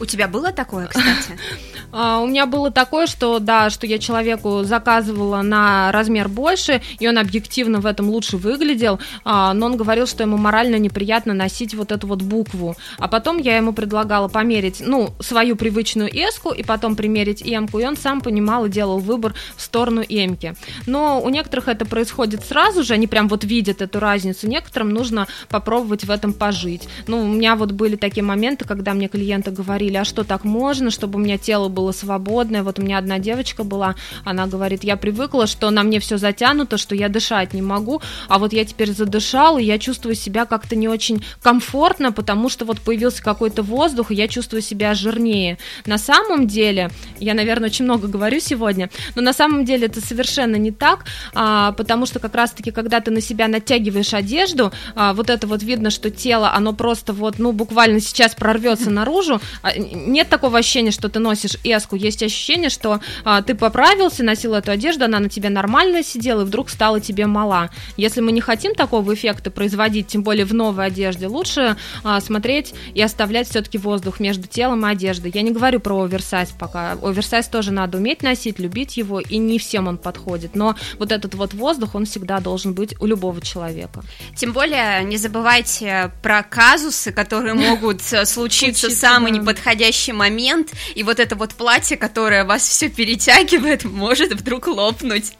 У 0.00 0.06
тебя 0.06 0.28
было 0.28 0.50
такое, 0.52 0.86
кстати? 0.86 1.38
А, 1.92 2.20
у 2.20 2.26
меня 2.26 2.46
было 2.46 2.70
такое, 2.70 3.06
что 3.06 3.38
да, 3.40 3.68
что 3.70 3.86
я 3.86 3.98
человеку 3.98 4.62
заказывала 4.62 5.42
на 5.42 5.90
размер 5.92 6.28
больше, 6.28 6.80
и 6.98 7.08
он 7.08 7.18
объективно 7.18 7.80
в 7.80 7.86
этом 7.86 8.08
лучше 8.08 8.36
выглядел, 8.36 9.00
а, 9.24 9.52
но 9.54 9.66
он 9.66 9.76
говорил, 9.76 10.06
что 10.06 10.22
ему 10.22 10.36
морально 10.36 10.76
неприятно 10.76 11.34
носить 11.34 11.74
вот 11.74 11.90
эту 11.92 12.06
вот 12.06 12.22
букву. 12.22 12.76
А 12.98 13.08
потом 13.08 13.38
я 13.38 13.56
ему 13.56 13.72
предлагала 13.72 14.28
померить, 14.28 14.80
ну, 14.80 15.10
свою 15.20 15.56
привычную 15.56 16.08
эску, 16.12 16.52
и 16.52 16.62
потом 16.62 16.96
примерить 16.96 17.42
эмку, 17.44 17.78
и 17.78 17.84
он 17.84 17.96
сам 17.96 18.20
понимал 18.20 18.66
и 18.66 18.70
делал 18.70 18.98
выбор 18.98 19.34
в 19.56 19.62
сторону 19.62 20.02
эмки. 20.08 20.54
Но 20.86 21.20
у 21.20 21.28
некоторых 21.28 21.68
это 21.68 21.84
происходит 21.84 22.44
сразу 22.44 22.84
же, 22.84 22.94
они 22.94 23.06
прям 23.06 23.28
вот 23.28 23.44
видят 23.44 23.82
эту 23.82 23.98
разницу, 23.98 24.46
некоторым 24.48 24.90
нужно 24.90 25.26
попробовать 25.48 26.04
в 26.04 26.10
этом 26.10 26.32
пожить. 26.32 26.88
Ну, 27.06 27.22
у 27.22 27.26
меня 27.26 27.56
вот 27.56 27.72
были 27.72 27.96
такие 27.96 28.22
моменты, 28.22 28.64
когда 28.64 28.94
мне 28.94 29.08
клиенты 29.08 29.50
говорили, 29.50 29.89
а 29.96 30.04
что 30.04 30.24
так 30.24 30.44
можно, 30.44 30.90
чтобы 30.90 31.18
у 31.18 31.22
меня 31.22 31.38
тело 31.38 31.68
было 31.68 31.92
свободное. 31.92 32.62
Вот 32.62 32.78
у 32.78 32.82
меня 32.82 32.98
одна 32.98 33.18
девочка 33.18 33.64
была, 33.64 33.94
она 34.24 34.46
говорит, 34.46 34.84
я 34.84 34.96
привыкла, 34.96 35.46
что 35.46 35.70
на 35.70 35.82
мне 35.82 36.00
все 36.00 36.18
затянуто, 36.18 36.78
что 36.78 36.94
я 36.94 37.08
дышать 37.08 37.54
не 37.54 37.62
могу, 37.62 38.00
а 38.28 38.38
вот 38.38 38.52
я 38.52 38.64
теперь 38.64 38.92
задышала, 38.92 39.58
и 39.58 39.64
я 39.64 39.78
чувствую 39.78 40.14
себя 40.14 40.46
как-то 40.46 40.76
не 40.76 40.88
очень 40.88 41.24
комфортно, 41.42 42.12
потому 42.12 42.48
что 42.48 42.64
вот 42.64 42.80
появился 42.80 43.22
какой-то 43.22 43.62
воздух, 43.62 44.10
и 44.10 44.14
я 44.14 44.28
чувствую 44.28 44.62
себя 44.62 44.94
жирнее. 44.94 45.58
На 45.86 45.98
самом 45.98 46.46
деле, 46.46 46.90
я, 47.18 47.34
наверное, 47.34 47.68
очень 47.68 47.84
много 47.84 48.08
говорю 48.08 48.40
сегодня, 48.40 48.90
но 49.14 49.22
на 49.22 49.32
самом 49.32 49.64
деле 49.64 49.86
это 49.86 50.00
совершенно 50.00 50.56
не 50.56 50.70
так, 50.70 51.04
а, 51.34 51.72
потому 51.72 52.06
что 52.06 52.18
как 52.18 52.34
раз-таки, 52.34 52.70
когда 52.70 53.00
ты 53.00 53.10
на 53.10 53.20
себя 53.20 53.48
натягиваешь 53.48 54.14
одежду, 54.14 54.72
а, 54.94 55.12
вот 55.14 55.30
это 55.30 55.46
вот 55.46 55.62
видно, 55.62 55.90
что 55.90 56.10
тело, 56.10 56.52
оно 56.52 56.72
просто 56.72 57.12
вот, 57.12 57.38
ну, 57.38 57.52
буквально 57.52 58.00
сейчас 58.00 58.34
прорвется 58.34 58.90
наружу, 58.90 59.40
а, 59.62 59.70
нет 59.80 60.28
такого 60.28 60.58
ощущения, 60.58 60.90
что 60.90 61.08
ты 61.08 61.18
носишь 61.18 61.56
повязку, 61.80 61.96
есть 61.96 62.22
ощущение, 62.22 62.70
что 62.70 63.00
а, 63.24 63.42
ты 63.42 63.54
поправился, 63.54 64.22
носил 64.22 64.54
эту 64.54 64.70
одежду, 64.70 65.04
она 65.04 65.18
на 65.18 65.28
тебе 65.28 65.48
нормально 65.48 66.02
сидела, 66.02 66.42
и 66.42 66.44
вдруг 66.44 66.70
стала 66.70 67.00
тебе 67.00 67.26
мала. 67.26 67.70
Если 67.96 68.20
мы 68.20 68.32
не 68.32 68.40
хотим 68.40 68.74
такого 68.74 69.14
эффекта 69.14 69.50
производить, 69.50 70.08
тем 70.08 70.22
более 70.22 70.44
в 70.44 70.54
новой 70.54 70.86
одежде, 70.86 71.26
лучше 71.26 71.76
а, 72.04 72.20
смотреть 72.20 72.74
и 72.94 73.02
оставлять 73.02 73.48
все-таки 73.48 73.78
воздух 73.78 74.20
между 74.20 74.46
телом 74.46 74.86
и 74.86 74.90
одеждой. 74.90 75.30
Я 75.34 75.42
не 75.42 75.50
говорю 75.50 75.80
про 75.80 76.02
оверсайз 76.02 76.50
пока. 76.50 76.92
Оверсайз 77.02 77.48
тоже 77.48 77.72
надо 77.72 77.98
уметь 77.98 78.22
носить, 78.22 78.58
любить 78.58 78.96
его, 78.96 79.20
и 79.20 79.38
не 79.38 79.58
всем 79.58 79.88
он 79.88 79.98
подходит. 79.98 80.54
Но 80.54 80.76
вот 80.98 81.12
этот 81.12 81.34
вот 81.34 81.54
воздух, 81.54 81.94
он 81.94 82.04
всегда 82.04 82.40
должен 82.40 82.74
быть 82.74 82.94
у 83.00 83.06
любого 83.06 83.40
человека. 83.40 84.02
Тем 84.36 84.52
более, 84.52 85.04
не 85.04 85.16
забывайте 85.16 86.10
про 86.22 86.42
казусы, 86.42 87.12
которые 87.12 87.54
могут 87.54 88.00
э, 88.12 88.24
случиться 88.24 88.88
в 88.88 88.92
самый 88.92 89.30
неподходящий 89.70 90.12
момент, 90.12 90.72
и 90.94 91.02
вот 91.02 91.20
это 91.20 91.36
вот 91.36 91.54
платье, 91.54 91.96
которое 91.96 92.44
вас 92.44 92.62
все 92.62 92.88
перетягивает, 92.88 93.84
может 93.84 94.32
вдруг 94.32 94.66
лопнуть. 94.66 95.32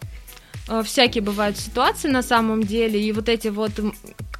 Э, 0.68 0.83
всякие 0.85 1.22
бывают 1.22 1.59
ситуации 1.59 2.09
на 2.09 2.22
самом 2.22 2.62
деле, 2.62 3.01
и 3.01 3.12
вот 3.12 3.28
эти 3.28 3.49
вот 3.49 3.72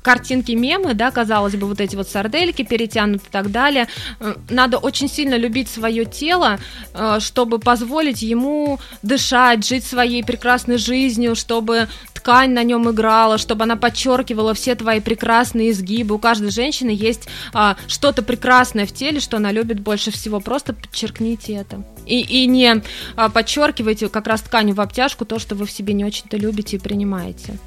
картинки 0.03 0.53
мемы, 0.53 0.95
да, 0.95 1.11
казалось 1.11 1.57
бы, 1.57 1.66
вот 1.66 1.80
эти 1.80 1.97
вот 1.97 2.09
сардельки 2.09 2.62
перетянуты 2.62 3.26
и 3.26 3.30
так 3.30 3.51
далее. 3.51 3.86
Э, 4.20 4.34
надо 4.49 4.78
очень 4.78 5.09
сильно 5.09 5.36
любить 5.36 5.68
свое 5.68 6.05
тело, 6.05 6.59
э, 6.95 7.18
чтобы 7.20 7.59
позволить 7.59 8.22
ему 8.22 8.78
дышать, 9.03 9.66
жить 9.66 9.84
своей 9.84 10.24
прекрасной 10.24 10.78
жизнью, 10.78 11.34
чтобы 11.34 11.88
ткань 12.20 12.52
на 12.52 12.62
нем 12.62 12.90
играла, 12.90 13.38
чтобы 13.38 13.64
она 13.64 13.76
подчеркивала 13.76 14.52
все 14.52 14.74
твои 14.74 15.00
прекрасные 15.00 15.70
изгибы. 15.70 16.14
У 16.14 16.18
каждой 16.18 16.50
женщины 16.50 16.90
есть 16.90 17.28
а, 17.52 17.76
что-то 17.86 18.22
прекрасное 18.22 18.86
в 18.86 18.92
теле, 18.92 19.20
что 19.20 19.38
она 19.38 19.52
любит 19.52 19.80
больше 19.80 20.10
всего. 20.10 20.40
Просто 20.40 20.74
подчеркните 20.74 21.54
это. 21.54 21.82
И, 22.06 22.20
и 22.20 22.46
не 22.46 22.82
а, 23.16 23.28
подчеркивайте 23.30 24.08
как 24.08 24.26
раз 24.26 24.42
тканью 24.42 24.74
в 24.74 24.80
обтяжку 24.80 25.24
то, 25.24 25.38
что 25.38 25.54
вы 25.54 25.66
в 25.66 25.70
себе 25.70 25.94
не 25.94 26.04
очень-то 26.04 26.36
любите 26.36 26.76
и 26.76 26.80
принимаете. 26.80 27.58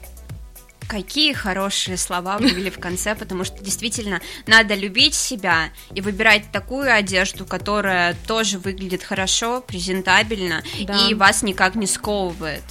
Какие 0.88 1.34
хорошие 1.34 1.98
слова 1.98 2.38
были 2.38 2.70
в 2.70 2.78
конце, 2.78 3.16
потому 3.16 3.46
что 3.46 3.64
действительно 3.64 4.22
надо 4.46 4.76
любить 4.76 5.16
себя 5.16 5.70
и 5.96 6.02
выбирать 6.02 6.52
такую 6.52 6.94
одежду, 6.94 7.46
которая 7.46 8.16
тоже 8.28 8.60
выглядит 8.60 9.02
хорошо, 9.02 9.62
презентабельно 9.62 10.62
да. 10.84 11.08
и 11.08 11.16
вас 11.16 11.42
никак 11.42 11.76
не 11.76 11.88
сковывает 11.88 12.64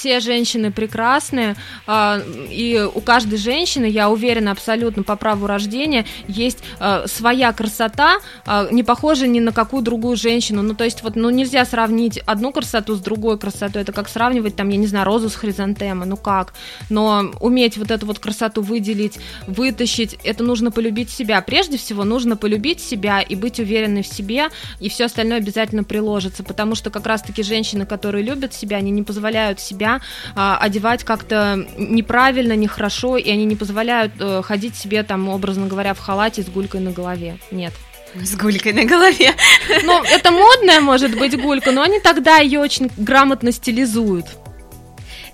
все 0.00 0.20
женщины 0.20 0.72
прекрасны, 0.72 1.56
а, 1.86 2.22
и 2.50 2.88
у 2.94 3.00
каждой 3.02 3.36
женщины, 3.36 3.84
я 3.84 4.08
уверена 4.08 4.52
абсолютно 4.52 5.02
по 5.02 5.14
праву 5.14 5.46
рождения, 5.46 6.06
есть 6.26 6.60
а, 6.78 7.04
своя 7.06 7.52
красота, 7.52 8.16
а, 8.46 8.66
не 8.70 8.82
похожа 8.82 9.26
ни 9.26 9.40
на 9.40 9.52
какую 9.52 9.82
другую 9.82 10.16
женщину. 10.16 10.62
Ну, 10.62 10.74
то 10.74 10.84
есть, 10.84 11.02
вот, 11.02 11.16
ну, 11.16 11.28
нельзя 11.28 11.66
сравнить 11.66 12.16
одну 12.24 12.50
красоту 12.50 12.94
с 12.94 13.00
другой 13.00 13.38
красотой. 13.38 13.82
Это 13.82 13.92
как 13.92 14.08
сравнивать, 14.08 14.56
там, 14.56 14.70
я 14.70 14.78
не 14.78 14.86
знаю, 14.86 15.04
розу 15.04 15.28
с 15.28 15.34
хризантемой. 15.34 16.06
Ну 16.06 16.16
как? 16.16 16.54
Но 16.88 17.32
уметь 17.40 17.76
вот 17.76 17.90
эту 17.90 18.06
вот 18.06 18.18
красоту 18.18 18.62
выделить, 18.62 19.18
вытащить, 19.46 20.16
это 20.24 20.42
нужно 20.42 20.70
полюбить 20.70 21.10
себя. 21.10 21.42
Прежде 21.42 21.76
всего, 21.76 22.04
нужно 22.04 22.38
полюбить 22.38 22.80
себя 22.80 23.20
и 23.20 23.34
быть 23.34 23.60
уверенной 23.60 24.02
в 24.02 24.06
себе, 24.06 24.48
и 24.80 24.88
все 24.88 25.04
остальное 25.04 25.38
обязательно 25.38 25.84
приложится, 25.84 26.42
потому 26.42 26.74
что 26.74 26.88
как 26.88 27.06
раз-таки 27.06 27.42
женщины, 27.42 27.84
которые 27.84 28.24
любят 28.24 28.54
себя, 28.54 28.78
они 28.78 28.90
не 28.90 29.02
позволяют 29.02 29.60
себя 29.60 29.89
а, 30.34 30.56
одевать 30.58 31.04
как-то 31.04 31.66
неправильно, 31.76 32.54
нехорошо, 32.54 33.16
и 33.16 33.30
они 33.30 33.44
не 33.44 33.56
позволяют 33.56 34.12
а, 34.20 34.42
ходить 34.42 34.76
себе 34.76 35.02
там, 35.02 35.28
образно 35.28 35.66
говоря, 35.66 35.94
в 35.94 35.98
халате 35.98 36.42
с 36.42 36.48
гулькой 36.48 36.80
на 36.80 36.92
голове. 36.92 37.38
Нет. 37.50 37.72
С 38.14 38.36
гулькой 38.36 38.72
на 38.72 38.84
голове. 38.84 39.34
Ну, 39.84 40.02
это 40.02 40.30
модная 40.30 40.80
может 40.80 41.16
быть 41.16 41.40
гулька, 41.40 41.70
но 41.72 41.82
они 41.82 42.00
тогда 42.00 42.38
ее 42.38 42.60
очень 42.60 42.90
грамотно 42.96 43.52
стилизуют. 43.52 44.26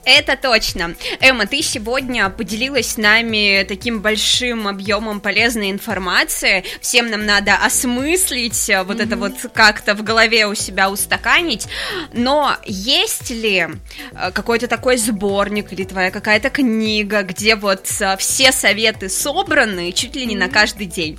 Это 0.07 0.37
точно. 0.37 0.95
Эмма, 1.19 1.49
ты 1.49 1.63
сегодня 1.63 2.31
поделилась 2.31 2.93
с 2.93 2.97
нами 2.97 3.65
таким 3.65 4.03
большим 4.03 4.69
объемом 4.69 5.19
полезной 5.19 5.73
информации. 5.73 6.63
Всем 6.81 7.11
нам 7.11 7.27
надо 7.27 7.57
осмыслить 7.57 8.71
э, 8.71 8.85
вот 8.85 8.99
mm-hmm. 8.99 9.05
это 9.05 9.17
вот 9.17 9.33
как-то 9.53 9.97
в 9.97 10.05
голове 10.05 10.47
у 10.47 10.55
себя 10.55 10.91
устаканить. 10.91 11.67
Но 12.13 12.57
есть 12.65 13.31
ли 13.31 13.67
э, 14.13 14.31
какой-то 14.31 14.69
такой 14.69 14.97
сборник 14.97 15.73
или 15.73 15.83
твоя 15.83 16.13
какая-то 16.13 16.51
книга, 16.51 17.25
где 17.25 17.57
вот 17.57 17.89
э, 17.99 18.17
все 18.17 18.53
советы 18.53 19.09
собраны 19.09 19.91
чуть 19.91 20.15
ли 20.15 20.25
не 20.25 20.37
mm-hmm. 20.37 20.39
на 20.39 20.49
каждый 20.49 20.87
день? 20.87 21.19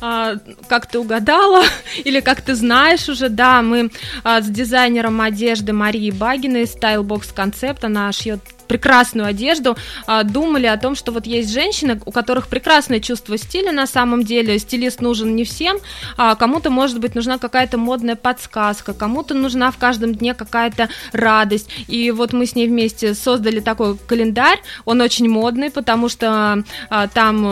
А, 0.00 0.34
как 0.68 0.86
ты 0.86 0.98
угадала, 0.98 1.62
или 2.04 2.20
как 2.20 2.42
ты 2.42 2.54
знаешь 2.54 3.08
уже, 3.08 3.28
да, 3.28 3.62
мы 3.62 3.90
а, 4.24 4.42
с 4.42 4.48
дизайнером 4.48 5.20
одежды 5.20 5.72
Марией 5.72 6.10
Багиной 6.10 6.64
Stylebox 6.64 7.34
Concept, 7.34 7.78
она 7.82 8.12
шьет 8.12 8.40
прекрасную 8.66 9.26
одежду, 9.26 9.76
а, 10.06 10.22
думали 10.22 10.66
о 10.66 10.76
том, 10.76 10.94
что 10.94 11.12
вот 11.12 11.26
есть 11.26 11.52
женщины, 11.52 12.00
у 12.04 12.12
которых 12.12 12.48
прекрасное 12.48 13.00
чувство 13.00 13.38
стиля 13.38 13.72
на 13.72 13.86
самом 13.86 14.24
деле, 14.24 14.58
стилист 14.58 15.00
нужен 15.00 15.34
не 15.36 15.44
всем, 15.44 15.78
а 16.16 16.34
кому-то, 16.34 16.70
может 16.70 17.00
быть, 17.00 17.14
нужна 17.14 17.38
какая-то 17.38 17.78
модная 17.78 18.16
подсказка, 18.16 18.92
кому-то 18.92 19.34
нужна 19.34 19.70
в 19.70 19.78
каждом 19.78 20.14
дне 20.14 20.34
какая-то 20.34 20.88
радость, 21.12 21.68
и 21.88 22.10
вот 22.10 22.32
мы 22.32 22.46
с 22.46 22.54
ней 22.54 22.68
вместе 22.68 23.14
создали 23.14 23.60
такой 23.60 23.96
календарь, 23.96 24.60
он 24.84 25.00
очень 25.00 25.28
модный, 25.28 25.70
потому 25.70 26.08
что 26.08 26.64
а, 26.90 27.08
там, 27.08 27.46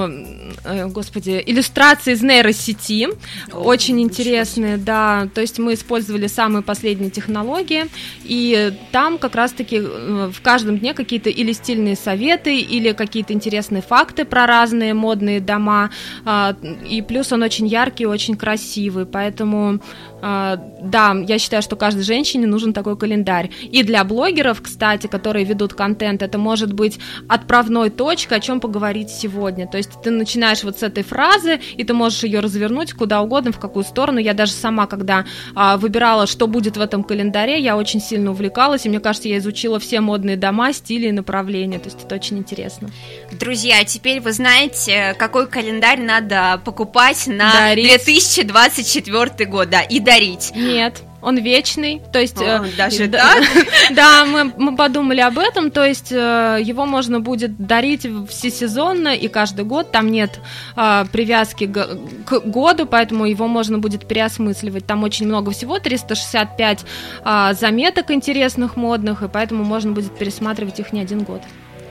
э, 0.64 0.86
господи, 0.86 1.42
иллюстрации 1.44 2.12
из 2.12 2.22
нейросети, 2.22 3.08
О, 3.52 3.58
очень 3.58 4.00
интересные, 4.00 4.76
да, 4.76 5.28
то 5.34 5.40
есть 5.40 5.58
мы 5.58 5.74
использовали 5.74 6.26
самые 6.26 6.62
последние 6.62 7.10
технологии, 7.10 7.86
и 8.24 8.72
там 8.92 9.18
как 9.18 9.34
раз-таки 9.34 9.76
э, 9.82 10.30
в 10.32 10.40
каждом 10.42 10.78
дне 10.78 10.94
какие-то 11.04 11.30
или 11.30 11.52
стильные 11.52 11.96
советы, 11.96 12.58
или 12.58 12.92
какие-то 12.92 13.32
интересные 13.32 13.82
факты 13.82 14.24
про 14.24 14.46
разные 14.46 14.94
модные 14.94 15.40
дома. 15.40 15.90
А, 16.24 16.56
и 16.90 17.02
плюс 17.02 17.32
он 17.32 17.42
очень 17.42 17.66
яркий, 17.66 18.06
очень 18.06 18.36
красивый, 18.36 19.06
поэтому 19.06 19.80
да, 20.24 21.14
я 21.26 21.38
считаю, 21.38 21.62
что 21.62 21.76
каждой 21.76 22.02
женщине 22.02 22.46
нужен 22.46 22.72
такой 22.72 22.96
календарь. 22.96 23.50
И 23.62 23.82
для 23.82 24.02
блогеров, 24.04 24.62
кстати, 24.62 25.06
которые 25.06 25.44
ведут 25.44 25.74
контент, 25.74 26.22
это 26.22 26.38
может 26.38 26.72
быть 26.72 26.98
отправной 27.28 27.90
точкой, 27.90 28.38
о 28.38 28.40
чем 28.40 28.58
поговорить 28.58 29.10
сегодня. 29.10 29.66
То 29.66 29.76
есть 29.76 29.90
ты 30.02 30.10
начинаешь 30.10 30.64
вот 30.64 30.78
с 30.78 30.82
этой 30.82 31.02
фразы, 31.04 31.60
и 31.76 31.84
ты 31.84 31.92
можешь 31.92 32.24
ее 32.24 32.40
развернуть 32.40 32.94
куда 32.94 33.20
угодно, 33.20 33.52
в 33.52 33.58
какую 33.58 33.84
сторону. 33.84 34.18
Я 34.18 34.32
даже 34.32 34.52
сама, 34.52 34.86
когда 34.86 35.26
а, 35.54 35.76
выбирала, 35.76 36.26
что 36.26 36.46
будет 36.46 36.78
в 36.78 36.80
этом 36.80 37.04
календаре, 37.04 37.60
я 37.60 37.76
очень 37.76 38.00
сильно 38.00 38.30
увлекалась, 38.30 38.86
и 38.86 38.88
мне 38.88 39.00
кажется, 39.00 39.28
я 39.28 39.36
изучила 39.36 39.78
все 39.78 40.00
модные 40.00 40.38
дома, 40.38 40.72
стили 40.72 41.08
и 41.08 41.12
направления. 41.12 41.78
То 41.78 41.90
есть 41.90 42.02
это 42.02 42.14
очень 42.14 42.38
интересно. 42.38 42.88
Друзья, 43.30 43.84
теперь 43.84 44.22
вы 44.22 44.32
знаете, 44.32 45.14
какой 45.18 45.48
календарь 45.48 46.00
надо 46.00 46.62
покупать 46.64 47.26
на 47.26 47.52
Дарить. 47.52 47.88
2024 47.88 49.50
год. 49.50 49.68
Да, 49.68 49.82
и 49.82 50.00
дарить. 50.00 50.13
Нет 50.54 51.02
он 51.24 51.38
вечный, 51.38 52.02
то 52.12 52.20
есть 52.20 52.40
О, 52.40 52.64
э, 52.64 52.76
даже 52.76 53.06
да, 53.06 53.34
так? 53.34 53.44
да, 53.92 54.24
мы 54.26 54.52
мы 54.56 54.76
подумали 54.76 55.20
об 55.20 55.38
этом, 55.38 55.70
то 55.70 55.82
есть 55.82 56.12
э, 56.12 56.58
его 56.62 56.84
можно 56.84 57.18
будет 57.18 57.56
дарить 57.56 58.06
всесезонно 58.28 59.14
и 59.14 59.28
каждый 59.28 59.64
год, 59.64 59.90
там 59.90 60.10
нет 60.10 60.38
э, 60.76 61.06
привязки 61.10 61.66
к, 61.66 61.96
к 62.26 62.40
году, 62.44 62.86
поэтому 62.86 63.24
его 63.24 63.48
можно 63.48 63.78
будет 63.78 64.06
переосмысливать. 64.06 64.86
Там 64.86 65.02
очень 65.02 65.26
много 65.26 65.50
всего, 65.50 65.78
365 65.78 66.84
э, 67.24 67.54
заметок 67.58 68.10
интересных 68.10 68.76
модных, 68.76 69.22
и 69.22 69.28
поэтому 69.28 69.64
можно 69.64 69.92
будет 69.92 70.16
пересматривать 70.18 70.78
их 70.78 70.92
не 70.92 71.00
один 71.00 71.22
год 71.22 71.40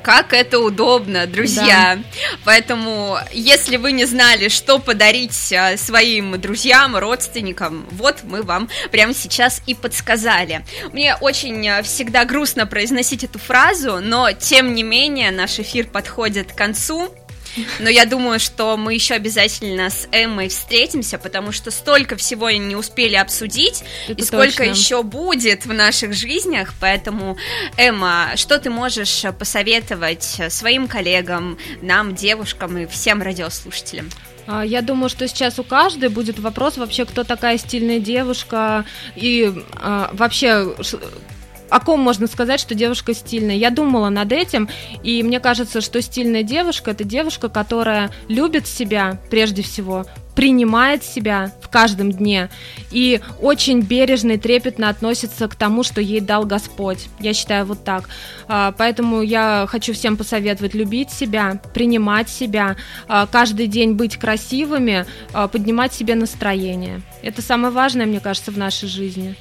как 0.04 0.34
это 0.34 0.60
удобно, 0.60 1.26
друзья. 1.26 1.96
Да. 1.96 2.04
Поэтому, 2.44 3.18
если 3.32 3.78
вы 3.78 3.94
не 3.94 4.06
знали, 4.06 4.50
что 4.50 4.78
подарить 4.80 5.54
а, 5.54 5.78
своим 5.78 6.40
друзьям, 6.40 6.98
родственникам, 6.98 7.88
вот 7.92 8.24
мы 8.24 8.44
вам 8.44 8.70
прямо 8.92 9.14
сейчас 9.14 9.62
и 9.66 9.74
подсказали. 9.74 10.66
Мне 10.92 11.16
очень 11.16 11.68
а, 11.70 11.82
всегда 11.84 12.26
грустно 12.26 12.68
произносить 12.68 13.24
эту 13.24 13.40
фразу, 13.40 14.00
но 14.02 14.32
тем 14.34 14.76
не 14.76 14.84
менее 14.84 15.32
наш 15.32 15.60
эфир 15.60 15.88
подходит 15.88 16.52
к 16.52 16.56
концу. 16.56 17.14
Но 17.80 17.90
я 17.90 18.06
думаю, 18.06 18.40
что 18.40 18.78
мы 18.78 18.94
еще 18.94 19.14
обязательно 19.16 19.90
с 19.90 20.08
Эммой 20.12 20.50
встретимся, 20.50 21.18
потому 21.18 21.52
что 21.52 21.72
столько 21.72 22.16
всего 22.16 22.50
не 22.50 22.76
успели 22.76 23.16
обсудить, 23.16 23.84
Это 24.08 24.22
и 24.22 24.24
сколько 24.24 24.58
точно. 24.58 24.72
еще 24.72 25.04
будет 25.04 25.66
в 25.66 25.74
наших 25.74 26.14
жизнях. 26.14 26.74
Поэтому, 26.80 27.38
Эмма, 27.78 28.32
что 28.36 28.60
ты 28.60 28.70
можешь 28.70 29.24
посоветовать 29.38 30.42
своим 30.50 30.88
коллегам, 30.88 31.58
нам, 31.82 32.16
девушкам 32.16 32.78
и 32.78 32.86
всем 32.86 33.22
радиослушателям? 33.22 34.10
А, 34.46 34.64
я 34.66 34.82
думаю, 34.82 35.10
что 35.10 35.28
сейчас 35.28 35.60
у 35.60 35.64
каждой 35.64 36.10
будет 36.10 36.40
вопрос 36.40 36.78
вообще, 36.78 37.06
кто 37.06 37.24
такая 37.24 37.58
стильная 37.58 38.00
девушка 38.00 38.86
и 39.16 39.54
а, 39.74 40.10
вообще 40.14 40.76
о 41.74 41.80
ком 41.80 42.00
можно 42.00 42.28
сказать, 42.28 42.60
что 42.60 42.76
девушка 42.76 43.16
стильная? 43.16 43.56
Я 43.56 43.72
думала 43.72 44.10
над 44.10 44.32
этим, 44.32 44.70
и 45.02 45.24
мне 45.24 45.40
кажется, 45.40 45.82
что 45.82 46.04
стильная 46.04 46.44
девушка 46.44 46.92
это 46.92 47.04
девушка, 47.04 47.50
которая 47.50 48.12
любит 48.28 48.68
себя 48.68 49.20
прежде 49.32 49.64
всего, 49.64 50.06
принимает 50.36 51.04
себя 51.04 51.52
в 51.64 51.70
каждом 51.70 52.12
дне 52.12 52.52
и 52.92 53.22
очень 53.42 53.82
бережно 53.82 54.34
и 54.34 54.38
трепетно 54.38 54.90
относится 54.90 55.48
к 55.48 55.56
тому, 55.56 55.82
что 55.82 56.00
ей 56.00 56.20
дал 56.20 56.46
Господь. 56.46 57.08
Я 57.20 57.34
считаю 57.34 57.66
вот 57.66 57.84
так. 57.84 58.08
А, 58.48 58.72
поэтому 58.78 59.24
я 59.24 59.66
хочу 59.68 59.94
всем 59.94 60.16
посоветовать 60.16 60.76
любить 60.76 61.10
себя, 61.10 61.60
принимать 61.74 62.30
себя, 62.30 62.76
а, 63.08 63.26
каждый 63.26 63.66
день 63.66 63.94
быть 63.94 64.18
красивыми, 64.18 65.08
а, 65.34 65.48
поднимать 65.48 65.92
себе 65.92 66.14
настроение. 66.14 67.02
Это 67.24 67.42
самое 67.42 67.74
важное, 67.74 68.06
мне 68.06 68.20
кажется, 68.20 68.52
в 68.52 68.60
нашей 68.60 68.88
жизни. 68.88 69.36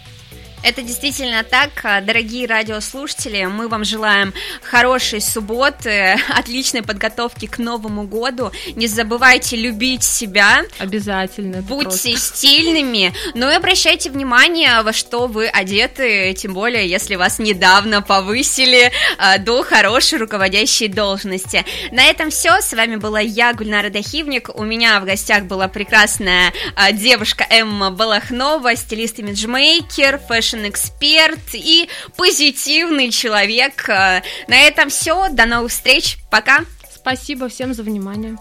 Это 0.63 0.83
действительно 0.83 1.43
так, 1.43 1.71
дорогие 2.05 2.47
радиослушатели. 2.47 3.45
Мы 3.47 3.67
вам 3.67 3.85
желаем 3.85 4.33
хорошей 4.63 5.21
субботы, 5.21 6.17
отличной 6.29 6.83
подготовки 6.83 7.47
к 7.47 7.59
Новому 7.59 8.05
году. 8.05 8.53
Не 8.77 8.87
забывайте 8.87 9.57
любить 9.57 10.05
себя. 10.05 10.63
Обязательно. 10.79 11.63
Будьте 11.63 12.11
просто. 12.11 12.17
стильными. 12.17 13.13
Ну 13.35 13.51
и 13.51 13.55
обращайте 13.55 14.11
внимание, 14.11 14.83
во 14.83 14.93
что 14.93 15.27
вы 15.27 15.49
одеты, 15.49 16.33
тем 16.35 16.55
более, 16.55 16.89
если 16.89 17.17
вас 17.17 17.41
недавно 17.41 18.01
повысили 18.01 18.93
а, 19.19 19.39
до 19.39 19.65
хорошей 19.65 20.21
руководящей 20.21 20.87
должности. 20.87 21.65
На 21.91 22.05
этом 22.05 22.31
все. 22.31 22.61
С 22.61 22.73
вами 22.73 22.97
была 22.97 23.19
я, 23.19 23.53
Гульнара 23.53 23.91
Дахивник. 23.91 24.49
У 24.55 24.63
меня 24.63 25.01
в 25.01 25.07
гостях 25.07 25.45
была 25.45 25.67
прекрасная 25.67 26.53
а, 26.77 26.93
девушка 26.93 27.45
Эмма 27.51 27.91
Балахнова, 27.91 28.77
стилист-имиджмейкер, 28.77 30.21
fashion 30.29 30.52
fashion-эксперт 30.53 31.55
и 31.55 31.89
позитивный 32.17 33.11
человек. 33.11 33.89
Э, 33.89 34.23
на 34.49 34.61
этом 34.61 34.91
все. 34.91 35.29
До 35.31 35.47
новых 35.47 35.73
встреч. 35.73 36.19
Пока. 36.31 36.61
Спасибо 36.95 37.49
всем 37.49 37.75
за 37.75 37.83
внимание. 37.83 38.37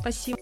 Спасибо. 0.00 0.38